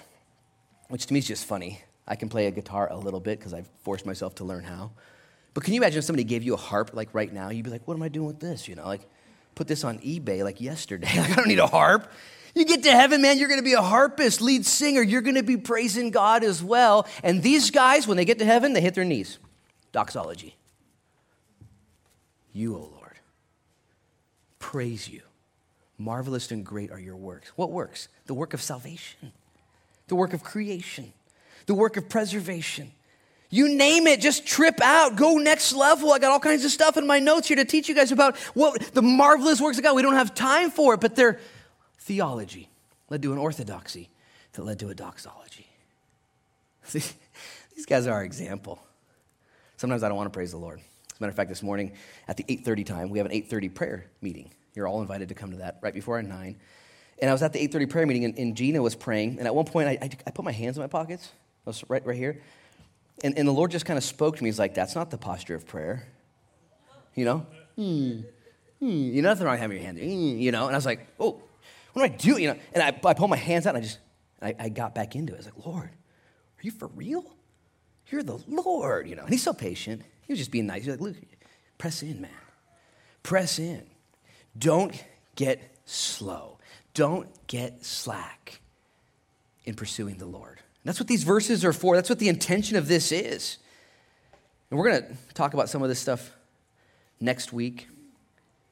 which 0.88 1.06
to 1.06 1.14
me 1.14 1.20
is 1.20 1.28
just 1.28 1.46
funny. 1.46 1.82
I 2.08 2.16
can 2.16 2.30
play 2.30 2.48
a 2.48 2.52
guitar 2.52 2.88
a 2.90 2.98
little 2.98 3.20
bit 3.20 3.38
because 3.38 3.54
I've 3.54 3.68
forced 3.84 4.06
myself 4.06 4.36
to 4.36 4.46
learn 4.46 4.64
how. 4.64 4.92
But 5.54 5.64
can 5.64 5.74
you 5.74 5.82
imagine 5.82 6.00
if 6.00 6.06
somebody 6.06 6.24
gave 6.24 6.42
you 6.44 6.54
a 6.54 6.58
harp 6.58 6.92
like 6.94 7.10
right 7.14 7.32
now? 7.32 7.50
You'd 7.50 7.66
be 7.66 7.70
like, 7.70 7.88
what 7.88 7.96
am 7.96 8.04
I 8.04 8.08
doing 8.08 8.28
with 8.28 8.40
this? 8.40 8.68
You 8.68 8.76
know, 8.76 8.86
like 8.86 9.02
put 9.56 9.68
this 9.68 9.84
on 9.84 10.00
eBay 10.00 10.44
like 10.44 10.62
yesterday. 10.62 11.10
Like, 11.18 11.32
I 11.32 11.36
don't 11.36 11.48
need 11.48 11.60
a 11.60 11.68
harp. 11.68 12.10
You 12.56 12.66
get 12.66 12.84
to 12.84 12.92
heaven, 12.92 13.22
man, 13.22 13.38
you're 13.38 13.48
going 13.48 13.60
to 13.60 13.64
be 13.64 13.74
a 13.74 13.82
harpist, 13.82 14.42
lead 14.42 14.66
singer. 14.66 15.02
You're 15.02 15.22
going 15.22 15.36
to 15.36 15.44
be 15.44 15.58
praising 15.58 16.12
God 16.12 16.44
as 16.44 16.64
well. 16.64 17.08
And 17.24 17.44
these 17.44 17.72
guys, 17.72 18.08
when 18.08 18.18
they 18.18 18.26
get 18.26 18.40
to 18.40 18.46
heaven, 18.46 18.74
they 18.74 18.82
hit 18.82 18.96
their 18.96 19.06
knees. 19.06 19.38
Doxology. 19.92 20.56
You, 22.54 22.76
O 22.76 22.80
Lord, 22.80 23.20
praise 24.58 25.08
you. 25.08 25.22
Marvelous 25.98 26.52
and 26.52 26.66
great 26.66 26.92
are 26.92 27.00
your 27.00 27.16
works. 27.16 27.50
What 27.56 27.72
works? 27.72 28.08
The 28.26 28.34
work 28.34 28.54
of 28.54 28.62
salvation, 28.62 29.34
the 30.08 30.16
work 30.16 30.34
of 30.34 30.44
creation, 30.44 31.14
the 31.66 31.76
work 31.76 31.98
of 31.98 32.10
preservation. 32.10 32.92
You 33.50 33.76
name 33.76 34.08
it, 34.08 34.22
just 34.22 34.46
trip 34.46 34.80
out, 34.82 35.16
go 35.16 35.38
next 35.38 35.74
level. 35.74 36.12
I 36.14 36.20
got 36.20 36.32
all 36.32 36.40
kinds 36.40 36.64
of 36.64 36.72
stuff 36.72 36.98
in 36.98 37.08
my 37.08 37.20
notes 37.20 37.48
here 37.48 37.58
to 37.58 37.66
teach 37.66 37.90
you 37.90 37.96
guys 37.96 38.12
about 38.12 38.38
what 38.54 38.80
the 38.94 39.02
marvelous 39.02 39.60
works 39.60 39.78
of 39.78 39.84
God. 39.84 39.96
We 39.96 40.02
don't 40.02 40.14
have 40.14 40.36
time 40.36 40.72
for 40.72 40.94
it, 40.94 41.02
but 41.02 41.16
they're 41.16 41.40
theology 42.00 42.70
led 43.10 43.22
to 43.22 43.32
an 43.32 43.38
orthodoxy 43.38 44.10
that 44.54 44.64
led 44.64 44.80
to 44.80 44.90
a 44.90 44.96
doxology. 44.96 45.68
These 46.92 47.86
guys 47.88 48.08
are 48.08 48.14
our 48.14 48.24
example. 48.24 48.80
Sometimes 49.78 50.04
I 50.04 50.08
don't 50.08 50.18
want 50.18 50.32
to 50.32 50.36
praise 50.36 50.52
the 50.52 50.58
Lord. 50.58 50.80
As 50.80 51.20
a 51.20 51.24
matter 51.24 51.30
of 51.30 51.36
fact, 51.36 51.50
this 51.50 51.64
morning 51.64 51.94
at 52.28 52.38
the 52.38 52.44
8:30 52.44 52.86
time, 52.86 53.10
we 53.10 53.20
have 53.20 53.26
an 53.26 53.32
8:30 53.32 53.74
prayer 53.74 54.06
meeting. 54.22 54.52
You're 54.76 54.88
all 54.88 55.02
invited 55.02 55.30
to 55.30 55.36
come 55.36 55.52
to 55.52 55.58
that 55.58 55.80
right 55.82 55.94
before 55.94 56.16
our 56.16 56.24
9. 56.24 56.56
And 57.22 57.30
I 57.30 57.34
was 57.34 57.44
at 57.44 57.54
the 57.54 57.60
8:30 57.60 57.90
prayer 57.90 58.06
meeting, 58.06 58.26
and, 58.26 58.38
and, 58.38 58.56
Gina 58.56 58.82
was 58.82 58.96
praying. 58.96 59.40
And 59.40 59.48
at 59.48 59.54
one 59.54 59.66
point, 59.66 59.90
I, 59.90 59.98
I, 60.02 60.10
I, 60.28 60.32
put 60.32 60.46
my 60.46 60.52
hands 60.52 60.78
in 60.78 60.84
my 60.84 60.88
pockets. 60.88 61.30
I 61.66 61.70
was 61.70 61.84
right, 61.90 62.06
right 62.06 62.16
here. 62.16 62.42
And, 63.24 63.38
and 63.38 63.48
the 63.48 63.52
Lord 63.52 63.72
just 63.72 63.86
kind 63.86 63.98
of 63.98 64.04
spoke 64.04 64.38
to 64.38 64.44
me. 64.44 64.48
He's 64.48 64.60
like, 64.60 64.74
"That's 64.74 64.96
not 64.96 65.12
the 65.12 65.18
posture 65.18 65.56
of 65.56 65.68
prayer." 65.68 66.08
You 67.16 67.26
know, 67.26 67.46
hmm. 67.76 68.22
Hmm. 68.80 68.88
you 68.88 69.22
know 69.22 69.30
nothing 69.30 69.46
wrong 69.46 69.58
having 69.58 69.78
your 69.78 69.86
hand. 69.86 69.98
Hmm. 69.98 70.40
You 70.40 70.52
know, 70.52 70.68
and 70.68 70.76
I 70.76 70.78
was 70.78 70.86
like, 70.86 71.06
"Oh, 71.20 71.42
what 71.94 72.08
do 72.08 72.14
I 72.14 72.18
do? 72.18 72.42
You 72.42 72.50
know, 72.50 72.60
and 72.74 72.84
I, 72.84 72.88
I 72.88 73.14
pulled 73.14 73.30
my 73.30 73.38
hands 73.38 73.66
out 73.66 73.76
and 73.76 73.84
I 73.84 73.88
just, 73.88 74.00
I, 74.42 74.56
I 74.60 74.70
got 74.70 74.96
back 74.96 75.16
into 75.16 75.34
it. 75.34 75.36
I 75.36 75.40
was 75.40 75.46
like, 75.46 75.66
Lord, 75.66 75.90
are 75.90 76.62
you 76.62 76.72
for 76.72 76.88
real? 76.88 77.26
You're 78.10 78.24
the 78.24 78.40
Lord, 78.48 79.08
you 79.08 79.16
know. 79.16 79.24
And 79.24 79.32
he's 79.32 79.44
so 79.44 79.54
patient. 79.54 80.02
He 80.26 80.34
was 80.34 80.40
just 80.40 80.52
being 80.52 80.66
nice. 80.66 80.84
He's 80.84 80.90
like, 80.90 81.02
look, 81.02 81.16
press 81.78 82.02
in, 82.02 82.22
man. 82.22 82.32
Press 83.24 83.60
in. 83.60 83.84
Don't 84.58 84.94
get 85.36 85.76
slow. 85.86 86.58
Don't 86.94 87.28
get 87.48 87.86
slack 87.86 88.62
in 89.66 89.76
pursuing 89.76 90.18
the 90.18 90.26
Lord. 90.26 90.58
And 90.58 90.86
that's 90.86 91.00
what 91.00 91.08
these 91.08 91.24
verses 91.24 91.64
are 91.64 91.74
for. 91.74 91.96
That's 91.96 92.10
what 92.10 92.20
the 92.20 92.30
intention 92.30 92.78
of 92.78 92.88
this 92.88 93.12
is. 93.12 93.58
And 94.70 94.80
we're 94.80 94.90
going 94.90 95.04
to 95.04 95.34
talk 95.34 95.54
about 95.54 95.70
some 95.70 95.84
of 95.84 95.90
this 95.90 96.00
stuff 96.00 96.32
next 97.20 97.52
week 97.52 97.88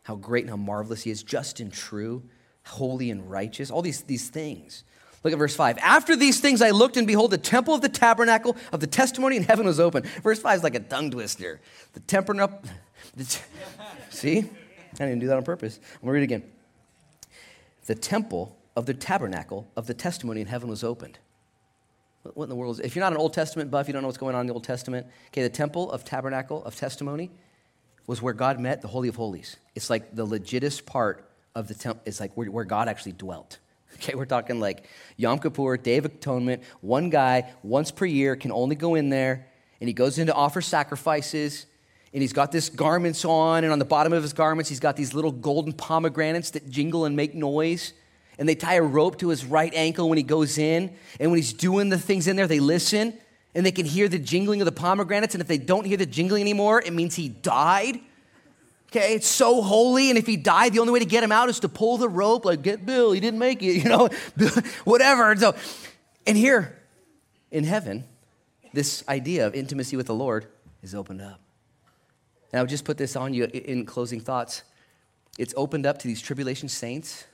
how 0.07 0.15
great 0.15 0.45
and 0.45 0.49
how 0.49 0.55
marvelous 0.55 1.01
he 1.03 1.11
is, 1.11 1.21
just 1.21 1.59
and 1.59 1.71
true 1.71 2.23
holy 2.67 3.09
and 3.11 3.29
righteous, 3.29 3.71
all 3.71 3.81
these, 3.81 4.01
these 4.03 4.29
things. 4.29 4.83
Look 5.23 5.33
at 5.33 5.39
verse 5.39 5.55
5. 5.55 5.77
After 5.79 6.15
these 6.15 6.39
things 6.39 6.61
I 6.61 6.71
looked, 6.71 6.95
and 6.95 7.07
behold, 7.07 7.31
the 7.31 7.37
temple 7.37 7.73
of 7.73 7.81
the 7.81 7.89
tabernacle 7.89 8.55
of 8.71 8.79
the 8.79 8.87
testimony 8.87 9.35
in 9.35 9.43
heaven 9.43 9.65
was 9.65 9.79
open. 9.79 10.03
Verse 10.23 10.39
5 10.39 10.57
is 10.57 10.63
like 10.63 10.75
a 10.75 10.79
tongue 10.79 11.11
twister. 11.11 11.59
The 11.93 11.99
tabernacle. 12.01 12.61
T- 13.17 13.39
see? 14.09 14.39
I 14.93 15.05
didn't 15.05 15.19
do 15.19 15.27
that 15.27 15.37
on 15.37 15.43
purpose. 15.43 15.79
I'm 15.95 16.01
going 16.01 16.07
to 16.07 16.11
read 16.13 16.21
it 16.21 16.23
again. 16.23 16.43
The 17.87 17.95
temple 17.95 18.57
of 18.75 18.85
the 18.85 18.93
tabernacle 18.93 19.67
of 19.75 19.87
the 19.87 19.93
testimony 19.93 20.41
in 20.41 20.47
heaven 20.47 20.69
was 20.69 20.83
opened. 20.83 21.19
What 22.33 22.45
in 22.45 22.49
the 22.49 22.55
world 22.55 22.79
is 22.79 22.85
If 22.85 22.95
you're 22.95 23.03
not 23.03 23.13
an 23.13 23.17
Old 23.17 23.33
Testament 23.33 23.71
buff, 23.71 23.87
you 23.87 23.93
don't 23.93 24.01
know 24.01 24.07
what's 24.07 24.17
going 24.17 24.35
on 24.35 24.41
in 24.41 24.47
the 24.47 24.53
Old 24.53 24.63
Testament. 24.63 25.07
Okay, 25.27 25.41
the 25.41 25.49
temple 25.49 25.91
of 25.91 26.03
tabernacle 26.03 26.63
of 26.63 26.75
testimony 26.75 27.31
was 28.05 28.21
where 28.21 28.33
God 28.33 28.59
met 28.59 28.81
the 28.81 28.87
Holy 28.87 29.09
of 29.09 29.15
Holies. 29.15 29.57
It's 29.75 29.89
like 29.89 30.15
the 30.15 30.25
legitest 30.25 30.85
part 30.85 31.26
of 31.57 31.67
the 31.67 31.73
temple 31.73 32.03
is 32.05 32.19
like 32.19 32.37
where, 32.37 32.49
where 32.51 32.65
God 32.65 32.87
actually 32.87 33.13
dwelt. 33.13 33.59
Okay, 33.95 34.13
we're 34.13 34.25
talking 34.25 34.59
like 34.59 34.87
Yom 35.15 35.39
Kippur, 35.39 35.75
Day 35.75 35.97
of 35.97 36.05
Atonement. 36.05 36.61
One 36.81 37.09
guy, 37.09 37.51
once 37.63 37.89
per 37.89 38.05
year, 38.05 38.35
can 38.35 38.51
only 38.51 38.75
go 38.75 38.93
in 38.93 39.09
there, 39.09 39.47
and 39.81 39.87
he 39.87 39.93
goes 39.93 40.19
in 40.19 40.27
to 40.27 40.35
offer 40.35 40.61
sacrifices, 40.61 41.65
and 42.13 42.21
he's 42.21 42.33
got 42.33 42.51
this 42.51 42.69
garments 42.69 43.25
on, 43.25 43.63
and 43.63 43.73
on 43.73 43.79
the 43.79 43.85
bottom 43.85 44.13
of 44.13 44.21
his 44.21 44.33
garments, 44.33 44.69
he's 44.69 44.79
got 44.79 44.97
these 44.97 45.15
little 45.15 45.31
golden 45.31 45.73
pomegranates 45.73 46.51
that 46.51 46.69
jingle 46.69 47.05
and 47.05 47.15
make 47.15 47.33
noise. 47.33 47.93
And 48.37 48.47
they 48.47 48.53
tie 48.53 48.75
a 48.75 48.83
rope 48.83 49.17
to 49.19 49.29
his 49.29 49.43
right 49.43 49.73
ankle 49.73 50.09
when 50.09 50.17
he 50.17 50.23
goes 50.23 50.59
in. 50.59 50.93
And 51.19 51.31
when 51.31 51.39
he's 51.39 51.53
doing 51.53 51.89
the 51.89 51.97
things 51.97 52.27
in 52.27 52.35
there, 52.35 52.45
they 52.45 52.59
listen 52.59 53.17
and 53.55 53.65
they 53.65 53.71
can 53.71 53.87
hear 53.87 54.07
the 54.07 54.19
jingling 54.19 54.61
of 54.61 54.65
the 54.65 54.71
pomegranates. 54.71 55.33
And 55.33 55.41
if 55.41 55.47
they 55.47 55.57
don't 55.57 55.85
hear 55.87 55.97
the 55.97 56.05
jingling 56.05 56.41
anymore, 56.41 56.83
it 56.85 56.93
means 56.93 57.15
he 57.15 57.29
died. 57.29 57.99
Okay, 58.89 59.15
it's 59.15 59.27
so 59.27 59.61
holy, 59.61 60.09
and 60.09 60.17
if 60.17 60.25
he 60.25 60.37
died, 60.37 60.73
the 60.73 60.79
only 60.79 60.93
way 60.93 60.99
to 60.99 61.05
get 61.05 61.21
him 61.21 61.31
out 61.31 61.49
is 61.49 61.59
to 61.59 61.69
pull 61.69 61.97
the 61.97 62.07
rope, 62.07 62.45
like, 62.45 62.61
get 62.61 62.85
Bill, 62.85 63.11
he 63.11 63.19
didn't 63.19 63.39
make 63.39 63.61
it, 63.61 63.73
you 63.83 63.89
know, 63.89 64.09
whatever. 64.85 65.31
And 65.31 65.39
so, 65.39 65.55
and 66.25 66.37
here 66.37 66.77
in 67.51 67.63
heaven, 67.63 68.05
this 68.73 69.03
idea 69.09 69.45
of 69.45 69.55
intimacy 69.55 69.97
with 69.97 70.07
the 70.07 70.15
Lord 70.15 70.47
is 70.81 70.95
opened 70.95 71.21
up. 71.21 71.39
And 72.51 72.59
I'll 72.59 72.65
just 72.65 72.85
put 72.85 72.97
this 72.97 73.15
on 73.15 73.33
you 73.33 73.45
in 73.45 73.85
closing 73.85 74.21
thoughts. 74.21 74.63
It's 75.37 75.53
opened 75.57 75.85
up 75.85 75.99
to 75.99 76.07
these 76.07 76.21
tribulation 76.21 76.69
saints 76.69 77.25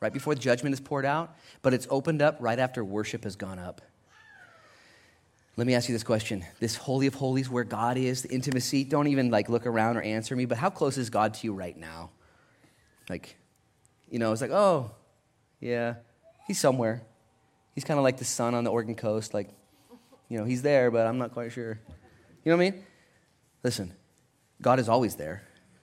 right 0.00 0.12
before 0.12 0.34
the 0.34 0.40
judgment 0.40 0.74
is 0.74 0.80
poured 0.80 1.06
out, 1.06 1.34
but 1.62 1.72
it's 1.72 1.86
opened 1.88 2.20
up 2.20 2.36
right 2.40 2.58
after 2.58 2.84
worship 2.84 3.24
has 3.24 3.36
gone 3.36 3.58
up. 3.58 3.80
Let 5.56 5.66
me 5.66 5.74
ask 5.74 5.88
you 5.88 5.94
this 5.94 6.02
question. 6.02 6.44
This 6.58 6.74
holy 6.74 7.06
of 7.06 7.14
holies 7.14 7.48
where 7.48 7.64
God 7.64 7.96
is, 7.96 8.22
the 8.22 8.30
intimacy, 8.30 8.82
don't 8.82 9.06
even 9.06 9.30
like 9.30 9.48
look 9.48 9.66
around 9.66 9.96
or 9.96 10.02
answer 10.02 10.34
me, 10.34 10.46
but 10.46 10.58
how 10.58 10.70
close 10.70 10.98
is 10.98 11.10
God 11.10 11.34
to 11.34 11.46
you 11.46 11.52
right 11.52 11.76
now? 11.76 12.10
Like, 13.08 13.36
you 14.10 14.18
know, 14.18 14.32
it's 14.32 14.40
like, 14.40 14.50
oh, 14.50 14.90
yeah, 15.60 15.94
he's 16.46 16.58
somewhere. 16.58 17.02
He's 17.74 17.84
kind 17.84 17.98
of 17.98 18.04
like 18.04 18.18
the 18.18 18.24
sun 18.24 18.54
on 18.54 18.64
the 18.64 18.70
Oregon 18.70 18.94
coast. 18.94 19.32
Like, 19.32 19.50
you 20.28 20.38
know, 20.38 20.44
he's 20.44 20.62
there, 20.62 20.90
but 20.90 21.06
I'm 21.06 21.18
not 21.18 21.32
quite 21.32 21.52
sure. 21.52 21.78
You 22.44 22.50
know 22.50 22.56
what 22.56 22.66
I 22.66 22.70
mean? 22.70 22.84
Listen, 23.62 23.92
God 24.60 24.80
is 24.80 24.88
always 24.88 25.14
there. 25.14 25.42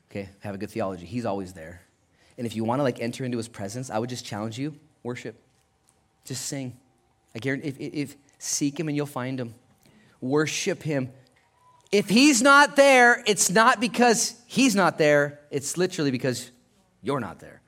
Okay, 0.10 0.30
have 0.42 0.54
a 0.54 0.58
good 0.58 0.70
theology. 0.70 1.06
He's 1.06 1.26
always 1.26 1.54
there. 1.54 1.82
And 2.38 2.46
if 2.46 2.56
you 2.56 2.64
want 2.64 2.80
to 2.80 2.84
like 2.84 3.00
enter 3.00 3.24
into 3.24 3.38
his 3.38 3.48
presence, 3.48 3.90
I 3.90 4.00
would 4.00 4.10
just 4.10 4.26
challenge 4.26 4.60
you, 4.60 4.76
worship. 5.04 5.36
Just 6.26 6.46
sing. 6.46 6.78
I 7.34 7.40
guarantee 7.40 7.70
if, 7.70 7.78
if 7.80 8.16
seek 8.44 8.80
him 8.80 8.88
and 8.88 8.98
you'll 8.98 9.06
find 9.06 9.40
him 9.40 9.54
worship 10.22 10.84
him. 10.84 11.12
If 11.92 12.08
he's 12.08 12.42
not 12.42 12.78
there, 12.78 13.22
it's 13.28 13.50
not 13.50 13.82
because 13.82 14.36
he's 14.46 14.76
not 14.76 14.98
there, 14.98 15.40
it's 15.50 15.76
literally 15.76 16.12
because 16.12 16.52
you're 17.02 17.20
not 17.20 17.40
there. 17.40 17.62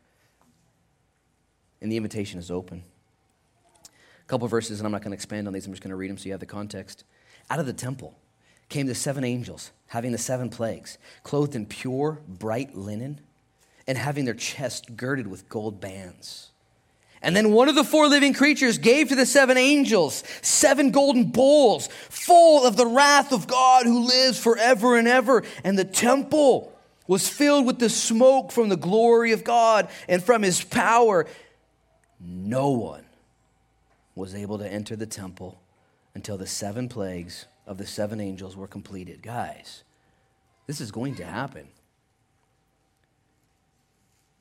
And 1.82 1.92
the 1.92 1.98
invitation 1.98 2.40
is 2.40 2.50
open. 2.50 2.84
A 3.86 4.26
couple 4.28 4.48
verses, 4.48 4.80
and 4.80 4.86
I'm 4.86 4.94
not 4.94 5.02
going 5.02 5.12
to 5.12 5.16
expand 5.16 5.48
on 5.48 5.54
these, 5.54 5.66
I'm 5.66 5.74
just 5.74 5.84
going 5.84 5.90
to 5.90 5.98
read 5.98 6.10
them 6.10 6.18
so 6.18 6.26
you 6.26 6.32
have 6.32 6.40
the 6.40 6.46
context. 6.46 7.04
Out 7.50 7.60
of 7.60 7.66
the 7.66 7.74
temple 7.74 8.18
came 8.70 8.88
the 8.88 8.96
seven 8.96 9.26
angels, 9.26 9.72
having 9.88 10.14
the 10.14 10.18
seven 10.18 10.50
plagues, 10.50 10.98
clothed 11.24 11.56
in 11.56 11.66
pure, 11.66 12.22
bright 12.26 12.78
linen, 12.78 13.20
and 13.86 13.98
having 13.98 14.24
their 14.24 14.34
chest 14.34 14.96
girded 14.96 15.28
with 15.28 15.50
gold 15.50 15.82
bands. 15.82 16.52
And 17.24 17.34
then 17.34 17.54
one 17.54 17.70
of 17.70 17.76
the 17.76 17.86
four 17.86 18.08
living 18.08 18.34
creatures 18.34 18.78
gave 18.78 19.08
to 19.08 19.16
the 19.16 19.26
seven 19.26 19.58
angels 19.58 20.26
seven 20.42 20.92
golden 20.92 21.26
bowls 21.32 21.88
full 22.10 22.66
of 22.68 22.76
the 22.76 22.86
wrath 22.86 23.32
of 23.32 23.48
God 23.48 23.86
who 23.86 24.06
lives 24.06 24.38
forever 24.38 24.98
and 24.98 25.08
ever. 25.08 25.44
And 25.64 25.80
the 25.80 25.86
temple 25.86 26.78
was 27.08 27.30
filled 27.30 27.66
with 27.66 27.80
the 27.80 27.90
smoke 27.90 28.52
from 28.52 28.68
the 28.68 28.76
glory 28.76 29.32
of 29.32 29.46
God 29.46 29.88
and 30.10 30.22
from 30.22 30.44
his 30.44 30.64
power. 30.64 31.26
No 32.20 32.72
one 32.72 33.06
was 34.16 34.36
able 34.36 34.58
to 34.60 34.72
enter 34.72 34.98
the 34.98 35.06
temple 35.06 35.62
until 36.14 36.38
the 36.38 36.46
seven 36.46 36.90
plagues 36.90 37.46
of 37.66 37.78
the 37.78 37.88
seven 37.88 38.20
angels 38.20 38.58
were 38.58 38.68
completed. 38.68 39.22
Guys, 39.22 39.84
this 40.68 40.82
is 40.82 40.92
going 40.92 41.16
to 41.16 41.26
happen. 41.26 41.68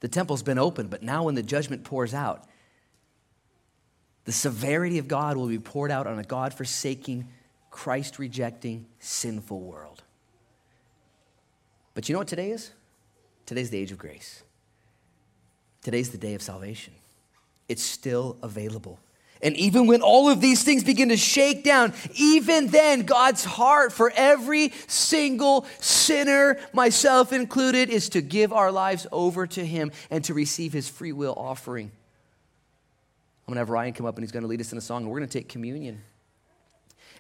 The 0.01 0.09
temple's 0.09 0.43
been 0.43 0.59
open, 0.59 0.89
but 0.89 1.05
now 1.05 1.24
when 1.24 1.37
the 1.37 1.45
judgment 1.45 1.85
pours 1.85 2.12
out, 2.12 2.45
the 4.24 4.32
severity 4.32 4.98
of 4.98 5.08
God 5.08 5.36
will 5.36 5.48
be 5.48 5.58
poured 5.58 5.90
out 5.90 6.06
on 6.06 6.18
a 6.18 6.24
God 6.24 6.54
forsaking, 6.54 7.28
Christ 7.70 8.18
rejecting, 8.18 8.86
sinful 9.00 9.60
world. 9.60 10.02
But 11.94 12.08
you 12.08 12.12
know 12.12 12.20
what 12.20 12.28
today 12.28 12.50
is? 12.50 12.70
Today's 13.46 13.70
the 13.70 13.78
age 13.78 13.92
of 13.92 13.98
grace. 13.98 14.42
Today's 15.82 16.10
the 16.10 16.18
day 16.18 16.34
of 16.34 16.42
salvation. 16.42 16.94
It's 17.68 17.82
still 17.82 18.36
available. 18.42 18.98
And 19.42 19.56
even 19.56 19.88
when 19.88 20.02
all 20.02 20.30
of 20.30 20.40
these 20.40 20.62
things 20.62 20.84
begin 20.84 21.08
to 21.08 21.16
shake 21.16 21.64
down, 21.64 21.92
even 22.14 22.68
then, 22.68 23.02
God's 23.02 23.44
heart 23.44 23.92
for 23.92 24.12
every 24.14 24.72
single 24.86 25.66
sinner, 25.80 26.60
myself 26.72 27.32
included, 27.32 27.90
is 27.90 28.10
to 28.10 28.20
give 28.20 28.52
our 28.52 28.70
lives 28.70 29.08
over 29.10 29.48
to 29.48 29.66
Him 29.66 29.90
and 30.10 30.22
to 30.24 30.34
receive 30.34 30.72
His 30.72 30.88
free 30.88 31.10
will 31.10 31.34
offering. 31.36 31.90
I'm 33.47 33.53
going 33.53 33.57
to 33.57 33.61
have 33.61 33.70
Ryan 33.70 33.93
come 33.93 34.07
up 34.07 34.16
and 34.16 34.24
he's 34.24 34.32
going 34.32 34.43
to 34.43 34.49
lead 34.49 34.61
us 34.61 34.72
in 34.72 34.78
a 34.78 34.82
song, 34.82 35.03
and 35.03 35.11
we're 35.11 35.18
going 35.18 35.28
to 35.28 35.38
take 35.38 35.49
communion. 35.49 36.03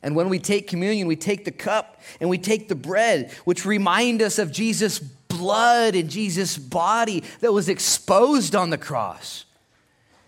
And 0.02 0.16
when 0.16 0.28
we 0.28 0.38
take 0.38 0.66
communion, 0.66 1.06
we 1.06 1.16
take 1.16 1.44
the 1.44 1.52
cup 1.52 2.00
and 2.20 2.28
we 2.28 2.38
take 2.38 2.68
the 2.68 2.74
bread, 2.74 3.32
which 3.44 3.64
remind 3.64 4.20
us 4.20 4.38
of 4.38 4.50
Jesus' 4.50 4.98
blood 4.98 5.94
and 5.94 6.10
Jesus' 6.10 6.58
body 6.58 7.22
that 7.40 7.52
was 7.52 7.68
exposed 7.68 8.56
on 8.56 8.70
the 8.70 8.78
cross. 8.78 9.44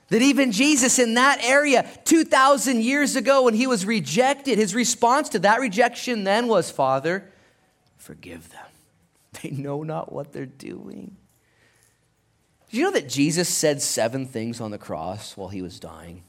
That 0.08 0.22
even 0.22 0.52
Jesus, 0.52 0.98
in 0.98 1.14
that 1.14 1.42
area 1.42 1.88
2,000 2.04 2.82
years 2.82 3.16
ago, 3.16 3.42
when 3.42 3.54
he 3.54 3.66
was 3.66 3.84
rejected, 3.84 4.58
his 4.58 4.74
response 4.74 5.28
to 5.30 5.38
that 5.40 5.60
rejection 5.60 6.24
then 6.24 6.46
was, 6.46 6.70
Father, 6.70 7.32
forgive 7.96 8.50
them. 8.50 8.66
They 9.42 9.50
know 9.50 9.82
not 9.82 10.12
what 10.12 10.32
they're 10.32 10.46
doing. 10.46 11.16
Did 12.74 12.80
you 12.80 12.86
know 12.86 12.98
that 12.98 13.08
Jesus 13.08 13.48
said 13.48 13.80
seven 13.80 14.26
things 14.26 14.60
on 14.60 14.72
the 14.72 14.78
cross 14.78 15.36
while 15.36 15.48
he 15.48 15.62
was 15.62 15.78
dying? 15.78 16.24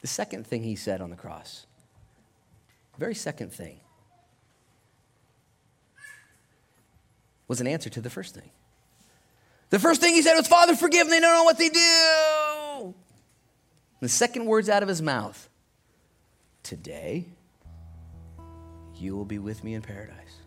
The 0.00 0.08
second 0.08 0.44
thing 0.44 0.64
he 0.64 0.74
said 0.74 1.00
on 1.00 1.10
the 1.10 1.14
cross, 1.14 1.66
very 2.98 3.14
second 3.14 3.52
thing, 3.52 3.78
was 7.46 7.60
an 7.60 7.68
answer 7.68 7.88
to 7.90 8.00
the 8.00 8.10
first 8.10 8.34
thing. 8.34 8.50
The 9.68 9.78
first 9.78 10.00
thing 10.00 10.14
he 10.14 10.22
said 10.22 10.34
was, 10.34 10.48
Father, 10.48 10.74
forgive 10.74 11.06
them, 11.06 11.10
they 11.10 11.20
don't 11.20 11.32
know 11.32 11.44
what 11.44 11.56
they 11.56 11.68
do. 11.68 12.94
The 14.00 14.08
second 14.08 14.46
words 14.46 14.68
out 14.68 14.82
of 14.82 14.88
his 14.88 15.00
mouth, 15.00 15.48
today 16.64 17.24
you 18.96 19.14
will 19.14 19.24
be 19.24 19.38
with 19.38 19.62
me 19.62 19.74
in 19.74 19.82
paradise. 19.82 20.38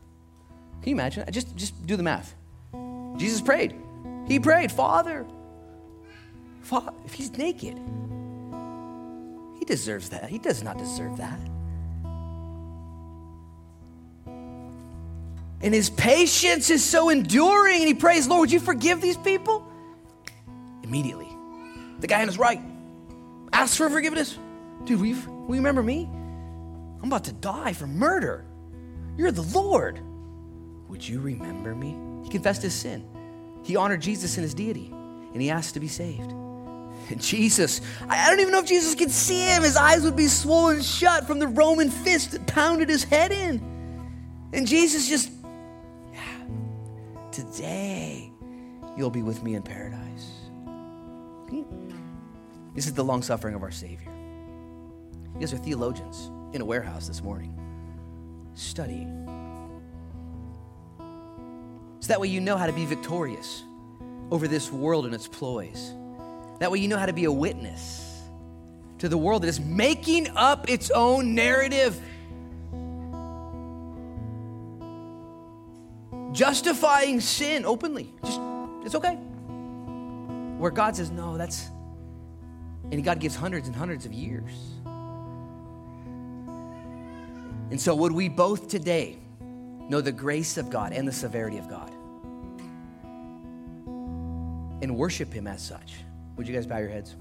Can 0.81 0.89
you 0.89 0.95
imagine? 0.95 1.23
Just, 1.31 1.55
just 1.55 1.87
do 1.87 1.95
the 1.95 2.03
math. 2.03 2.35
Jesus 3.17 3.41
prayed. 3.41 3.75
He 4.27 4.39
prayed, 4.39 4.71
Father, 4.71 5.25
Father, 6.61 6.93
if 7.05 7.13
he's 7.13 7.31
naked, 7.37 7.77
he 9.59 9.65
deserves 9.65 10.09
that. 10.09 10.29
He 10.29 10.37
does 10.39 10.63
not 10.63 10.77
deserve 10.77 11.17
that. 11.17 11.39
And 15.61 15.73
his 15.73 15.89
patience 15.89 16.69
is 16.69 16.83
so 16.83 17.09
enduring. 17.09 17.79
And 17.79 17.87
he 17.87 17.93
prays, 17.93 18.27
Lord, 18.27 18.41
would 18.41 18.51
you 18.51 18.59
forgive 18.59 19.01
these 19.01 19.17
people? 19.17 19.65
Immediately, 20.83 21.29
the 21.99 22.07
guy 22.07 22.21
on 22.21 22.27
his 22.27 22.37
right 22.37 22.61
asks 23.53 23.77
for 23.77 23.89
forgiveness. 23.89 24.37
Dude, 24.83 24.99
will 24.99 25.07
you, 25.07 25.15
will 25.47 25.55
you 25.55 25.61
remember 25.61 25.83
me? 25.83 26.09
I'm 27.01 27.07
about 27.07 27.25
to 27.25 27.33
die 27.33 27.73
for 27.73 27.87
murder. 27.87 28.45
You're 29.17 29.31
the 29.31 29.41
Lord. 29.41 29.99
Would 30.89 31.07
you 31.07 31.21
remember 31.21 31.73
me? 31.73 32.12
He 32.23 32.29
confessed 32.29 32.61
his 32.61 32.73
sin. 32.73 33.05
He 33.63 33.75
honored 33.75 34.01
Jesus 34.01 34.37
in 34.37 34.43
his 34.43 34.53
deity, 34.53 34.87
and 35.33 35.41
he 35.41 35.49
asked 35.49 35.73
to 35.75 35.79
be 35.79 35.87
saved. 35.87 36.31
And 37.09 37.21
Jesus, 37.21 37.81
I 38.07 38.29
don't 38.29 38.39
even 38.39 38.51
know 38.51 38.59
if 38.59 38.65
Jesus 38.65 38.95
could 38.95 39.11
see 39.11 39.45
him. 39.45 39.63
His 39.63 39.75
eyes 39.75 40.03
would 40.03 40.15
be 40.15 40.27
swollen 40.27 40.81
shut 40.81 41.25
from 41.27 41.39
the 41.39 41.47
Roman 41.47 41.89
fist 41.89 42.31
that 42.31 42.47
pounded 42.47 42.89
his 42.89 43.03
head 43.03 43.31
in. 43.31 43.61
And 44.53 44.67
Jesus 44.67 45.09
just 45.09 45.31
yeah, 46.13 46.21
Today, 47.31 48.31
you'll 48.95 49.09
be 49.09 49.23
with 49.23 49.43
me 49.43 49.55
in 49.55 49.63
paradise. 49.63 50.31
Hmm. 51.49 51.63
This 52.75 52.87
is 52.87 52.93
the 52.93 53.03
long 53.03 53.21
suffering 53.21 53.55
of 53.55 53.63
our 53.63 53.71
Savior. 53.71 54.11
You 55.33 55.39
guys 55.39 55.53
are 55.53 55.57
theologians 55.57 56.31
in 56.53 56.61
a 56.61 56.65
warehouse 56.65 57.07
this 57.07 57.23
morning, 57.23 57.57
studying. 58.53 59.22
So 62.03 62.09
that 62.09 62.19
way 62.19 62.27
you 62.27 62.41
know 62.41 62.57
how 62.57 62.65
to 62.65 62.73
be 62.73 62.85
victorious 62.85 63.63
over 64.29 64.45
this 64.45 64.69
world 64.69 65.05
and 65.05 65.15
its 65.15 65.25
ploys. 65.25 65.93
That 66.59 66.69
way 66.69 66.79
you 66.79 66.89
know 66.89 66.97
how 66.97 67.05
to 67.05 67.13
be 67.13 67.23
a 67.23 67.31
witness 67.31 68.21
to 68.97 69.07
the 69.07 69.17
world 69.17 69.43
that 69.43 69.47
is 69.47 69.61
making 69.61 70.27
up 70.35 70.69
its 70.69 70.91
own 70.91 71.33
narrative. 71.33 71.97
justifying 76.33 77.21
sin 77.21 77.63
openly. 77.63 78.11
Just, 78.25 78.41
it's 78.83 78.95
okay. 78.95 79.13
Where 80.57 80.71
God 80.71 80.97
says, 80.97 81.09
no, 81.09 81.37
that's, 81.37 81.69
and 82.91 83.01
God 83.01 83.19
gives 83.19 83.35
hundreds 83.35 83.67
and 83.67 83.75
hundreds 83.75 84.05
of 84.05 84.11
years. 84.11 84.51
And 87.69 87.79
so, 87.79 87.95
would 87.95 88.11
we 88.11 88.29
both 88.29 88.67
today 88.67 89.19
know 89.87 90.01
the 90.01 90.11
grace 90.11 90.57
of 90.57 90.71
God 90.71 90.91
and 90.91 91.07
the 91.07 91.11
severity 91.13 91.59
of 91.59 91.69
God 91.69 91.92
and 94.83 94.95
worship 94.95 95.33
Him 95.33 95.47
as 95.47 95.65
such? 95.65 95.95
Would 96.35 96.47
you 96.47 96.53
guys 96.53 96.67
bow 96.67 96.77
your 96.77 96.89
heads? 96.89 97.15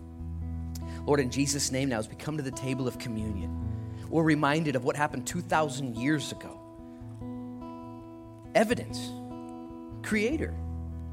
Lord, 1.07 1.21
in 1.21 1.31
Jesus' 1.31 1.73
name, 1.73 1.89
now 1.89 1.99
as 1.99 2.09
we 2.09 2.17
come 2.17 2.37
to 2.37 2.43
the 2.43 2.51
table 2.51 2.87
of 2.87 2.99
communion, 2.99 3.59
we're 4.09 4.23
reminded 4.23 4.77
of 4.77 4.85
what 4.85 4.97
happened 4.97 5.27
2,000 5.27 5.97
years 5.97 6.33
ago 6.33 6.59
evidence. 8.55 9.11
Creator 10.03 10.55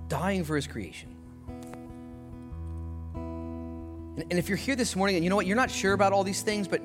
dying 0.09 0.43
for 0.43 0.55
his 0.55 0.67
creation. 0.67 1.15
And, 3.13 4.25
and, 4.29 4.33
if 4.33 4.49
you're 4.49 4.57
here 4.57 4.75
this 4.75 4.95
morning 4.95 5.15
and 5.15 5.23
you 5.23 5.29
know 5.29 5.37
what, 5.37 5.45
you're 5.45 5.55
not 5.55 5.71
sure 5.71 5.93
about 5.93 6.11
all 6.11 6.25
these 6.25 6.41
things, 6.41 6.67
but, 6.67 6.81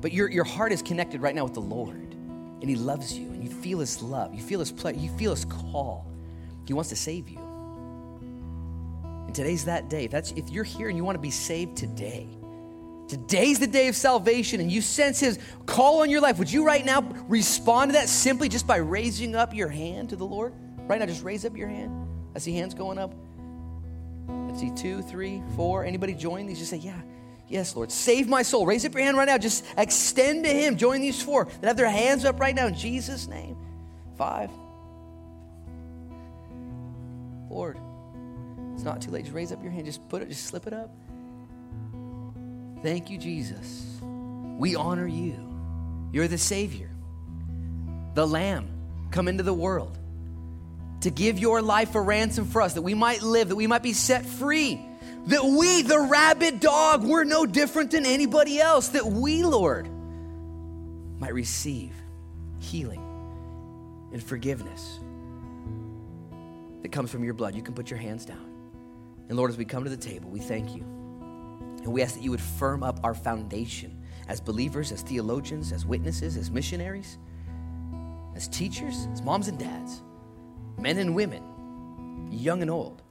but 0.00 0.12
your, 0.12 0.30
your 0.30 0.44
heart 0.44 0.72
is 0.72 0.80
connected 0.80 1.20
right 1.20 1.34
now 1.34 1.44
with 1.44 1.52
the 1.52 1.60
Lord, 1.60 1.96
and 1.96 2.64
he 2.64 2.76
loves 2.76 3.12
you, 3.18 3.26
and 3.26 3.44
you 3.44 3.50
feel 3.50 3.80
his 3.80 4.00
love, 4.00 4.32
you 4.32 4.42
feel 4.42 4.60
his 4.60 4.72
pleasure, 4.72 4.98
you 4.98 5.10
feel 5.18 5.32
his 5.32 5.44
call. 5.44 6.10
He 6.66 6.72
wants 6.72 6.88
to 6.90 6.96
save 6.96 7.28
you. 7.28 7.43
Today's 9.34 9.66
that 9.66 9.90
day. 9.90 10.04
If, 10.04 10.10
that's, 10.10 10.32
if 10.32 10.48
you're 10.50 10.64
here 10.64 10.88
and 10.88 10.96
you 10.96 11.04
want 11.04 11.16
to 11.16 11.22
be 11.22 11.30
saved 11.30 11.76
today, 11.76 12.28
Today's 13.06 13.58
the 13.58 13.66
day 13.66 13.88
of 13.88 13.96
salvation, 13.96 14.60
and 14.60 14.72
you 14.72 14.80
sense 14.80 15.20
His 15.20 15.38
call 15.66 16.00
on 16.00 16.10
your 16.10 16.22
life. 16.22 16.38
Would 16.38 16.50
you 16.50 16.64
right 16.64 16.84
now 16.84 17.02
respond 17.28 17.90
to 17.90 17.92
that 17.98 18.08
simply 18.08 18.48
just 18.48 18.66
by 18.66 18.76
raising 18.76 19.36
up 19.36 19.54
your 19.54 19.68
hand 19.68 20.10
to 20.10 20.16
the 20.16 20.24
Lord? 20.24 20.54
Right 20.78 20.98
now, 20.98 21.06
just 21.06 21.22
raise 21.22 21.44
up 21.44 21.56
your 21.56 21.68
hand. 21.68 22.08
I 22.34 22.38
see 22.38 22.54
hands 22.54 22.72
going 22.72 22.98
up. 22.98 23.14
I 24.28 24.56
see 24.56 24.72
two, 24.74 25.02
three, 25.02 25.42
four. 25.54 25.84
Anybody 25.84 26.14
join 26.14 26.46
these? 26.46 26.58
Just 26.58 26.70
say, 26.70 26.78
Yeah, 26.78 26.98
yes, 27.46 27.76
Lord. 27.76 27.92
Save 27.92 28.26
my 28.26 28.42
soul. 28.42 28.64
Raise 28.64 28.86
up 28.86 28.94
your 28.94 29.02
hand 29.02 29.18
right 29.18 29.28
now. 29.28 29.36
Just 29.36 29.66
extend 29.76 30.44
to 30.44 30.50
Him. 30.50 30.78
Join 30.78 31.02
these 31.02 31.20
four 31.20 31.44
that 31.44 31.66
have 31.66 31.76
their 31.76 31.90
hands 31.90 32.24
up 32.24 32.40
right 32.40 32.54
now 32.54 32.68
in 32.68 32.74
Jesus' 32.74 33.28
name. 33.28 33.56
Five. 34.16 34.50
Lord, 37.50 37.78
not 38.84 39.02
too 39.02 39.10
late. 39.10 39.24
Just 39.24 39.34
raise 39.34 39.52
up 39.52 39.62
your 39.62 39.72
hand. 39.72 39.86
Just 39.86 40.08
put 40.08 40.22
it, 40.22 40.28
just 40.28 40.46
slip 40.46 40.66
it 40.66 40.72
up. 40.72 40.90
Thank 42.82 43.10
you, 43.10 43.18
Jesus. 43.18 43.98
We 44.02 44.76
honor 44.76 45.06
you. 45.06 45.36
You're 46.12 46.28
the 46.28 46.38
Savior, 46.38 46.90
the 48.14 48.26
Lamb, 48.26 48.68
come 49.10 49.26
into 49.26 49.42
the 49.42 49.54
world 49.54 49.98
to 51.00 51.10
give 51.10 51.38
your 51.38 51.60
life 51.60 51.96
a 51.96 52.00
ransom 52.00 52.46
for 52.46 52.62
us, 52.62 52.74
that 52.74 52.82
we 52.82 52.94
might 52.94 53.20
live, 53.22 53.48
that 53.48 53.56
we 53.56 53.66
might 53.66 53.82
be 53.82 53.92
set 53.92 54.24
free, 54.24 54.80
that 55.26 55.44
we, 55.44 55.82
the 55.82 55.98
rabid 55.98 56.60
dog, 56.60 57.04
we're 57.04 57.24
no 57.24 57.46
different 57.46 57.90
than 57.90 58.06
anybody 58.06 58.60
else, 58.60 58.88
that 58.88 59.04
we, 59.04 59.42
Lord, 59.42 59.88
might 61.18 61.34
receive 61.34 61.92
healing 62.58 63.02
and 64.12 64.22
forgiveness 64.22 65.00
that 66.82 66.92
comes 66.92 67.10
from 67.10 67.24
your 67.24 67.34
blood. 67.34 67.54
You 67.54 67.62
can 67.62 67.74
put 67.74 67.90
your 67.90 67.98
hands 67.98 68.24
down. 68.24 68.53
And 69.28 69.36
Lord, 69.36 69.50
as 69.50 69.56
we 69.56 69.64
come 69.64 69.84
to 69.84 69.90
the 69.90 69.96
table, 69.96 70.30
we 70.30 70.40
thank 70.40 70.74
you. 70.74 70.82
And 70.82 71.92
we 71.92 72.02
ask 72.02 72.14
that 72.14 72.22
you 72.22 72.30
would 72.30 72.40
firm 72.40 72.82
up 72.82 73.00
our 73.02 73.14
foundation 73.14 74.02
as 74.28 74.40
believers, 74.40 74.92
as 74.92 75.02
theologians, 75.02 75.72
as 75.72 75.84
witnesses, 75.84 76.36
as 76.36 76.50
missionaries, 76.50 77.18
as 78.34 78.48
teachers, 78.48 79.06
as 79.12 79.22
moms 79.22 79.48
and 79.48 79.58
dads, 79.58 80.02
men 80.78 80.98
and 80.98 81.14
women, 81.14 82.28
young 82.30 82.62
and 82.62 82.70
old, 82.70 83.02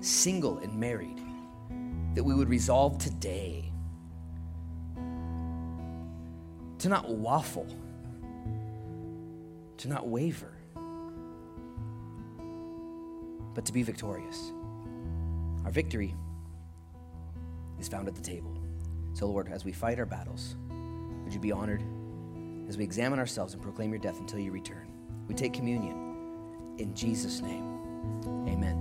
single 0.00 0.58
and 0.58 0.74
married, 0.78 1.20
that 2.14 2.22
we 2.22 2.34
would 2.34 2.48
resolve 2.48 2.98
today 2.98 3.72
to 6.78 6.88
not 6.88 7.08
waffle, 7.08 7.66
to 9.76 9.88
not 9.88 10.08
waver, 10.08 10.52
but 13.54 13.64
to 13.66 13.72
be 13.72 13.82
victorious. 13.82 14.52
Our 15.70 15.74
victory 15.74 16.16
is 17.78 17.86
found 17.86 18.08
at 18.08 18.16
the 18.16 18.20
table. 18.20 18.52
So, 19.12 19.26
Lord, 19.26 19.46
as 19.52 19.64
we 19.64 19.70
fight 19.70 20.00
our 20.00 20.04
battles, 20.04 20.56
would 21.22 21.32
you 21.32 21.38
be 21.38 21.52
honored 21.52 21.84
as 22.68 22.76
we 22.76 22.82
examine 22.82 23.20
ourselves 23.20 23.54
and 23.54 23.62
proclaim 23.62 23.90
your 23.90 24.00
death 24.00 24.18
until 24.18 24.40
you 24.40 24.50
return? 24.50 24.90
We 25.28 25.36
take 25.36 25.52
communion 25.52 26.74
in 26.78 26.92
Jesus' 26.92 27.40
name. 27.40 27.62
Amen. 28.48 28.78